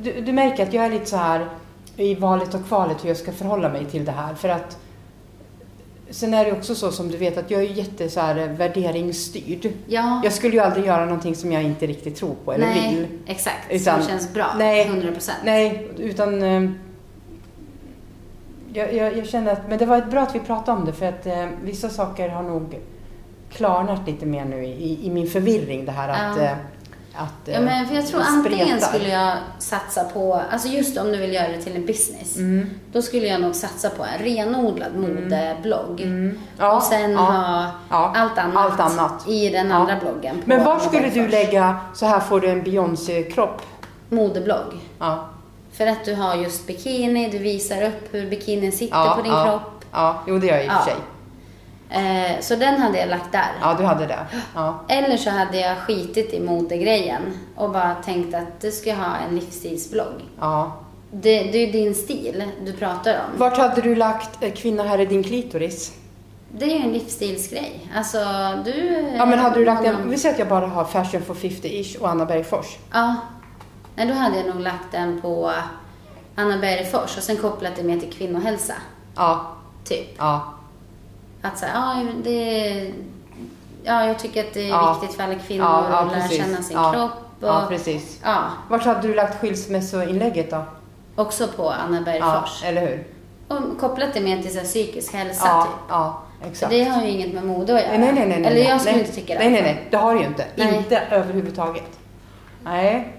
du, 0.02 0.20
du 0.20 0.32
märker 0.32 0.62
att 0.62 0.72
jag 0.72 0.84
är 0.84 0.90
lite 0.90 1.06
så 1.06 1.16
här 1.16 1.46
i 1.98 2.14
valet 2.14 2.54
och 2.54 2.66
kvalet 2.66 3.04
hur 3.04 3.08
jag 3.08 3.16
ska 3.16 3.32
förhålla 3.32 3.68
mig 3.68 3.84
till 3.84 4.04
det 4.04 4.12
här. 4.12 4.34
För 4.34 4.48
att 4.48 4.78
Sen 6.10 6.34
är 6.34 6.44
det 6.44 6.52
också 6.52 6.74
så 6.74 6.90
som 6.92 7.08
du 7.10 7.16
vet 7.16 7.38
att 7.38 7.50
jag 7.50 7.60
är 7.62 7.66
jätte 7.66 8.08
så 8.08 8.20
här 8.20 8.48
värderingsstyrd. 8.48 9.72
Ja. 9.86 10.20
Jag 10.24 10.32
skulle 10.32 10.54
ju 10.54 10.60
aldrig 10.60 10.86
göra 10.86 11.04
någonting 11.04 11.34
som 11.36 11.52
jag 11.52 11.62
inte 11.62 11.86
riktigt 11.86 12.16
tror 12.16 12.34
på 12.44 12.52
eller 12.52 12.66
Nej, 12.66 12.94
vill. 12.94 13.06
exakt. 13.26 13.70
Utan- 13.70 14.00
som 14.02 14.10
känns 14.10 14.34
bra. 14.34 14.46
nej, 14.58 14.86
100 14.86 15.12
procent. 15.12 15.38
Nej, 15.44 15.88
utan 15.98 16.42
eh, 16.42 16.70
jag, 18.72 18.94
jag, 18.94 19.16
jag 19.18 19.26
känner 19.26 19.52
att, 19.52 19.68
men 19.68 19.78
det 19.78 19.86
var 19.86 20.00
bra 20.00 20.20
att 20.22 20.34
vi 20.34 20.40
pratade 20.40 20.78
om 20.78 20.84
det 20.86 20.92
för 20.92 21.06
att 21.06 21.26
eh, 21.26 21.46
vissa 21.64 21.88
saker 21.88 22.28
har 22.28 22.42
nog 22.42 22.78
klarnat 23.52 24.00
lite 24.06 24.26
mer 24.26 24.44
nu 24.44 24.64
i, 24.64 25.06
i 25.06 25.10
min 25.10 25.26
förvirring 25.26 25.84
det 25.84 25.92
här 25.92 26.08
att, 26.08 26.36
Ja. 26.38 26.42
eh, 26.44 26.56
att 27.18 27.48
Ja, 27.54 27.60
men 27.60 27.86
för 27.86 27.94
jag 27.94 28.06
tror 28.06 28.20
antingen 28.20 28.80
skulle 28.80 29.08
jag 29.08 29.32
satsa 29.58 30.04
på, 30.04 30.42
alltså 30.50 30.68
just 30.68 30.98
om 30.98 31.06
du 31.12 31.16
vill 31.18 31.32
göra 31.32 31.48
det 31.48 31.62
till 31.62 31.76
en 31.76 31.86
business, 31.86 32.36
Mm. 32.36 32.70
då 32.92 33.02
skulle 33.02 33.26
jag 33.26 33.40
nog 33.40 33.54
satsa 33.54 33.90
på 33.90 34.04
en 34.04 34.24
renodlad 34.24 34.96
modeblogg. 34.96 36.00
Mm. 36.00 36.38
Ja, 36.58 36.76
och 36.76 36.82
sen 36.82 37.10
ja, 37.12 37.18
ha 37.18 37.66
ja, 37.90 38.12
allt, 38.16 38.38
annat 38.38 38.56
allt 38.80 38.80
annat. 38.80 39.28
i 39.28 39.48
den 39.50 39.72
andra 39.72 39.96
bloggen. 40.00 40.42
Men 40.44 40.64
var 40.64 40.78
skulle 40.78 41.08
du 41.10 41.28
lägga, 41.28 41.76
så 41.94 42.06
här 42.06 42.20
får 42.20 42.40
du 42.40 42.48
en 42.48 42.62
Beyoncé-kropp? 42.62 43.62
Modeblogg. 44.08 44.74
För 45.72 45.86
att 45.86 46.04
du 46.04 46.14
har 46.14 46.34
just 46.34 46.66
bikini, 46.66 47.28
du 47.32 47.38
visar 47.38 47.82
upp 47.82 48.08
hur 48.14 48.30
bikinin 48.30 48.72
sitter 48.72 49.14
på 49.14 49.22
din 49.22 49.32
ja, 49.32 49.44
kropp. 49.44 49.84
Ja, 49.92 50.22
jo 50.26 50.38
det 50.38 50.46
gör 50.46 50.54
jag 50.56 50.64
i 50.64 50.68
och 50.68 50.72
för 50.72 50.78
Ja. 50.78 50.84
sig. 50.84 50.94
Eh, 51.90 52.40
så 52.40 52.56
den 52.56 52.80
hade 52.82 52.98
jag 52.98 53.08
lagt 53.08 53.32
där. 53.32 53.52
Ja, 53.60 53.74
du 53.78 53.84
hade 53.84 54.06
det. 54.06 54.26
Ja. 54.54 54.84
Eller 54.88 55.16
så 55.16 55.30
hade 55.30 55.60
jag 55.60 55.78
skitit 55.78 56.32
i 56.34 56.40
modegrejen 56.40 57.22
och 57.56 57.70
bara 57.70 57.94
tänkt 57.94 58.34
att 58.34 58.60
du 58.60 58.70
ska 58.70 58.94
ha 58.94 59.16
en 59.28 59.34
livsstilsblogg. 59.34 60.24
ja. 60.40 60.72
Det, 61.10 61.42
det 61.42 61.58
är 61.58 61.72
din 61.72 61.94
stil 61.94 62.44
du 62.64 62.72
pratar 62.72 63.14
om. 63.14 63.38
Vart 63.38 63.56
hade 63.58 63.80
du 63.80 63.94
lagt 63.94 64.42
eh, 64.42 64.52
Kvinna 64.52 64.82
här 64.82 64.98
är 64.98 65.06
din 65.06 65.22
klitoris? 65.24 65.92
Det 66.52 66.64
är 66.64 66.68
ju 66.78 66.84
en 66.84 66.92
livsstilsgrej. 66.92 67.90
Alltså, 67.96 68.18
du... 68.64 69.04
Ja, 69.16 69.26
men 69.26 69.38
hade 69.38 69.58
du 69.58 69.64
lagt 69.64 69.82
den, 69.82 70.10
vi 70.10 70.18
säger 70.18 70.32
att 70.34 70.38
jag 70.38 70.48
bara 70.48 70.66
har 70.66 70.84
Fashion 70.84 71.22
for 71.22 71.34
50-ish 71.34 71.98
och 72.00 72.08
Anna 72.08 72.24
Bergfors. 72.24 72.76
Ja. 72.92 73.14
Nej, 73.94 74.06
då 74.06 74.14
hade 74.14 74.36
jag 74.36 74.46
nog 74.46 74.60
lagt 74.60 74.92
den 74.92 75.20
på 75.20 75.52
Anna 76.36 76.58
Bergfors 76.58 77.16
och 77.16 77.22
sen 77.22 77.36
kopplat 77.36 77.76
det 77.76 77.82
mer 77.82 77.98
till 77.98 78.12
kvinnohälsa. 78.12 78.74
Ja, 79.16 79.46
Typ. 79.84 80.14
ja, 80.18 80.54
Att 81.42 81.58
säga, 81.58 81.72
ja, 81.74 82.04
det... 82.24 82.92
Ja, 83.84 84.06
jag 84.06 84.18
tycker 84.18 84.40
att 84.44 84.54
det 84.54 84.60
är 84.64 84.68
Ja. 84.68 84.98
viktigt 85.00 85.16
för 85.16 85.24
alla 85.24 85.34
kvinnor 85.34 85.64
Ja, 85.66 85.86
ja, 85.90 85.96
att 85.98 86.12
lära 86.12 86.28
känna 86.28 86.62
sin 86.62 86.76
Ja. 86.76 86.92
kropp. 86.92 87.10
Och, 87.40 87.48
ja, 87.48 87.64
precis. 87.68 88.20
ja, 88.24 88.38
Vart 88.68 88.84
hade 88.84 89.08
du 89.08 89.14
lagt 89.14 89.40
skilsmässoinlägget 89.40 90.50
då? 90.50 90.64
också 91.16 91.48
på 91.48 91.70
Anna 91.70 91.96
Ja, 91.96 92.02
Bergfors. 92.04 92.64
eller 92.64 92.80
hur? 92.80 93.06
Och 93.48 93.78
kopplat 93.80 94.14
det 94.14 94.20
mer 94.20 94.42
till 94.42 94.54
så 94.54 94.60
psykisk 94.64 95.12
hälsa, 95.14 95.46
Ja, 95.46 95.62
typ. 95.62 95.72
ja, 95.88 96.22
För 96.40 96.48
exakt. 96.48 96.70
det 96.72 96.84
har 96.84 97.02
ju 97.02 97.08
inget 97.08 97.34
med 97.34 97.44
mode 97.46 97.74
att 97.74 97.80
göra. 97.82 97.98
Nej, 97.98 98.12
nej, 98.12 98.26
nej, 98.28 98.40
nej. 98.40 98.44
Eller 98.52 98.70
jag 98.70 98.80
skulle 98.80 98.96
nej. 98.96 99.00
inte 99.04 99.14
tycka 99.14 99.32
det. 99.34 99.38
Nej, 99.38 99.50
nej, 99.50 99.62
nej. 99.62 99.88
Det 99.90 99.96
har 99.96 100.14
du 100.14 100.20
ju 100.20 100.26
inte. 100.26 100.44
Nej. 100.56 100.76
Inte 100.76 100.98
överhuvudtaget. 101.10 101.98
Nej. 102.64 103.16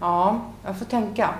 Ja, 0.00 0.40
jag 0.64 0.78
får 0.78 0.84
tänka. 0.84 1.30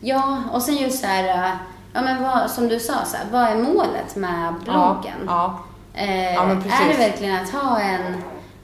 Ja, 0.00 0.42
och 0.52 0.62
sen 0.62 0.76
just 0.76 1.00
så 1.00 1.06
här, 1.06 1.56
ja 1.96 2.02
men 2.02 2.22
vad, 2.22 2.50
som 2.50 2.68
du 2.68 2.80
sa, 2.80 2.94
så 3.04 3.16
här, 3.16 3.26
vad 3.32 3.42
är 3.42 3.56
målet 3.56 4.16
med 4.16 4.54
bloggen? 4.64 5.18
Ja, 5.26 5.58
Eh, 5.98 6.34
Ja, 6.34 6.46
men 6.46 6.62
precis. 6.62 6.80
är 6.80 6.88
det 6.88 6.98
verkligen 7.10 7.42
att 7.42 7.50
ha 7.50 7.80
en 7.80 8.14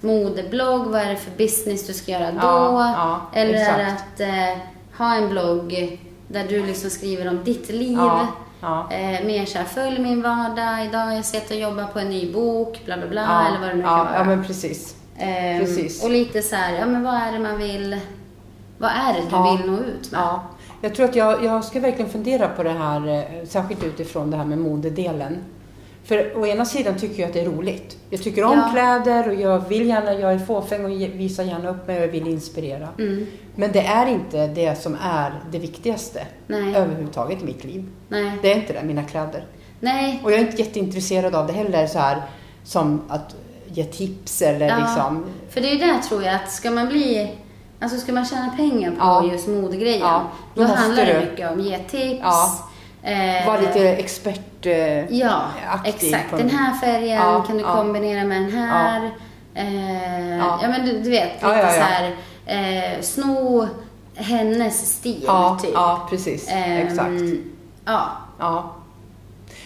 modeblogg? 0.00 0.86
Vad 0.86 1.00
är 1.00 1.08
det 1.08 1.16
för 1.16 1.30
business 1.30 1.86
du 1.86 1.92
ska 1.92 2.12
göra 2.12 2.30
då? 2.32 2.38
Ja, 2.42 2.92
ja, 2.96 3.20
Eller 3.40 3.54
är 3.54 3.78
det 3.78 3.82
exakt. 3.84 4.02
att 4.14 4.20
eh, 4.20 4.58
ha 4.98 5.14
en 5.14 5.28
blogg 5.28 6.00
där 6.28 6.44
du 6.48 6.66
liksom 6.66 6.90
skriver 6.90 7.28
om 7.28 7.44
ditt 7.44 7.68
liv? 7.70 7.98
Ja, 7.98 8.26
ja. 8.60 8.86
Eh, 8.92 9.26
mer 9.26 9.46
så 9.46 9.58
här, 9.58 9.64
följ 9.64 9.98
min 9.98 10.22
vardag, 10.22 10.84
idag 10.86 10.98
har 10.98 11.12
jag 11.12 11.24
sett 11.24 11.50
och 11.50 11.56
jobbar 11.56 11.84
på 11.84 11.98
en 11.98 12.10
ny 12.10 12.32
bok, 12.32 12.80
bla 12.84 12.96
bla 12.96 13.06
bla, 13.08 13.20
ja, 13.22 13.46
eller 13.48 13.58
vad 13.60 13.68
det 13.68 13.74
nu 13.74 13.82
ja, 13.82 13.88
kan 13.88 13.98
vara. 14.06 14.14
Ja, 14.18 14.24
men 14.24 14.44
precis. 14.44 14.94
Ehm, 15.18 15.60
precis. 15.60 16.04
Och 16.04 16.10
lite 16.10 16.42
så 16.42 16.56
här, 16.56 16.72
ja 16.78 16.86
men 16.86 17.02
vad 17.02 17.14
är 17.14 17.32
det 17.32 17.38
man 17.38 17.58
vill, 17.58 18.00
vad 18.78 18.90
är 18.90 19.12
det 19.14 19.20
du 19.20 19.26
Ja. 19.30 19.56
vill 19.56 19.70
nå 19.70 19.78
ut 19.78 20.12
med? 20.12 20.20
Ja, 20.82 20.88
jag 20.88 20.94
tror 20.94 21.06
att 21.06 21.16
jag, 21.16 21.44
jag 21.44 21.64
ska 21.64 21.80
verkligen 21.80 22.10
fundera 22.10 22.48
på 22.48 22.62
det 22.62 22.70
här, 22.70 23.08
eh, 23.08 23.46
särskilt 23.46 23.84
utifrån 23.84 24.30
det 24.30 24.36
här 24.36 24.44
med 24.44 24.58
modedelen. 24.58 25.38
För 26.04 26.38
å 26.38 26.46
ena 26.46 26.64
sidan 26.64 26.98
tycker 26.98 27.20
jag 27.20 27.28
att 27.28 27.34
det 27.34 27.40
är 27.40 27.44
roligt. 27.44 27.96
Jag 28.10 28.22
tycker 28.22 28.44
om 28.44 28.58
Ja. 28.58 28.68
kläder 28.72 29.28
och 29.28 29.34
jag 29.34 29.68
vill 29.68 29.86
gärna, 29.88 30.12
jag 30.14 30.32
är 30.32 30.38
fåfäng 30.38 30.84
och 30.84 30.90
visar 30.90 31.44
gärna 31.44 31.70
upp 31.70 31.86
mig 31.86 31.96
och 31.96 32.02
jag 32.02 32.08
vill 32.08 32.26
inspirera. 32.28 32.88
Mm. 32.98 33.26
Men 33.54 33.72
det 33.72 33.80
är 33.80 34.06
inte 34.06 34.46
det 34.46 34.82
som 34.82 34.96
är 35.02 35.32
det 35.50 35.58
viktigaste 35.58 36.26
Nej. 36.46 36.76
överhuvudtaget 36.76 37.42
i 37.42 37.44
mitt 37.44 37.64
liv. 37.64 37.88
Nej. 38.08 38.32
Det 38.42 38.52
är 38.52 38.56
inte 38.56 38.72
det, 38.72 38.82
mina 38.82 39.02
kläder. 39.04 39.44
Nej. 39.80 40.20
Och 40.24 40.32
jag 40.32 40.40
är 40.40 40.44
inte 40.46 40.62
jätteintresserad 40.62 41.34
av 41.34 41.46
det 41.46 41.52
heller 41.52 41.86
så 41.86 41.98
här 41.98 42.22
som 42.64 43.02
att 43.08 43.36
ge 43.66 43.84
tips 43.84 44.42
eller 44.42 44.68
Ja, 44.68 44.78
liksom. 44.78 45.24
För 45.50 45.60
det 45.60 45.68
är 45.68 45.72
ju 45.72 45.78
det 45.78 46.02
tror 46.08 46.22
jag 46.22 46.34
att 46.34 46.50
ska 46.52 46.70
man 46.70 46.86
bbli, 46.86 47.30
alltså 47.82 47.98
ska 47.98 48.12
man 48.12 48.24
tjäna 48.24 48.50
pengar 48.56 48.90
på 48.90 48.96
Ja. 48.98 49.24
just 49.32 49.48
modegrejen, 49.48 50.00
Ja, 50.00 50.22
då 50.54 50.62
då, 50.62 50.68
handlar 50.68 51.06
det 51.06 51.20
mycket 51.30 51.50
om 51.52 51.60
ge 51.60 51.78
tips. 51.78 52.20
Ja. 52.22 52.58
eh, 53.02 53.46
Vara 53.46 53.60
lite 53.60 53.88
expert 53.88 54.66
eh, 54.66 55.14
Ja, 55.14 55.42
exakt. 55.84 56.30
Den 56.30 56.50
här 56.50 56.74
färgen 56.74 57.16
Ja, 57.16 57.42
kan 57.46 57.58
du 57.58 57.64
kombinera 57.64 58.24
med 58.24 58.42
den 58.42 58.52
här. 58.52 59.10
Eh, 59.54 60.36
Ja. 60.38 60.58
men 60.62 60.86
du, 60.86 60.92
du 60.92 61.10
vet, 61.10 61.32
lite 61.34 61.46
Ja, 61.46 61.68
så 61.72 61.80
här, 61.80 62.16
eh, 62.46 63.00
sno 63.00 63.68
hennes 64.14 64.92
stil 64.96 65.24
Ja, 65.26 65.58
typ. 65.62 65.70
ja 65.74 66.06
precis. 66.10 66.48
Ehm, 66.50 66.86
Exakt. 66.86 67.22
Ja. 67.84 68.02
Ja. 68.38 68.70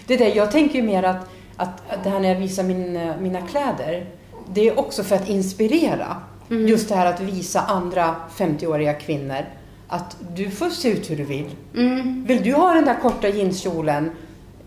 Det 0.07 0.17
där, 0.17 0.33
jag 0.37 0.51
tänker 0.53 0.75
ju 0.75 0.83
mer 0.83 1.03
att, 1.03 1.29
att 1.57 1.93
att 1.93 2.05
det 2.05 2.11
här 2.11 2.21
när 2.21 2.29
jag 2.29 2.37
visar 2.37 2.63
min, 2.63 3.13
mina 3.21 3.41
kläder, 3.41 4.07
det 4.49 4.69
är 4.69 4.79
också 4.79 5.05
för 5.05 5.17
att 5.17 5.29
inspirera. 5.29 6.17
Mm. 6.51 6.67
Just 6.69 6.89
det 6.89 6.95
här 6.95 7.07
att 7.07 7.21
visa 7.21 7.61
andra 7.61 8.15
50-åriga 8.37 8.93
kvinnor 8.95 9.45
att 9.89 10.17
du 10.37 10.51
får 10.51 10.71
se 10.71 10.89
ut 10.91 11.11
hur 11.11 11.17
du 11.17 11.25
vill. 11.25 11.51
Mm, 11.77 12.25
Vill 12.29 12.43
du 12.43 12.53
ha 12.55 12.75
den 12.75 12.85
där 12.85 13.01
korta 13.03 13.29
jeanskjolen, 13.29 14.11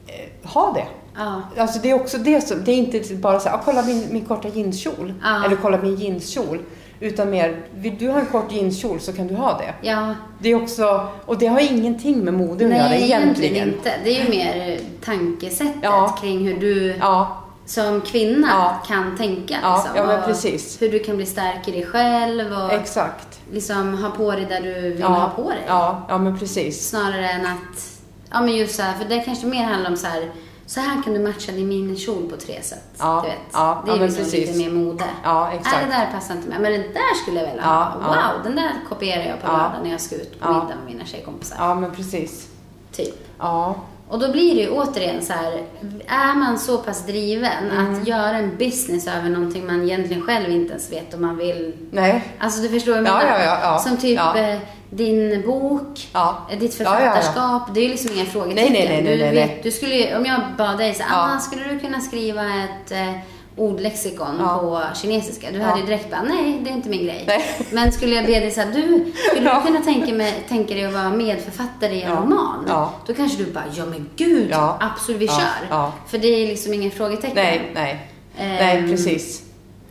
eh, 0.07 0.49
ha 0.49 0.73
det. 0.73 0.85
ja. 1.15 1.41
Alltså 1.61 1.79
det 1.79 1.89
är 1.89 1.93
också 1.93 2.17
det 2.17 2.41
som, 2.41 2.63
det 2.63 2.71
är 2.71 2.75
inte 2.75 3.15
bara 3.15 3.39
så 3.39 3.49
här, 3.49 3.55
ah, 3.55 3.61
kolla 3.65 3.81
min, 3.83 4.05
min 4.11 4.25
korta 4.25 4.47
jeanskjol. 4.47 5.13
Ja. 5.23 5.45
Eller 5.45 5.55
kolla 5.55 5.77
min 5.81 5.95
jeanskjol. 5.95 6.59
Utan 7.01 7.29
mer, 7.29 7.57
vill 7.75 7.97
du 7.97 8.09
ha 8.09 8.19
en 8.19 8.25
kort 8.25 8.51
jeanskjol 8.51 8.99
så 8.99 9.13
kan 9.13 9.27
du 9.27 9.35
ha 9.35 9.57
det. 9.57 9.87
Ja. 9.89 10.15
Det 10.39 10.49
är 10.49 10.63
också, 10.63 11.07
och 11.25 11.37
det 11.37 11.47
har 11.47 11.59
ingenting 11.59 12.19
med 12.19 12.33
mode 12.33 12.65
att 12.65 12.71
göra 12.71 12.89
Nej, 12.89 13.03
egentligen. 13.03 13.55
egentligen 13.55 13.67
inte. 13.67 13.91
Det 14.03 14.09
är 14.19 14.23
ju 14.23 14.29
mer 14.29 14.79
tankesättet 15.05 15.75
Ja. 15.83 16.17
kring 16.21 16.47
hur 16.47 16.59
du 16.59 16.95
Ja, 16.99 17.38
som 17.69 18.01
kvinna 18.01 18.47
Ja. 18.51 18.79
kan 18.87 19.17
tänka. 19.17 19.57
Ja, 19.61 19.75
Liksom, 19.75 19.95
ja, 19.95 20.05
men 20.05 20.23
precis. 20.23 20.81
Hur 20.81 20.91
du 20.91 20.99
kan 20.99 21.15
bli 21.17 21.25
stark 21.25 21.67
i 21.67 21.71
dig 21.71 21.85
själv 21.85 22.53
och 22.53 22.73
exakt. 22.73 23.39
liksom 23.51 24.03
ha 24.03 24.09
på 24.09 24.31
dig 24.31 24.45
där 24.45 24.61
du 24.61 24.73
vill 24.81 24.99
Ja, 24.99 25.07
ha 25.07 25.29
på 25.43 25.49
dig. 25.49 25.63
Ja, 25.67 26.05
ja, 26.09 26.17
men 26.17 26.39
precis. 26.39 26.89
Snarare 26.89 27.29
än 27.29 27.45
att 27.45 27.89
Ja, 28.31 28.41
men 28.41 28.55
just 28.55 28.75
så 28.75 28.81
här, 28.81 28.93
för 28.97 29.05
det 29.05 29.19
kanske 29.19 29.45
mer 29.47 29.63
handlar 29.63 29.89
om 29.89 29.97
så 29.97 30.07
här, 30.07 30.31
så 30.65 30.79
här 30.79 31.03
kan 31.03 31.13
du 31.13 31.19
matcha 31.19 31.51
din 31.51 31.67
minikjol 31.67 32.29
på 32.29 32.37
tre 32.37 32.61
sätt. 32.63 32.83
Ja, 32.99 33.21
Du 33.23 33.29
vet. 33.29 33.37
ja, 33.53 33.83
det 33.85 33.91
är 33.91 33.95
ja, 33.95 34.01
liksom 34.03 34.23
precis. 34.23 34.47
lite 34.47 34.59
mer 34.59 34.69
mode. 34.71 35.03
Ja, 35.23 35.51
exakt. 35.51 35.75
det 35.85 35.91
där 35.91 36.05
passar 36.13 36.35
inte 36.35 36.49
mig. 36.49 36.59
Men 36.59 36.71
det 36.71 36.77
där 36.77 37.15
skulle 37.23 37.39
jag 37.39 37.47
vilja 37.47 37.63
Ja, 37.63 37.69
ha. 37.69 37.93
ja. 38.01 38.07
Wow, 38.07 38.43
den 38.43 38.55
där 38.55 38.71
kopierar 38.89 39.23
jag 39.23 39.41
på 39.41 39.47
lördag 39.47 39.79
när 39.83 39.91
jag 39.91 40.01
ska 40.01 40.15
ut 40.15 40.39
på 40.39 40.47
middag 40.53 40.65
med 40.85 40.93
mina 40.93 41.05
tjejkompisar. 41.05 41.55
Ja, 41.59 41.75
men 41.75 41.91
precis. 41.91 42.47
Typ. 42.91 43.15
Ja. 43.39 43.75
Och 44.09 44.19
då 44.19 44.31
blir 44.31 44.55
det 44.55 44.61
ju 44.61 44.69
återigen 44.69 45.21
så 45.25 45.33
här, 45.33 45.63
är 46.07 46.35
man 46.35 46.59
så 46.59 46.77
pass 46.77 47.05
driven 47.05 47.51
Mm. 47.71 47.93
att 48.01 48.07
göra 48.07 48.37
en 48.37 48.57
business 48.57 49.07
över 49.07 49.29
någonting 49.29 49.65
man 49.67 49.83
egentligen 49.83 50.21
själv 50.23 50.49
inte 50.51 50.69
ens 50.71 50.91
vet 50.91 51.13
om 51.13 51.21
man 51.21 51.37
vill 51.37 51.73
Nej. 51.91 52.23
Alltså 52.39 52.61
du 52.61 52.69
förstår 52.69 52.91
vad 52.91 52.99
jag 53.01 53.07
Ja, 53.07 53.17
menar? 53.17 53.39
ja, 53.39 53.43
ja, 53.45 53.59
ja. 53.63 53.79
Som 53.79 53.97
typ 53.97 54.19
eh, 54.19 54.57
din 54.89 55.41
bok, 55.45 56.07
eh, 56.51 56.59
ditt 56.59 56.75
författarskap. 56.75 57.73
Det 57.73 57.79
är 57.79 57.83
ju 57.83 57.89
liksom 57.89 58.11
inga 58.15 58.25
frågetecken. 58.25 58.73
Nej, 58.73 58.87
nej, 58.89 59.03
nej, 59.03 59.17
du, 59.17 59.23
nej, 59.23 59.33
vet, 59.35 59.47
nej. 59.49 59.59
du 59.63 59.71
skulle 59.71 59.95
ju, 59.95 60.15
om 60.17 60.25
jag 60.25 60.41
bad 60.57 60.77
dig 60.77 60.93
så 60.93 61.03
Ja. 61.09 61.35
ah, 61.35 61.39
skulle 61.39 61.63
du 61.63 61.79
kunna 61.79 61.99
skriva 62.01 62.41
ett 62.41 62.91
eh, 62.91 63.11
ordlexikon 63.59 64.35
Ja. 64.39 64.57
på 64.57 64.81
kinesiska? 65.01 65.51
Du 65.51 65.57
Ja. 65.59 65.65
hade 65.65 65.79
ju 65.79 65.85
direkt 65.85 66.11
bara, 66.11 66.21
nej 66.21 66.59
det 66.63 66.69
är 66.69 66.73
inte 66.73 66.89
min 66.89 67.03
grej. 67.05 67.23
Nej. 67.27 67.41
Men 67.71 67.91
skulle 67.91 68.15
jag 68.15 68.25
be 68.25 68.39
dig 68.39 68.51
så 68.51 68.61
här, 68.61 68.71
du, 68.73 69.11
skulle 69.31 69.45
Ja. 69.49 69.59
du 69.61 69.67
kunna 69.67 69.81
tänka, 69.85 70.13
mig, 70.13 70.43
tänka 70.49 70.73
dig 70.73 70.85
att 70.85 70.93
vara 70.93 71.09
medförfattare 71.09 71.93
i 71.93 72.01
en 72.01 72.15
roman? 72.15 72.65
Ja. 72.67 72.93
Då 73.07 73.13
kanske 73.13 73.43
du 73.43 73.51
bara, 73.51 73.63
ja 73.73 73.85
men 73.85 74.09
gud, 74.15 74.53
absolut 74.79 75.21
vi 75.21 75.27
kör. 75.27 75.67
Ja. 75.69 75.93
För 76.07 76.17
det 76.17 76.27
är 76.27 76.47
liksom 76.47 76.73
inga 76.73 76.89
frågetecken. 76.91 77.35
Nej, 77.35 77.71
nej. 77.75 78.09
Ehm, 78.37 78.55
Nej, 78.55 78.87
precis. 78.89 79.43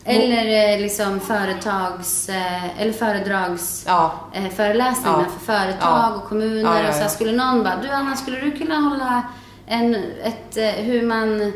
Eller 0.05 0.75
eh, 0.75 0.81
liksom 0.81 1.21
företags, 1.21 2.29
eh, 2.29 2.81
eller 2.83 2.93
föredrags 2.93 3.85
Ja. 3.87 4.13
eh, 4.35 4.49
föreläsningar 4.49 5.19
Ja. 5.19 5.33
för 5.39 5.53
företag 5.53 5.79
Ja. 5.81 6.15
och 6.17 6.29
kommuner. 6.29 6.89
Och 6.89 6.95
så 6.95 7.09
skulle 7.09 7.33
någon 7.33 7.63
bara, 7.65 7.77
du 7.83 7.89
Anna, 7.89 8.17
skulle 8.17 8.41
du 8.41 8.51
kunna 8.51 8.75
hålla 8.77 9.23
en, 9.67 9.95
ett, 10.25 10.57
hur 10.77 11.03
man 11.03 11.53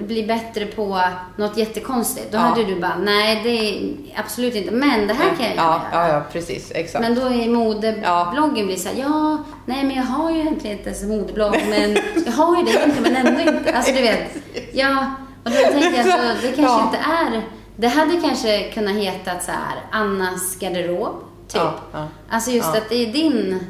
blir 0.00 0.26
bättre 0.26 0.66
på 0.66 1.00
något 1.36 1.56
jättekonstigt? 1.56 2.32
Då 2.32 2.38
Ja. 2.38 2.42
hade 2.42 2.64
du 2.64 2.80
bara, 2.80 2.96
nej 3.02 3.40
det 3.44 3.50
är 3.50 3.96
absolut 4.20 4.54
inte, 4.54 4.70
men 4.70 5.06
det 5.06 5.14
här 5.14 5.28
kan 5.36 5.46
jag 5.46 5.56
ja, 5.56 5.80
göra. 5.92 6.08
ja, 6.08 6.14
ja, 6.14 6.22
precis. 6.32 6.72
Exakt. 6.74 7.02
Men 7.02 7.14
då 7.14 7.20
är 7.26 7.48
modebloggen 7.48 8.66
blir 8.66 8.76
så 8.76 8.88
här, 8.88 8.96
ja, 8.96 9.38
nej 9.66 9.84
men 9.84 9.96
jag 9.96 10.02
har 10.04 10.30
ju 10.30 10.40
egentligen 10.40 10.76
inte 10.78 10.88
ens 10.90 11.02
en 11.02 11.08
modeblogg, 11.08 11.56
men 11.70 11.98
jag 12.26 12.32
har 12.32 12.56
ju 12.58 12.64
det 12.64 12.70
egentligen, 12.70 13.02
men 13.12 13.26
ändå 13.26 13.40
inte. 13.40 13.76
Alltså 13.76 13.92
du 13.92 14.02
vet, 14.02 14.36
ja, 14.72 15.10
och 15.44 15.50
då 15.50 15.56
tänker 15.56 16.06
jag 16.08 16.08
att 16.30 16.42
det 16.42 16.48
kanske 16.48 16.62
Ja. 16.62 16.82
inte 16.84 16.98
är, 17.36 17.42
det 17.76 17.88
hade 17.88 18.20
kanske 18.20 18.70
kunnat 18.70 18.94
heta 18.94 19.30
så 19.40 19.50
här, 19.50 19.76
Annas 19.92 20.56
garderob, 20.58 21.14
typ. 21.48 21.60
Ja, 21.62 21.74
ja. 21.92 22.06
Alltså 22.30 22.50
just 22.50 22.68
Ja. 22.74 22.78
att 22.80 22.88
det 22.88 22.94
är 23.08 23.12
din, 23.12 23.60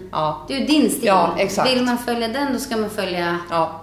det 0.49 0.55
är 0.63 0.67
din 0.67 0.91
stil. 0.91 1.13
Vill 1.65 1.85
man 1.85 1.99
följa 1.99 2.29
den, 2.29 2.53
då 2.53 2.59
ska 2.59 2.77
man 2.77 2.91
följa, 2.91 3.39
Ja, 3.51 3.81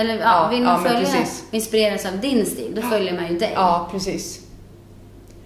eller 0.00 0.14
ja, 0.18 0.20
Ja, 0.42 0.48
vill 0.50 0.62
ja, 0.62 0.64
man 0.72 0.82
men 0.82 0.92
följa, 0.92 1.26
inspireras 1.50 2.06
av 2.06 2.18
din 2.20 2.46
stil, 2.46 2.72
då 2.76 2.82
följer 2.82 3.14
man 3.14 3.26
ju 3.28 3.38
dig. 3.38 3.52
ja, 3.54 3.88
precis. 3.92 4.40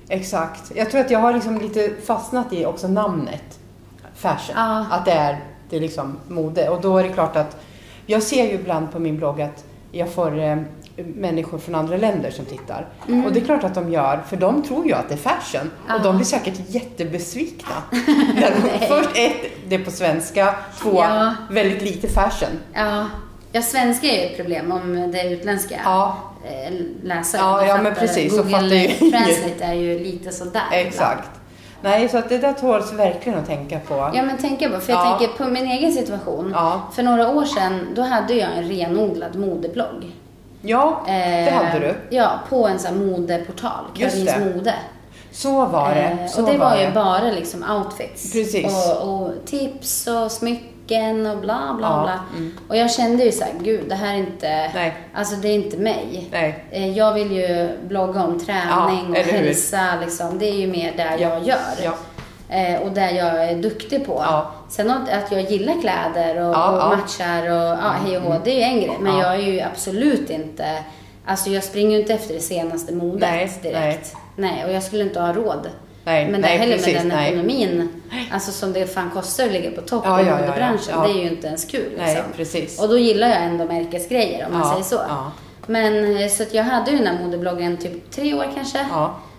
Exakt. 0.09 0.73
Jag 0.75 0.90
tror 0.90 1.01
att 1.01 1.11
jag 1.11 1.19
har 1.19 1.33
liksom 1.33 1.59
lite 1.61 1.90
fastnat 2.07 2.53
i 2.53 2.64
också 2.67 2.88
namnet 2.88 3.59
fashion. 4.14 4.55
Ja. 4.57 4.87
Att 4.90 5.05
det 5.05 5.12
är, 5.12 5.40
det 5.71 5.77
är 5.77 5.81
liksom 5.81 6.19
mode. 6.29 6.69
Och 6.69 6.81
då 6.81 6.99
är 6.99 7.03
det 7.03 7.09
klart 7.09 7.37
att 7.37 7.57
jag 8.07 8.23
ser 8.23 8.45
ju 8.45 8.51
ibland 8.53 8.93
på 8.93 8.99
min 8.99 9.17
blogg 9.17 9.43
att 9.43 9.64
jag 9.93 10.12
får 10.12 10.38
eh, 10.38 10.57
människor 10.97 11.59
från 11.59 11.75
andra 11.75 11.97
länder 11.97 12.31
som 12.31 12.45
tittar. 12.45 12.87
Och 13.27 13.33
det 13.33 13.40
är 13.40 13.45
klart 13.45 13.64
att 13.64 13.75
de 13.75 13.93
gör, 13.93 14.23
för 14.29 14.37
de 14.37 14.62
tror 14.62 14.87
ju 14.87 14.93
att 14.93 15.09
det 15.09 15.14
är 15.14 15.19
fashion. 15.19 15.71
Ja. 15.88 15.95
Och 15.97 16.03
de 16.03 16.17
blir 16.17 16.27
säkert 16.27 16.61
jättebesvikna. 16.69 17.75
Först 18.88 19.11
ett, 19.14 19.37
det 19.69 19.75
är 19.75 19.85
på 19.85 19.90
svenska. 19.90 20.55
Två, 20.79 20.95
Ja. 20.95 21.35
väldigt 21.51 21.83
lite 21.83 22.09
fashion. 22.09 22.51
Ja, 23.57 23.62
svenska 23.62 24.07
är 24.07 24.21
ju 24.23 24.27
ett 24.31 24.37
problem 24.37 24.73
om 24.73 25.11
det 25.12 25.21
är 25.21 25.31
utländska. 25.31 25.81
Ja, 25.85 26.17
eh, 26.45 26.73
läsare. 27.03 27.40
Ja, 27.43 27.67
ja, 27.67 27.83
men 27.83 27.95
precis, 27.95 28.33
så 28.37 28.43
Google 28.43 28.51
fattar 28.53 28.67
ju 28.67 28.85
ingen. 28.87 29.11
Translate 29.12 29.64
är 29.64 29.73
ju 29.75 29.99
lite 29.99 30.31
sådär. 30.33 30.62
exakt. 30.73 31.29
Nej, 31.83 32.09
så 32.09 32.19
att 32.19 32.29
det 32.29 32.38
där 32.38 32.53
tåls 32.53 32.93
verkligen 32.93 33.38
att 33.38 33.47
tänka 33.47 33.79
på. 33.81 33.95
Ja, 34.14 34.23
men 34.23 34.38
tänker 34.38 34.69
på, 34.71 34.81
för 34.81 34.93
jag 34.93 35.07
Ja. 35.07 35.19
tänker 35.19 35.45
på 35.45 35.51
min 35.51 35.67
egen 35.67 35.93
situation. 35.93 36.51
Ja. 36.55 36.83
För 36.95 37.03
några 37.03 37.29
år 37.29 37.45
sedan, 37.45 37.88
då 37.95 38.03
hade 38.03 38.35
jag 38.35 38.49
en 38.59 38.64
renodlad 38.69 39.37
modeblogg. 39.37 40.12
Ja, 40.62 41.03
det 41.07 41.12
Eh, 41.12 41.55
hade 41.55 41.79
du. 41.79 42.17
Ja, 42.17 42.31
på 42.49 42.69
en 42.69 42.79
sån 42.79 42.99
här 42.99 43.07
modeportal, 43.07 43.85
det. 43.97 44.38
mode. 44.55 44.75
Så 45.33 45.67
var 45.67 45.95
det. 45.95 46.01
Eh, 46.23 46.27
Så 46.27 46.43
och 46.45 46.51
det 46.53 46.59
var, 46.59 46.77
ju 46.77 46.87
det. 46.87 46.93
bara 46.95 47.31
liksom 47.31 47.64
outfits. 47.71 48.33
Precis. 48.33 48.67
Och, 49.03 49.12
och 49.23 49.31
tips 49.47 50.07
och 50.07 50.33
smycken 50.88 51.27
och 51.27 51.38
bla 51.38 51.75
bla 51.79 51.87
Ja, 51.87 52.03
bla. 52.03 52.20
mm. 52.37 52.53
Och 52.68 52.77
jag 52.77 52.90
kände 52.90 53.25
ju 53.25 53.33
så 53.33 53.44
här, 53.44 53.53
gud 53.61 53.88
det 53.88 53.94
här 53.94 54.14
är 54.14 54.18
inte, 54.18 54.70
Nej. 54.75 54.94
alltså 55.14 55.37
det 55.37 55.49
är 55.49 55.55
inte 55.55 55.77
mig. 55.77 56.29
Nej. 56.33 56.64
Eh, 56.70 56.97
Jag 56.99 57.14
vill 57.14 57.33
ju 57.33 57.68
blogga 57.88 58.25
om 58.25 58.40
träning 58.40 59.14
Ja, 59.14 59.20
och 59.20 59.27
hälsa 59.27 59.81
liksom. 60.01 60.38
Det 60.38 60.49
är 60.49 60.55
ju 60.55 60.66
mer 60.66 60.92
där 60.97 61.16
Ja, 61.18 61.38
jag 61.44 61.44
gör. 61.47 61.94
Eh, 62.49 62.81
och 62.81 62.90
där 62.92 63.11
jag 63.11 63.44
är 63.51 63.55
duktig 63.57 64.07
på. 64.07 64.25
Sen 64.68 64.90
att 64.90 65.33
jag 65.33 65.40
gillar 65.51 65.81
kläder 65.81 66.40
och, 66.42 66.49
och 66.49 66.55
ja. 66.57 66.97
matchar 66.97 67.42
och 67.42 67.79
ja, 67.85 67.92
hej 68.07 68.16
och 68.18 68.23
hå, 68.23 68.40
det 68.44 68.51
är 68.51 68.57
ju 68.57 68.62
en 68.62 68.81
grej. 68.81 68.97
Men 69.01 69.16
Ja. 69.16 69.23
jag 69.23 69.35
är 69.35 69.53
ju 69.53 69.61
absolut 69.61 70.31
inte, 70.31 70.64
alltså 71.27 71.51
jag 71.51 71.64
springer 71.64 71.90
ju 71.90 72.01
inte 72.01 72.14
efter 72.14 72.35
det 72.35 72.40
senaste 72.40 72.94
modet 72.94 73.20
Nej, 73.20 73.53
direkt. 73.62 74.16
Nej. 74.37 74.64
och 74.64 74.73
jag 74.73 74.83
skulle 74.83 75.03
inte 75.03 75.20
ha 75.20 75.33
råd. 75.33 75.68
Nej, 76.05 76.29
men 76.31 76.40
nej, 76.40 76.53
det 76.53 76.59
heller 76.59 76.77
precis, 76.77 76.93
med 76.95 77.03
den 77.03 77.09
nej. 77.09 77.29
ekonomin, 77.33 77.88
alltså 78.33 78.53
som 78.53 78.73
det 78.73 78.87
fan 78.95 79.11
kostar 79.11 79.45
att 79.45 79.53
ligga 79.53 79.71
på 79.71 79.81
topp 79.81 80.03
Ja, 80.07 80.21
i 80.21 80.25
ja, 80.25 80.31
ja, 80.31 80.37
ja. 80.40 80.47
modebranschen, 80.47 80.95
Ja. 80.97 81.07
det 81.07 81.11
är 81.21 81.23
ju 81.23 81.29
inte 81.29 81.47
ens 81.47 81.64
kul. 81.64 81.93
Nej, 81.99 82.14
liksom. 82.14 82.33
precis. 82.37 82.81
Och 82.83 82.88
då 82.88 82.99
gillar 82.99 83.29
jag 83.29 83.43
ändå 83.45 83.64
märkesgrejer 83.64 84.47
om 84.47 84.59
man 84.59 84.71
säger 84.71 84.83
så. 84.85 85.01
Men 85.67 86.17
eh, 86.23 86.29
så 86.29 86.43
att 86.43 86.55
jag 86.55 86.64
hade 86.64 86.90
ju 86.90 86.97
den 86.99 87.07
här 87.07 87.25
modebloggen 87.25 87.77
typ 87.77 88.11
tre 88.11 88.35
år 88.35 88.47
kanske. 88.55 88.79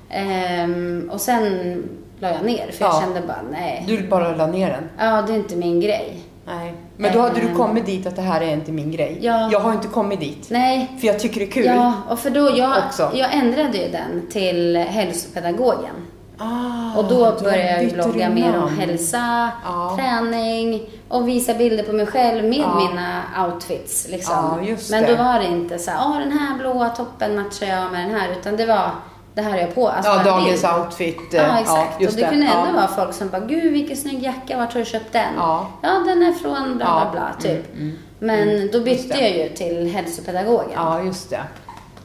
Ehm, 0.09 1.09
och 1.13 1.21
sen 1.21 1.83
la 2.19 2.29
jag 2.31 2.45
ner 2.45 2.71
för 2.71 2.85
jag 2.85 2.93
Ja. 2.93 3.01
kände 3.01 3.21
bara 3.27 3.41
nej. 3.51 3.83
Du 3.87 4.07
bara 4.07 4.35
la 4.35 4.47
ner 4.47 4.69
den. 4.69 4.89
Ja, 5.07 5.21
det 5.21 5.33
är 5.33 5.37
inte 5.37 5.55
min 5.55 5.79
grej. 5.81 6.19
Nej. 6.47 6.73
Men 6.97 7.13
då 7.13 7.19
hade 7.19 7.39
du 7.41 7.47
Ehm. 7.47 7.55
kommit 7.55 7.85
dit 7.85 8.07
att 8.07 8.15
det 8.15 8.21
här 8.21 8.41
är 8.41 8.53
inte 8.53 8.71
min 8.71 8.91
grej. 8.91 9.17
Ja. 9.21 9.49
Jag 9.51 9.59
har 9.59 9.71
inte 9.73 9.87
kommit 9.87 10.19
dit. 10.19 10.47
Nej. 10.49 10.91
För 10.99 11.07
jag 11.07 11.19
tycker 11.19 11.39
det 11.39 11.45
är 11.45 11.51
kul. 11.51 11.65
Ja, 11.65 11.93
och 12.09 12.19
för 12.19 12.29
då 12.29 12.51
jag, 12.57 12.77
Också. 12.87 13.11
jag 13.13 13.33
ändrade 13.33 13.77
ju 13.77 13.89
den 13.91 14.27
till 14.31 14.75
hälsopedagogen. 14.77 15.95
Ah, 16.37 16.97
Och 16.97 17.05
då 17.05 17.31
började 17.43 17.71
jag 17.71 17.83
ju 17.83 17.91
blogga 17.93 18.29
mer 18.29 18.57
om 18.63 18.77
hälsa, 18.79 19.49
Ja. 19.65 19.93
träning 19.97 20.89
och 21.09 21.27
visa 21.27 21.53
bilder 21.53 21.83
på 21.83 21.93
mig 21.93 22.05
själv 22.05 22.43
med 22.45 22.57
Ja. 22.59 22.75
mina 22.75 23.21
outfits. 23.45 24.07
Liksom. 24.09 24.33
Ja, 24.67 24.75
Men 24.91 25.03
då 25.17 25.23
var 25.23 25.39
det 25.39 25.45
inte 25.45 25.79
så 25.79 25.91
här, 25.91 25.99
"Åh, 26.07 26.19
den 26.19 26.31
här 26.31 26.57
blåa 26.57 26.89
toppen 26.89 27.35
matchar 27.35 27.67
jag 27.67 27.91
med 27.91 28.09
den 28.09 28.19
här. 28.19 28.29
Utan 28.39 28.57
det 28.57 28.65
var, 28.65 28.89
det 29.33 29.41
här 29.41 29.51
har 29.51 29.57
jag 29.57 29.75
på. 29.75 29.87
Alltså 29.89 30.11
Ja, 30.11 30.23
dagens 30.23 30.61
bild. 30.61 30.73
outfit. 30.75 31.33
eh, 31.33 31.41
Ja, 31.41 31.59
exakt. 31.59 32.01
just 32.01 32.13
och 32.15 32.21
det, 32.21 32.27
kunde 32.29 32.45
ändå 32.45 32.67
ja. 32.67 32.73
vara 32.75 32.87
folk 32.87 33.13
som 33.13 33.29
bara, 33.29 33.41
gud 33.41 33.73
vilken 33.73 33.97
snygg 33.97 34.23
jacka, 34.23 34.57
vart 34.57 34.73
har 34.73 34.79
du 34.79 34.85
köpt 34.85 35.13
den? 35.13 35.33
Ja. 35.37 35.67
ja 35.81 35.89
den 36.05 36.23
är 36.23 36.31
från 36.33 36.77
bla 36.77 36.85
bla 36.85 37.01
Ja, 37.05 37.11
bla, 37.11 37.29
typ. 37.41 37.73
mm, 37.75 37.81
mm, 37.81 37.97
Men 38.19 38.69
då 38.71 38.79
bytte 38.79 39.21
jag 39.21 39.31
ju 39.31 39.49
till 39.49 39.93
hälsopedagogen. 39.93 40.69
Ja, 40.75 41.01
just 41.01 41.29
det. 41.29 41.41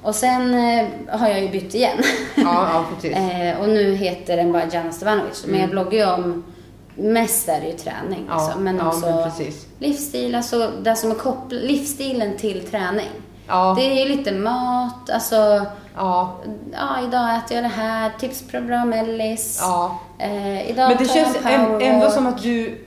Och 0.02 0.14
sen 0.14 0.54
eh, 0.54 0.86
har 1.08 1.28
jag 1.28 1.40
ju 1.40 1.48
bytt 1.48 1.74
igen. 1.74 1.98
Ja, 2.36 2.68
ja 2.72 2.84
precis. 2.94 3.16
eh, 3.16 3.60
och 3.60 3.68
nu 3.68 3.94
heter 3.94 4.36
den 4.36 4.52
bara 4.52 4.62
Jana 4.72 4.92
Stevanovic. 4.92 5.44
Men 5.46 5.60
jag 5.60 5.70
bloggar 5.70 5.98
ju 5.98 6.12
om, 6.12 6.44
mest 6.94 7.48
är 7.48 7.60
det 7.60 7.66
ju 7.66 7.72
träning. 7.72 8.26
Ja, 8.28 8.44
liksom. 8.44 8.64
Men 8.64 8.76
ja, 8.76 8.88
också 8.88 9.06
men 9.06 9.24
precis. 9.24 9.66
livsstil, 9.78 10.34
alltså 10.34 10.70
det 10.82 10.96
som 10.96 11.10
är 11.10 11.14
kopplat, 11.14 11.62
livsstilen 11.62 12.36
till 12.36 12.66
träning. 12.70 13.08
Ja. 13.46 13.74
Det 13.78 13.82
är 13.82 14.06
ju 14.06 14.16
lite 14.16 14.32
mat, 14.32 15.10
alltså, 15.10 15.66
Ja, 15.96 16.36
ja 16.72 16.88
idag 17.08 17.36
äter 17.36 17.56
jag 17.56 17.64
det 17.64 17.68
här, 17.68 18.10
tips 18.18 18.42
på 18.52 18.60
bra 18.60 18.84
mellis. 18.84 19.58
ja. 19.62 19.98
Eh, 20.18 20.70
idag 20.70 20.88
Men 20.88 20.98
det 20.98 21.06
tar 21.06 21.16
jag 21.16 21.26
känns 21.26 21.82
ändå 21.82 22.10
som 22.10 22.26
att 22.26 22.42
du, 22.42 22.78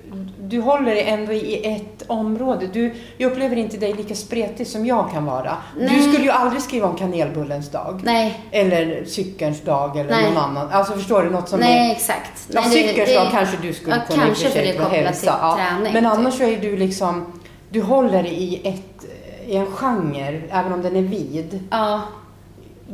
du 0.50 0.62
håller 0.62 0.96
dig 0.96 1.10
ändå 1.10 1.34
i 1.34 1.66
ett 1.76 2.04
område. 2.08 2.68
Du, 2.74 2.94
jag 3.18 3.32
upplever 3.32 3.56
inte 3.56 3.78
dig 3.78 3.94
lika 3.94 4.16
spretig 4.16 4.68
som 4.68 4.86
jag 4.86 5.12
kan 5.12 5.26
vara. 5.26 5.58
Du 5.80 5.86
Nej. 5.86 6.02
skulle 6.02 6.24
ju 6.24 6.30
aldrig 6.32 6.62
skriva 6.62 6.88
om 6.88 6.96
kanelbullens 6.96 7.72
dag. 7.72 8.02
Nej, 8.04 8.40
Eller 8.52 9.06
cykelns 9.06 9.62
dag 9.62 9.98
eller 9.98 10.10
Nej. 10.12 10.24
någon 10.30 10.38
annan. 10.38 10.70
Alltså 10.72 10.94
förstår 10.94 11.24
du? 11.24 11.30
Något 11.30 11.50
som 11.50 11.60
nej 11.60 11.90
är... 11.90 11.92
exakt. 11.96 12.48
Ja, 12.54 12.64
cykelns 12.64 13.14
dag 13.16 13.28
kanske 13.32 13.58
du 13.62 13.74
skulle 13.74 13.96
ja, 13.96 14.02
kunna 14.14 14.26
kanske 14.26 14.50
för 14.50 14.60
det 14.60 14.72
kopplat 14.72 14.92
hälsa. 14.92 15.20
till 15.22 15.28
Ja. 15.42 15.56
träning. 15.56 15.94
Men 15.94 16.04
typ. 16.04 16.14
annars 16.14 16.34
så 16.38 16.44
är 16.44 16.58
du 16.58 16.78
liksom, 16.78 17.26
du 17.70 17.82
håller 17.82 18.24
dig 18.24 18.34
i 18.44 18.68
ett, 18.68 19.06
i 19.48 19.56
en 19.56 19.66
genre, 19.66 20.42
även 20.52 20.74
om 20.74 20.82
den 20.82 20.96
är 20.96 21.02
vid. 21.02 21.60
Ja. 21.72 22.02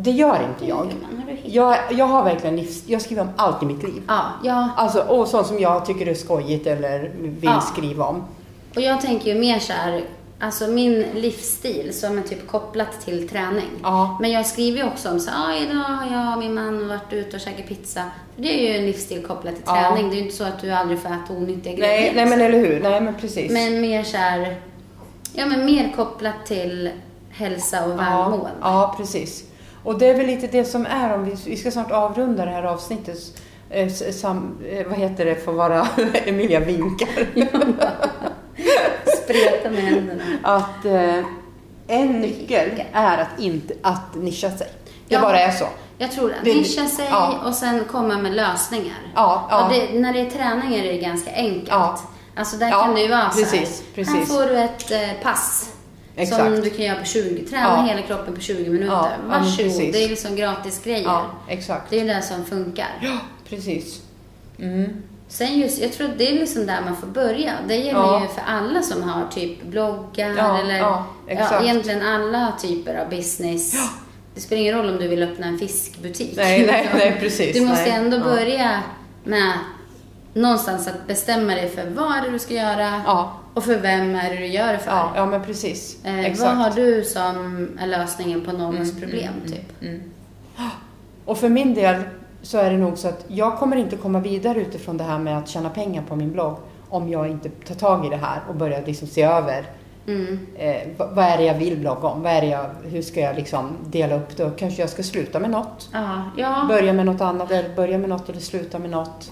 Det 0.02 0.12
gör 0.12 0.48
inte 0.50 0.66
jag. 0.70 0.94
Jag, 1.44 1.78
jag 1.92 2.06
har 2.06 2.24
verkligen 2.24 2.56
livs, 2.56 2.84
jag 2.88 3.02
skriver 3.02 3.22
om 3.22 3.30
allt 3.36 3.64
i 3.64 3.66
mitt 3.66 3.84
liv. 3.84 4.02
Ja, 4.08 4.22
ja. 4.44 4.70
Alltså, 4.78 5.00
och 5.02 5.28
sånt 5.28 5.48
som 5.48 5.60
jag 5.60 5.86
tycker 5.86 6.06
är 6.08 6.14
skojigt 6.14 6.68
eller 6.68 7.12
vill 7.16 7.38
Ja. 7.42 7.62
skriva 7.62 8.06
om. 8.06 8.24
Och 8.76 8.82
jag 8.82 9.02
tänker 9.02 9.34
ju 9.34 9.40
mer 9.40 9.60
så 9.60 9.74
här, 9.74 10.04
alltså 10.40 10.68
min 10.68 11.06
livsstil 11.16 11.94
som 11.94 12.18
är 12.18 12.22
typ 12.22 12.48
kopplat 12.48 13.02
till 13.06 13.30
träning. 13.30 13.70
Ja. 13.84 14.18
Men 14.22 14.32
jag 14.32 14.46
skriver 14.46 14.78
ju 14.78 14.88
också 14.88 15.10
om 15.12 15.20
så 15.20 15.32
ah, 15.32 15.54
idag 15.56 15.76
har 15.84 16.18
jag 16.18 16.34
och 16.34 16.40
min 16.40 16.54
man 16.54 16.88
varit 16.88 17.14
ute 17.14 17.36
och 17.36 17.42
käkat 17.42 17.68
pizza. 17.68 18.04
För 18.36 18.42
det 18.42 18.50
är 18.68 18.72
ju 18.72 18.78
en 18.80 18.86
livsstil 18.86 19.26
kopplat 19.26 19.56
till 19.56 19.64
Ja. 19.66 19.74
träning. 19.74 20.10
Det 20.10 20.16
är 20.16 20.18
ju 20.18 20.24
inte 20.24 20.36
så 20.36 20.44
att 20.44 20.62
du 20.62 20.72
aldrig 20.72 21.00
får 21.00 21.10
äta 21.10 21.34
onyttiga 21.34 21.74
grejer. 21.74 22.02
Nej, 22.02 22.12
nej 22.16 22.26
men 22.26 22.42
eller 22.42 22.60
hur. 22.60 22.80
Nej 22.80 23.02
men 23.02 23.16
precis. 23.16 23.52
Men 23.52 23.82
mer 23.82 24.04
så 24.04 24.18
här, 24.18 24.56
ja 25.34 25.46
men 25.46 25.66
mer 25.66 25.94
kopplat 25.96 26.46
till 26.46 26.90
hälsa 27.32 27.86
och 27.86 27.92
ja, 27.92 27.96
välmående. 27.96 28.50
ja, 28.62 28.94
precis. 28.98 29.44
Och 29.84 30.00
det 30.00 30.06
är 30.08 30.14
väl 30.14 30.26
lite 30.26 30.48
det 30.48 30.66
som 30.66 30.86
är, 30.86 31.14
om 31.14 31.26
vi, 31.26 31.36
vi 31.46 31.58
ska 31.58 31.72
snart 31.72 31.92
avrunda 31.92 32.46
det 32.46 32.52
här 32.52 32.64
avsnittet. 32.64 33.18
Eh, 33.70 33.90
Sam, 33.90 34.58
eh, 34.72 34.88
vad 34.88 34.98
heter 34.98 35.26
det 35.26 35.36
för 35.36 35.52
att 35.52 35.58
vara 35.58 35.88
Emilia 36.26 36.60
vinkar. 36.60 37.08
Spreta 39.24 39.70
med 39.70 39.84
händerna. 39.84 40.24
att 40.44 40.86
eh, 40.86 41.26
en 41.88 42.22
nyckel 42.22 42.84
är 42.94 43.18
att, 43.18 43.40
inte, 43.40 43.74
att 43.82 44.16
nischa 44.16 44.52
sig. 44.52 44.68
Det 45.08 45.16
Ja. 45.16 45.22
bara 45.22 45.40
är 45.40 45.52
så. 45.52 45.66
Jag 45.98 46.12
tror 46.12 46.34
det. 46.44 46.54
Nischa 46.54 46.86
sig 46.86 47.08
ja. 47.10 47.40
och 47.46 47.54
sen 47.54 47.84
komma 47.92 48.18
med 48.18 48.32
lösningar. 48.32 49.12
Ja, 49.16 49.48
ja. 49.50 49.70
Det, 49.72 50.00
när 50.00 50.14
det 50.14 50.20
är 50.20 50.30
träning 50.30 50.76
är 50.76 50.84
det 50.84 50.98
ganska 50.98 51.32
enkelt. 51.32 51.70
Ja. 51.70 52.00
Alltså 52.36 52.58
där 52.58 52.70
kan 52.72 52.98
ju 52.98 53.08
vara 53.08 53.30
så 53.32 53.40
här. 53.40 53.52
precis, 53.52 53.84
precis. 53.96 54.16
Här 54.16 54.26
får 54.26 54.44
du 54.44 54.58
ett 54.58 54.92
eh, 54.92 55.24
pass. 55.24 55.74
Exakt. 56.20 56.42
Som 56.44 56.62
du 56.62 56.70
kan 56.70 56.86
göra 56.86 57.00
på 57.00 57.06
20. 57.06 57.46
Träna 57.46 57.64
Ja. 57.64 57.86
hela 57.90 58.02
kroppen 58.02 58.36
på 58.36 58.42
20 58.42 58.70
minuter. 58.70 58.94
Ja, 58.94 59.10
ja, 59.24 59.28
Varsågod. 59.30 59.58
precis. 59.58 59.94
det 59.94 60.04
är 60.04 60.10
liksom 60.10 60.36
gratis 60.36 60.82
grejer. 60.84 61.04
Ja, 61.04 61.26
exakt. 61.48 61.90
Det 61.90 62.00
är 62.00 62.06
det 62.16 62.22
som 62.22 62.46
funkar. 62.46 62.88
Ja, 63.02 63.18
precis. 63.50 64.02
Mm. 64.60 64.90
Sen 65.28 65.60
just, 65.60 65.82
jag 65.82 65.94
tror 65.94 66.08
att 66.10 66.18
det 66.18 66.28
är 66.30 66.34
liksom 66.40 66.66
där 66.66 66.82
man 66.86 66.96
får 66.98 67.08
börja. 67.08 67.54
Det 67.68 67.76
gäller 67.76 67.92
Ja. 68.00 68.22
ju 68.22 68.28
för 68.28 68.42
alla 68.48 68.82
som 68.82 69.04
har 69.04 69.28
typ 69.28 69.64
bloggar 69.64 70.34
Ja, 70.38 70.60
eller 70.60 70.78
ja, 70.78 71.06
exakt. 71.28 71.64
egentligen 71.64 72.02
alla 72.08 72.54
typer 72.62 72.96
av 72.96 73.10
business. 73.10 73.74
Det 74.36 74.42
spelar 74.42 74.62
ingen 74.62 74.76
roll 74.76 74.90
om 74.90 74.98
du 74.98 75.08
vill 75.08 75.24
öppna 75.24 75.48
en 75.48 75.60
fiskbutik. 75.60 76.34
Nej, 76.36 76.66
nej, 76.66 76.90
nej, 76.94 77.18
precis. 77.20 77.54
Du 77.56 77.62
måste 77.66 77.84
Nej. 77.84 77.92
ändå 77.92 78.18
Ja. 78.18 78.24
börja 78.24 78.84
med 79.24 79.52
någonstans 80.34 80.88
att 80.88 81.08
bestämma 81.08 81.56
dig 81.56 81.70
för 81.70 81.90
vad 81.90 82.18
är 82.18 82.22
det 82.22 82.30
du 82.30 82.40
ska 82.40 82.54
göra 82.54 83.02
Ja, 83.06 83.34
och 83.54 83.64
för 83.64 83.78
vem 83.78 84.16
är 84.16 84.30
det 84.30 84.36
du 84.38 84.46
gör 84.46 84.74
det 84.74 84.80
för. 84.80 84.92
ja, 84.92 85.12
ja 85.16 85.26
men 85.26 85.44
precis. 85.44 86.06
Eh, 86.06 86.20
exakt. 86.20 86.40
vad 86.50 86.58
har 86.58 86.72
du 86.72 87.04
som 87.04 87.68
är 87.80 87.88
lösningen 87.88 88.42
på 88.46 88.52
någons 88.52 89.00
problem, 89.00 89.34
typ? 89.48 89.82
Mm. 89.82 90.02
Och 91.26 91.38
för 91.38 91.50
min 91.50 91.74
del 91.74 91.96
så 92.42 92.58
är 92.58 92.72
det 92.72 92.78
nog 92.78 92.98
så 92.98 93.08
att 93.08 93.26
jag 93.28 93.58
kommer 93.58 93.76
inte 93.76 93.96
komma 93.98 94.20
vidare 94.20 94.60
utifrån 94.62 94.98
det 94.98 95.04
här 95.04 95.20
med 95.20 95.38
att 95.38 95.48
tjäna 95.48 95.70
pengar 95.70 96.04
på 96.08 96.16
min 96.16 96.32
blogg 96.32 96.58
om 96.90 97.10
jag 97.10 97.28
inte 97.28 97.50
tar 97.50 97.76
tag 97.76 98.06
i 98.06 98.10
det 98.10 98.16
här 98.18 98.42
och 98.50 98.56
börjar 98.56 98.84
liksom 98.86 99.08
se 99.08 99.24
över 99.24 99.66
Mm. 100.08 100.40
eh, 100.56 100.76
vad, 100.98 101.10
vad 101.16 101.26
är 101.26 101.38
det 101.38 101.44
jag 101.44 101.54
vill 101.54 101.78
blogga 101.78 102.08
om? 102.08 102.22
Vad 102.22 102.32
är 102.32 102.42
jag, 102.44 102.66
hur 102.84 103.02
ska 103.02 103.20
jag 103.20 103.36
liksom 103.36 103.78
dela 103.88 104.16
upp 104.16 104.38
det? 104.38 104.52
Kanske 104.58 104.82
jag 104.82 104.90
ska 104.90 105.04
sluta 105.04 105.40
med 105.40 105.50
något. 105.50 105.90
Ja, 105.94 106.24
ja. 106.38 106.66
Börja 106.68 106.94
med 106.94 107.06
något 107.06 107.22
annat 107.22 107.52
eller 107.52 107.76
börja 107.76 107.98
med 107.98 108.10
något 108.10 108.30
eller 108.30 108.40
sluta 108.40 108.80
med 108.80 108.90
något. 108.90 109.32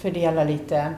Fördela 0.00 0.44
lite. 0.44 0.92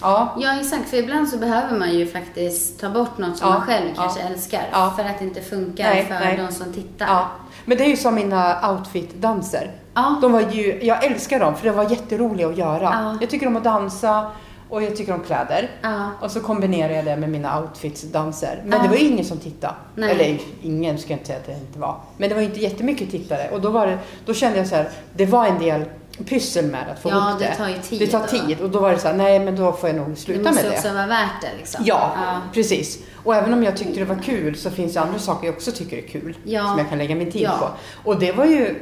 Ja, 0.00 0.36
Ja, 0.38 0.60
exakt. 0.60 0.88
För 0.90 0.96
ibland 0.96 1.28
så 1.28 1.38
behöver 1.38 1.78
man 1.78 1.94
ju 1.94 2.06
faktiskt 2.06 2.80
ta 2.80 2.90
bort 2.90 3.18
något 3.18 3.36
som 3.38 3.48
Ja, 3.48 3.52
man 3.58 3.66
själv 3.66 3.86
ja. 3.96 4.02
kanske 4.02 4.20
älskar. 4.20 4.62
Ja. 4.72 4.92
För 4.96 5.04
att 5.04 5.18
det 5.18 5.24
inte 5.24 5.40
funkar 5.40 5.84
Nej, 5.84 6.04
för 6.04 6.14
nej. 6.14 6.36
de 6.46 6.52
som 6.54 6.72
tittar. 6.72 7.06
ja. 7.06 7.28
Men 7.64 7.78
det 7.78 7.84
är 7.84 7.88
ju 7.88 7.96
som 7.96 8.14
mina 8.14 8.70
outfit-danser. 8.72 9.70
Ja. 9.94 10.18
De 10.22 10.32
var 10.32 10.40
ju, 10.40 10.78
jag 10.82 11.04
älskar 11.04 11.40
dem 11.40 11.56
för 11.56 11.64
det 11.64 11.72
var 11.72 11.90
jätteroliga 11.90 12.48
att 12.48 12.58
göra. 12.58 12.82
Ja. 12.82 13.16
Jag 13.20 13.30
tycker 13.30 13.46
om 13.46 13.56
att 13.56 13.64
dansa 13.64 14.30
och 14.68 14.82
jag 14.82 14.96
tycker 14.96 15.14
om 15.14 15.20
kläder. 15.20 15.70
Ja. 15.82 16.10
Och 16.20 16.30
så 16.30 16.40
kombinerar 16.40 16.92
jag 16.92 17.04
det 17.04 17.16
med 17.16 17.30
mina 17.30 17.60
outfits-danser. 17.60 18.62
Men 18.64 18.72
Ja. 18.78 18.82
det 18.82 18.88
var 18.88 18.96
ju 18.96 19.04
ingen 19.08 19.24
som 19.24 19.38
tittade. 19.38 19.74
Nej. 19.94 20.10
Eller 20.10 20.38
ingen 20.62 20.98
ska 20.98 21.10
jag 21.10 21.16
inte 21.18 21.26
säga 21.26 21.38
att 21.38 21.46
det 21.46 21.52
inte 21.52 21.78
var. 21.78 21.96
Men 22.16 22.28
det 22.28 22.34
var 22.34 22.42
inte 22.42 22.60
jättemycket 22.60 23.10
tittare. 23.10 23.50
Och 23.52 23.60
då, 23.60 23.70
var 23.70 23.86
det, 23.86 23.98
då 24.26 24.34
kände 24.34 24.58
jag 24.58 24.66
så 24.66 24.74
här, 24.74 24.88
det 25.12 25.26
var 25.26 25.46
en 25.46 25.58
del 25.58 25.84
pyssel 26.24 26.64
med 26.66 26.88
att 26.92 27.02
få 27.02 27.08
Ja, 27.10 27.28
ihop 27.28 27.38
det 27.40 27.44
det. 27.46 27.54
tar 27.54 27.68
ju 27.68 27.74
tid 27.78 27.98
Det 28.00 28.06
tar 28.06 28.20
då. 28.20 28.26
tid. 28.26 28.60
Och 28.60 28.70
då 28.70 28.80
var 28.80 28.92
det 28.92 28.98
så 28.98 29.08
här, 29.08 29.14
nej 29.14 29.38
men 29.40 29.56
då 29.56 29.72
får 29.72 29.88
jag 29.88 29.96
nog 29.96 30.10
Det 30.10 30.16
sluta 30.16 30.42
med 30.42 30.52
måste 30.52 30.68
det. 30.68 30.76
också 30.76 30.92
vara 30.92 31.06
värt 31.06 31.40
det 31.42 31.48
liksom. 31.58 31.84
Ja, 31.84 32.12
ja. 32.16 32.40
precis. 32.54 32.98
Och 33.24 33.34
även 33.34 33.52
om 33.52 33.62
jag 33.64 33.76
tyckte 33.76 33.98
det 34.00 34.04
var 34.04 34.22
kul 34.22 34.56
så 34.56 34.70
finns 34.70 34.94
det 34.94 35.00
andra 35.00 35.18
saker 35.18 35.46
jag 35.46 35.54
också 35.54 35.72
tycker 35.72 35.96
är 35.98 36.02
kul. 36.08 36.36
Ja. 36.44 36.66
Som 36.68 36.78
jag 36.78 36.88
kan 36.88 36.98
lägga 36.98 37.14
min 37.14 37.32
tid 37.32 37.42
Ja. 37.42 37.58
på. 37.58 38.10
Och 38.10 38.18
det 38.20 38.32
var 38.32 38.44
ju 38.44 38.74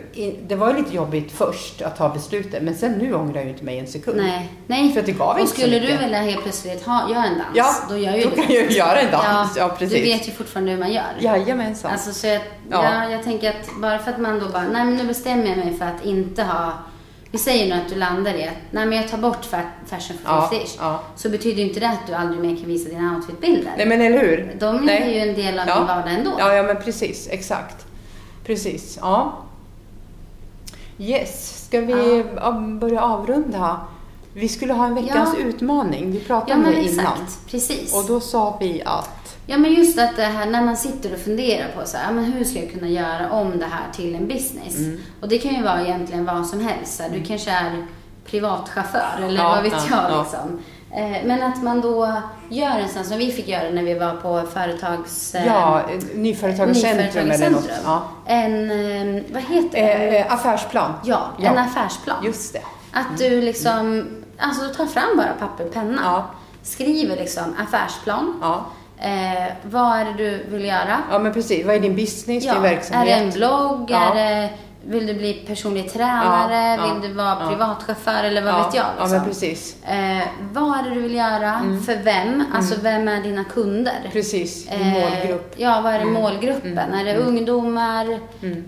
det 0.49 0.55
var 0.57 0.75
lite 0.75 0.95
jobbigt 0.97 1.33
först 1.33 1.83
att 1.83 1.97
ta 1.97 2.09
beslutet. 2.09 2.63
Men 2.63 2.75
sen 2.75 2.93
nu 2.93 3.15
ångrar 3.15 3.35
jag 3.37 3.45
ju 3.45 3.51
inte 3.51 3.65
mig 3.65 3.79
en 3.79 3.87
sekund. 3.87 4.17
Nej. 4.17 4.53
Nej. 4.67 4.93
För 4.93 5.01
att 5.01 5.07
det 5.07 5.13
gav 5.13 5.35
och 5.35 5.41
inte 5.41 5.53
skulle 5.53 5.79
du 5.79 5.97
vilja 5.97 6.19
helt 6.19 6.43
plötsligt 6.43 6.87
ha, 6.87 7.11
göra 7.11 7.25
en 7.25 7.39
dans, 7.39 7.49
Ja, 7.55 7.75
då 7.89 7.97
gör 7.99 8.13
ju 8.15 8.23
då 8.23 8.31
du 8.31 8.37
kan 8.37 8.55
jag 8.55 8.63
ju 8.71 8.77
göra 8.77 9.01
en 9.01 9.11
dans. 9.13 9.57
Ja, 9.57 9.69
Du 9.69 9.87
precis. 9.87 10.05
vet 10.05 10.29
ju 10.29 10.33
fortfarande 10.33 10.71
hur 10.73 10.79
man 10.79 10.93
gör. 10.93 11.05
Jajamensan. 11.21 11.91
Alltså, 11.93 12.13
så 12.13 12.27
jag, 12.27 12.41
Ja. 12.71 12.85
ja. 12.85 13.11
jag 13.11 13.23
tänker 13.23 13.51
att 13.51 13.71
bara 13.81 13.99
för 13.99 14.11
att 14.11 14.19
man 14.21 14.39
då 14.41 14.49
bara, 14.49 14.63
nej 14.63 14.85
men 14.85 14.97
nu 14.97 15.05
bestämmer 15.05 15.47
jag 15.47 15.57
mig 15.59 15.79
för 15.79 15.85
att 15.85 16.05
inte 16.05 16.43
ha 16.43 16.73
vi 17.37 17.43
säger 17.43 17.75
nu 17.75 17.83
att 17.83 17.89
du 17.89 17.95
landar 17.95 18.35
i 18.35 18.45
att 18.49 18.55
nej 18.71 18.87
men 18.87 18.99
jag 18.99 19.09
tar 19.09 19.19
bort 19.19 19.47
fa- 19.51 19.71
fashion 19.87 20.17
for 20.25 20.33
Ja, 20.33 20.49
50 20.53 20.67
ja. 20.81 21.03
Så 21.17 21.29
betyder 21.29 21.63
inte 21.63 21.81
det 21.81 21.89
att 21.89 22.07
du 22.07 22.13
aldrig 22.15 22.41
mer 22.41 22.57
kan 22.57 22.67
visa 22.67 22.89
dina 22.89 23.17
outfitbilder. 23.17 23.73
Nej 23.77 23.87
men 23.87 24.01
eller 24.01 24.19
hur? 24.19 24.57
De 24.61 24.77
är 24.77 24.81
Nej. 24.81 25.15
ju 25.15 25.21
en 25.29 25.35
del 25.35 25.59
av 25.59 25.69
Ja. 25.69 25.75
din 25.79 25.87
vardag 25.87 26.15
ändå. 26.15 26.33
Ja, 26.39 26.55
ja 26.55 26.63
men 26.63 26.77
precis. 26.83 27.29
Exakt. 27.31 27.87
Precis. 28.47 28.99
Ja. 29.01 29.33
Yes. 30.99 31.65
Ska 31.67 31.81
vi 31.81 32.25
ja. 32.37 32.51
börja 32.81 33.03
avrunda? 33.03 33.81
Vi 34.35 34.49
skulle 34.49 34.73
ha 34.73 34.87
en 34.87 34.95
veckans 34.95 35.31
Ja. 35.39 35.45
utmaning. 35.47 36.13
Vi 36.13 36.21
pratade 36.21 36.51
Ja 36.53 36.57
om 36.57 36.63
men 36.63 36.73
det 36.73 36.79
exakt, 36.81 37.01
innan. 37.01 37.27
precis. 37.51 37.95
Och 37.95 38.05
då 38.09 38.21
sa 38.21 38.57
vi 38.61 38.83
att 38.85 39.26
Ja 39.47 39.59
men 39.59 39.75
just 39.75 39.99
att 39.99 40.17
det 40.17 40.23
här 40.23 40.47
när 40.47 40.63
man 40.63 40.77
sitter 40.77 41.13
och 41.13 41.19
funderar 41.21 41.69
på 41.69 41.87
så 41.87 41.97
här, 41.97 42.13
men 42.13 42.25
hur 42.25 42.45
ska 42.45 42.59
jag 42.59 42.73
kunna 42.73 42.89
göra 42.89 43.31
om 43.31 43.59
det 43.59 43.65
här 43.67 43.93
till 43.93 44.15
en 44.15 44.29
business? 44.29 44.79
Mm. 44.79 45.01
Och 45.21 45.29
det 45.29 45.39
kan 45.39 45.55
ju 45.55 45.63
vara 45.63 45.83
egentligen 45.83 46.25
vad 46.25 46.47
som 46.47 46.61
helst. 46.61 47.03
Du 47.13 47.25
kanske 47.25 47.51
är 47.51 47.87
privatchaufför 48.25 49.17
eller 49.25 49.43
Ja, 49.43 49.49
vad 49.49 49.63
vet 49.63 49.73
ja, 49.73 49.81
jag 49.91 50.11
ja. 50.11 50.23
liksom. 50.23 50.59
Eh, 50.93 51.27
Men 51.27 51.43
att 51.43 51.63
man 51.63 51.81
då 51.81 52.13
gör 52.49 52.79
en 52.79 52.89
sån 52.89 53.05
som 53.05 53.19
vi 53.19 53.33
fick 53.33 53.49
göra 53.49 53.71
när 53.71 53.83
vi 53.83 53.95
var 53.95 54.13
på 54.15 54.43
företags... 54.53 55.35
eh, 55.35 55.47
ja, 55.47 55.83
Nyföretagarcentrum 56.15 57.31
eller 57.31 57.51
något. 57.51 57.71
Ja. 57.85 58.03
En, 58.27 58.71
eh, 58.71 59.23
vad 59.33 59.43
heter 59.43 59.71
det? 59.83 59.93
Eh, 59.93 60.27
eh, 60.27 60.33
affärsplan. 60.33 60.93
Ja, 61.05 61.31
ja. 61.39 61.51
en 61.51 61.59
affärsplan. 61.59 62.25
Just 62.25 62.53
det. 62.53 62.63
Att 62.93 63.19
du 63.19 63.41
liksom, 63.43 64.07
alltså 64.39 64.63
du 64.63 64.75
tar 64.75 64.87
fram 64.87 65.17
bara 65.17 65.33
papper 65.39 65.67
och 65.67 65.73
penna. 65.75 66.01
Ja. 66.05 66.27
Skriver 66.63 67.17
liksom 67.17 67.45
affärsplan. 67.67 68.39
Ja. 68.43 68.67
Eh, 69.01 69.53
vad 69.71 69.99
är 69.99 70.05
det 70.05 70.13
du 70.13 70.45
vill 70.49 70.65
göra? 70.65 71.03
ja, 71.11 71.19
men 71.19 71.33
precis. 71.33 71.67
Vad 71.67 71.75
är 71.75 71.81
din 71.81 71.97
business, 71.97 72.45
din 72.45 72.53
är 72.53 72.61
verksamhet? 72.61 73.07
det 73.07 73.13
en 73.25 73.31
blogg? 73.31 73.91
Ja. 73.91 73.97
Är 73.97 74.15
det, 74.15 74.51
vill 74.89 75.07
du 75.07 75.15
bli 75.15 75.33
personlig 75.35 75.93
tränare? 75.93 76.55
Ja, 76.79 76.87
ja, 76.87 76.95
vill 76.95 77.11
du 77.11 77.17
vara 77.17 77.37
ja. 77.41 77.49
privatchaufför? 77.49 78.25
Eller 78.25 78.43
vad 78.43 78.55
ja. 78.55 78.65
vet 78.65 78.75
jag? 78.75 78.85
Ja, 78.85 79.01
Liksom. 79.03 79.17
men 79.19 79.27
precis. 79.27 79.77
Mm. 79.87 80.19
eh, 80.21 80.25
vad 80.53 80.79
är 80.79 80.83
det 80.83 80.91
du 80.95 81.01
vill 81.03 81.15
göra? 81.15 81.61
För 81.87 81.97
vem? 82.03 82.45
Alltså 82.55 82.75
vem 82.83 83.09
är 83.09 83.23
dina 83.23 83.45
kunder? 83.45 84.09
Precis. 84.13 84.67
Din 84.69 84.81
Eh, 84.81 84.87
målgrupp. 84.93 85.57
Mm. 85.57 85.71
Ja, 85.73 85.81
vad 85.81 85.95
är 85.95 85.99
det 85.99 86.05
målgruppen? 86.05 86.79
Är 86.95 87.05
det 87.05 87.17
ungdomar, 87.17 88.07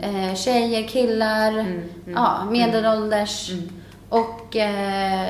eh, 0.01 0.35
tjejer, 0.35 0.89
killar, 0.89 1.53
Mm. 1.53 1.83
ja, 2.15 2.45
medelålders? 2.51 3.51
Och 4.09 4.57
eh, 4.57 5.27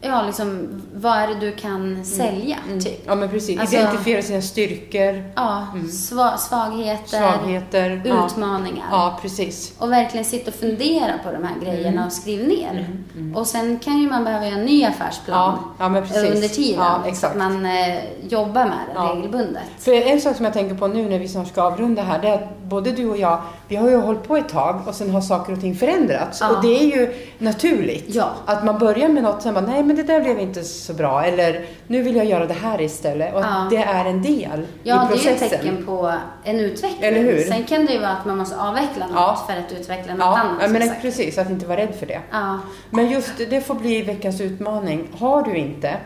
ja, 0.00 0.22
liksom 0.26 0.68
vad 0.94 1.12
är 1.12 1.28
det 1.28 1.34
du 1.34 1.52
kan 1.52 2.04
sälja, 2.04 2.56
typ? 2.84 3.02
Ja, 3.06 3.14
men 3.14 3.28
precis. 3.28 3.60
Alltså- 3.60 3.76
Identifiera 3.76 4.22
sina 4.22 4.42
styrkor, 4.42 5.22
Ja, 5.36 5.66
sva- 5.88 6.36
svagheter, 6.36 7.18
svagheter. 7.18 8.02
ja. 8.04 8.26
utmaningar. 8.26 8.86
Ja, 8.90 9.18
precis. 9.22 9.72
Och 9.78 9.92
verkligen 9.92 10.24
sitta 10.24 10.50
och 10.50 10.54
fundera 10.56 11.12
på 11.24 11.32
de 11.32 11.44
här 11.44 11.54
grejerna 11.62 11.88
Mm. 11.88 12.06
och 12.06 12.12
skriv 12.12 12.48
ner. 12.48 12.96
Och 13.34 13.46
sen 13.46 13.78
kan 13.78 13.98
ju 13.98 14.08
man 14.10 14.24
behöva 14.24 14.46
göra 14.46 14.54
en 14.58 14.64
ny 14.64 14.84
affärsplan 14.84 15.58
Ja, 15.58 15.74
ja, 15.78 15.88
men 15.88 16.02
precis. 16.02 16.34
under 16.34 16.48
tiden. 16.48 16.80
Ja, 17.04 17.14
så 17.14 17.26
att 17.26 17.36
man 17.36 17.66
eh, 17.66 17.98
jobbar 18.28 18.64
med 18.64 18.78
det 18.88 18.92
Ja. 18.94 19.12
regelbundet. 19.16 19.62
För 19.78 19.92
en 19.92 20.20
sak 20.20 20.36
som 20.36 20.44
jag 20.44 20.54
tänker 20.54 20.74
på 20.74 20.86
nu 20.88 21.08
när 21.08 21.18
vi 21.18 21.28
snart 21.28 21.48
ska 21.48 21.62
avrunda 21.62 22.02
här, 22.02 22.18
det 22.22 22.28
är 22.28 22.34
att 22.34 22.58
både 22.62 22.90
du 22.92 23.08
och 23.10 23.16
jag, 23.16 23.40
vi 23.68 23.76
har 23.76 23.88
ju 23.90 23.96
hållit 23.96 24.28
på 24.28 24.36
ett 24.36 24.48
tag 24.48 24.80
och 24.86 24.94
sen 24.94 25.10
har 25.10 25.20
saker 25.20 25.52
och 25.52 25.60
ting 25.60 25.74
förändrats. 25.76 26.40
Ja. 26.40 26.48
Och 26.48 26.62
det 26.62 26.80
är 26.80 26.84
ju 26.96 27.14
naturligt. 27.38 28.14
Ja. 28.14 28.30
Att 28.46 28.64
man 28.64 28.78
börjar 28.78 29.08
med 29.08 29.22
något 29.22 29.42
sen 29.42 29.54
bara, 29.54 29.66
nej 29.66 29.82
men 29.88 29.96
det 29.96 30.02
där 30.02 30.20
blev 30.20 30.38
inte 30.40 30.64
så 30.64 30.94
bra. 30.94 31.24
Eller 31.24 31.66
nu 31.86 32.02
vill 32.02 32.16
jag 32.16 32.24
göra 32.26 32.46
det 32.46 32.54
här 32.54 32.80
istället. 32.80 33.34
Och 33.34 33.40
att 33.40 33.46
Ja. 33.46 33.66
det 33.70 33.76
är 33.84 34.04
en 34.04 34.22
del 34.22 34.66
Ja, 34.82 35.04
i 35.04 35.08
det 35.08 35.14
är 35.14 35.16
ju 35.18 35.24
processen. 35.24 35.46
ett 35.46 35.50
tecken 35.50 35.86
på 35.86 36.12
en 36.44 36.60
utveckling. 36.60 37.02
Eller 37.04 37.20
hur? 37.22 37.38
Sen 37.40 37.64
kan 37.64 37.86
det 37.86 37.92
ju 37.92 37.98
vara 37.98 38.10
att 38.10 38.24
man 38.26 38.38
måste 38.38 38.56
avveckla 38.60 39.06
något 39.06 39.14
Ja. 39.14 39.44
för 39.48 39.56
att 39.60 39.72
utveckla 39.80 40.12
något 40.12 40.20
Ja, 40.20 40.38
annat. 40.38 40.58
ja 40.62 40.68
men 40.68 40.88
sagt. 40.88 41.02
precis. 41.02 41.38
Att 41.38 41.50
inte 41.50 41.66
vara 41.66 41.78
rädd 41.80 41.94
för 41.98 42.06
det. 42.06 42.20
Ja. 42.30 42.58
Men 42.90 43.10
just 43.10 43.32
det 43.50 43.60
får 43.60 43.74
bli 43.74 44.02
veckans 44.02 44.40
utmaning. 44.40 45.08
Har 45.18 45.42
du 45.42 45.56
inte, 45.56 45.96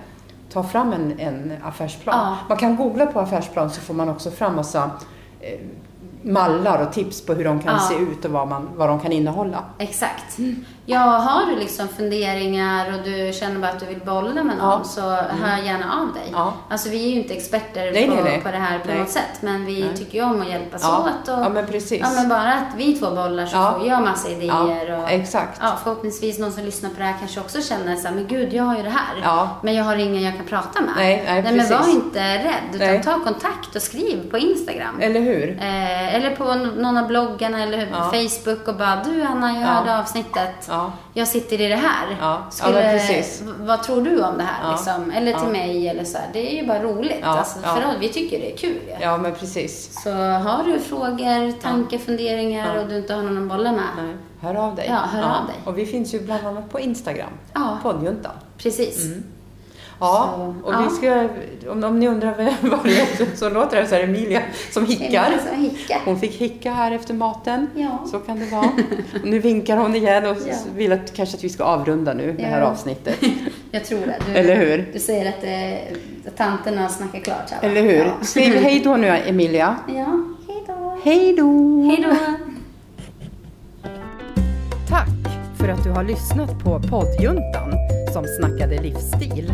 ta 0.52 0.62
fram 0.62 0.92
en, 0.92 1.18
en 1.20 1.52
affärsplan. 1.64 2.16
Ja. 2.18 2.36
Man 2.48 2.58
kan 2.58 2.76
googla 2.76 3.06
på 3.06 3.20
affärsplan 3.20 3.70
så 3.70 3.80
får 3.80 3.94
man 3.94 4.08
också 4.08 4.30
fram 4.30 4.56
massa 4.56 4.90
eh, 5.40 5.58
mallar 6.24 6.86
och 6.86 6.92
tips 6.92 7.26
på 7.26 7.34
hur 7.34 7.44
de 7.44 7.60
kan 7.60 7.74
Ja. 7.74 7.80
se 7.80 7.94
ut 8.02 8.24
och 8.24 8.30
vad, 8.30 8.48
man, 8.48 8.68
vad 8.76 8.88
de 8.88 9.00
kan 9.00 9.12
innehålla. 9.12 9.64
Exakt. 9.78 10.38
Ja, 10.86 10.98
har 10.98 11.46
du 11.46 11.56
liksom 11.58 11.88
funderingar 11.88 12.86
och 12.94 13.04
du 13.04 13.32
känner 13.32 13.58
bara 13.60 13.70
att 13.70 13.80
du 13.80 13.86
vill 13.86 14.00
bolla 14.00 14.42
med 14.42 14.56
någon 14.56 14.58
Ja. 14.78 14.84
så 14.84 15.00
hör 15.10 15.62
gärna 15.64 15.92
av 16.00 16.12
dig. 16.14 16.28
Ja. 16.32 16.52
Alltså 16.68 16.88
vi 16.88 17.04
är 17.06 17.08
ju 17.10 17.20
inte 17.22 17.34
experter 17.34 17.92
Nej, 17.92 18.08
på, 18.08 18.14
nej, 18.14 18.24
nej. 18.24 18.40
på 18.40 18.48
det 18.50 18.56
här 18.56 18.78
på 18.78 18.88
Nej. 18.88 18.98
något 18.98 19.10
sätt. 19.10 19.38
Men 19.40 19.64
vi 19.64 19.80
Nej. 19.84 19.96
tycker 19.96 20.18
ju 20.18 20.24
om 20.24 20.40
att 20.42 20.48
hjälpas 20.48 20.82
Ja. 20.82 20.98
åt. 21.22 21.28
Och, 21.28 21.44
Ja, 21.44 21.48
men 21.48 21.66
precis. 21.66 22.00
Ja, 22.00 22.08
men 22.14 22.28
bara 22.28 22.52
att 22.54 22.74
vi 22.76 22.94
två 22.94 23.10
bollar 23.10 23.46
så 23.46 23.56
Ja. 23.56 23.76
får 23.78 23.88
jag 23.88 24.02
massa 24.02 24.28
idéer. 24.28 24.98
Och, 25.02 25.10
exakt. 25.10 25.58
Ja, 25.62 25.72
förhoppningsvis 25.84 26.38
någon 26.38 26.52
som 26.52 26.64
lyssnar 26.64 26.90
på 26.90 26.96
det 26.98 27.04
här 27.04 27.16
kanske 27.18 27.40
också 27.40 27.62
känner 27.62 27.96
så 27.96 28.08
här, 28.08 28.14
men 28.14 28.26
gud, 28.26 28.52
jag 28.52 28.64
har 28.64 28.76
ju 28.76 28.82
det 28.82 28.90
här. 28.90 29.14
Ja. 29.22 29.48
Men 29.62 29.74
jag 29.74 29.84
har 29.84 29.96
ingen 29.96 30.22
jag 30.22 30.36
kan 30.36 30.46
prata 30.46 30.80
med. 30.80 30.90
Nej, 30.96 31.22
nej, 31.26 31.42
men 31.42 31.54
precis. 31.58 31.70
var 31.70 31.88
inte 31.94 32.34
rädd. 32.38 32.74
Utan 32.74 32.86
Nej. 32.86 33.02
ta 33.02 33.18
kontakt 33.24 33.76
och 33.76 33.82
skriv 33.82 34.30
på 34.30 34.38
Instagram. 34.38 35.00
Eller 35.00 35.20
hur? 35.20 35.58
Eh, 35.60 36.14
eller 36.14 36.36
på 36.36 36.54
någon 36.54 36.96
av 36.96 37.06
bloggarna 37.06 37.62
eller 37.62 37.88
Ja. 37.92 38.04
Facebook 38.12 38.68
och 38.68 38.74
bara 38.76 39.02
du 39.04 39.22
Anna, 39.22 39.52
jag 39.52 39.62
Ja. 39.62 39.66
hörde 39.66 39.98
avsnittet. 39.98 40.68
Ja. 40.72 40.92
Jag 41.14 41.28
sitter 41.28 41.60
i 41.60 41.68
det 41.68 41.76
här. 41.76 42.16
Ja. 42.20 42.46
Skulle, 42.50 42.92
precis. 42.92 43.42
Vad 43.60 43.82
tror 43.82 44.02
du 44.02 44.24
om 44.24 44.38
det 44.38 44.44
här? 44.44 44.72
Liksom? 44.72 45.10
Eller 45.10 45.38
till 45.38 45.48
mig 45.48 45.88
eller 45.88 46.04
så 46.04 46.18
här. 46.18 46.26
Det 46.32 46.52
är 46.52 46.62
ju 46.62 46.66
bara 46.68 46.82
roligt. 46.82 47.18
Ja. 47.22 47.26
Alltså, 47.28 47.58
för 47.60 47.98
vi 48.00 48.08
tycker 48.08 48.38
det 48.40 48.52
är 48.52 48.56
kul. 48.56 48.80
Ja. 49.00 49.16
Men 49.16 49.34
precis. 49.34 50.02
Så 50.02 50.10
har 50.12 50.64
du 50.64 50.80
frågor, 50.80 51.60
tankar, 51.60 51.98
funderingar 51.98 52.76
och 52.78 52.88
du 52.88 52.96
inte 52.96 53.14
har 53.14 53.22
någon 53.22 53.42
att 53.42 53.56
bolla 53.56 53.72
med. 53.72 53.82
Nej, 53.96 54.16
hör 54.40 54.54
av 54.54 54.74
dig. 54.74 54.86
Ja, 54.88 54.96
hör 54.96 55.22
av 55.22 55.46
dig. 55.46 55.56
Och 55.64 55.78
vi 55.78 55.86
finns 55.86 56.14
ju 56.14 56.20
bland 56.20 56.46
annat 56.46 56.70
på 56.70 56.80
Instagram. 56.80 57.30
Ja. 57.52 57.78
Poddjuntan. 57.82 58.32
Precis. 58.58 59.06
Ja, 60.02 60.32
Så, 60.36 60.66
och 60.68 60.74
ja. 60.74 60.88
vi 60.90 60.96
ska, 60.96 61.28
om, 61.72 61.84
om 61.84 61.98
ni 62.00 62.08
undrar 62.08 62.34
vad 62.70 62.84
det 62.84 63.00
är 63.00 63.36
så 63.36 63.50
låter 63.50 63.80
det 63.82 63.86
så 63.86 63.94
här 63.94 64.02
Emilia 64.02 64.40
som 64.70 64.86
hickar. 64.86 65.26
Som 65.48 65.60
hickar. 65.64 66.00
Hon 66.04 66.20
fick 66.20 66.32
hicka 66.40 66.72
här 66.72 66.92
efter 66.92 67.14
maten. 67.14 67.66
Ja. 67.74 68.04
Så 68.10 68.18
kan 68.18 68.38
det 68.38 68.46
vara. 68.52 68.68
Nu 69.24 69.38
vinkar 69.38 69.76
hon 69.76 69.94
igen 69.96 70.26
och 70.26 70.36
Ja. 70.46 70.54
vill 70.76 70.92
att, 70.92 71.12
kanske 71.14 71.36
att 71.36 71.44
vi 71.44 71.48
ska 71.48 71.64
avrunda 71.64 72.14
nu, 72.14 72.32
det 72.32 72.42
här 72.44 72.60
avsnittet. 72.60 73.16
Jag 73.70 73.84
tror 73.84 73.98
det. 73.98 74.16
Du, 74.26 74.32
Eller 74.32 74.56
hur? 74.56 74.90
Du 74.92 74.98
säger 74.98 75.28
att, 75.28 75.44
eh, 75.44 75.96
att 76.28 76.36
tanterna 76.36 76.88
snackar 76.88 77.20
klart 77.20 77.50
här? 77.50 77.68
Eller 77.68 77.82
hur? 77.82 78.04
Ja. 78.04 78.12
Vi 78.34 78.58
hej 78.58 78.80
då 78.84 78.96
nu 78.96 79.08
Emilia? 79.08 79.76
ja. 79.88 80.18
Hej 80.48 80.64
då. 80.66 80.98
Hej 81.04 81.34
då! 81.36 81.82
Hej 81.82 82.04
då. 82.08 82.16
Tack 84.88 85.08
för 85.58 85.68
att 85.68 85.84
du 85.84 85.90
har 85.90 86.04
lyssnat 86.04 86.64
på 86.64 86.80
poddjuntan 86.90 87.72
som 88.12 88.24
snackade 88.40 88.82
livsstil. 88.82 89.52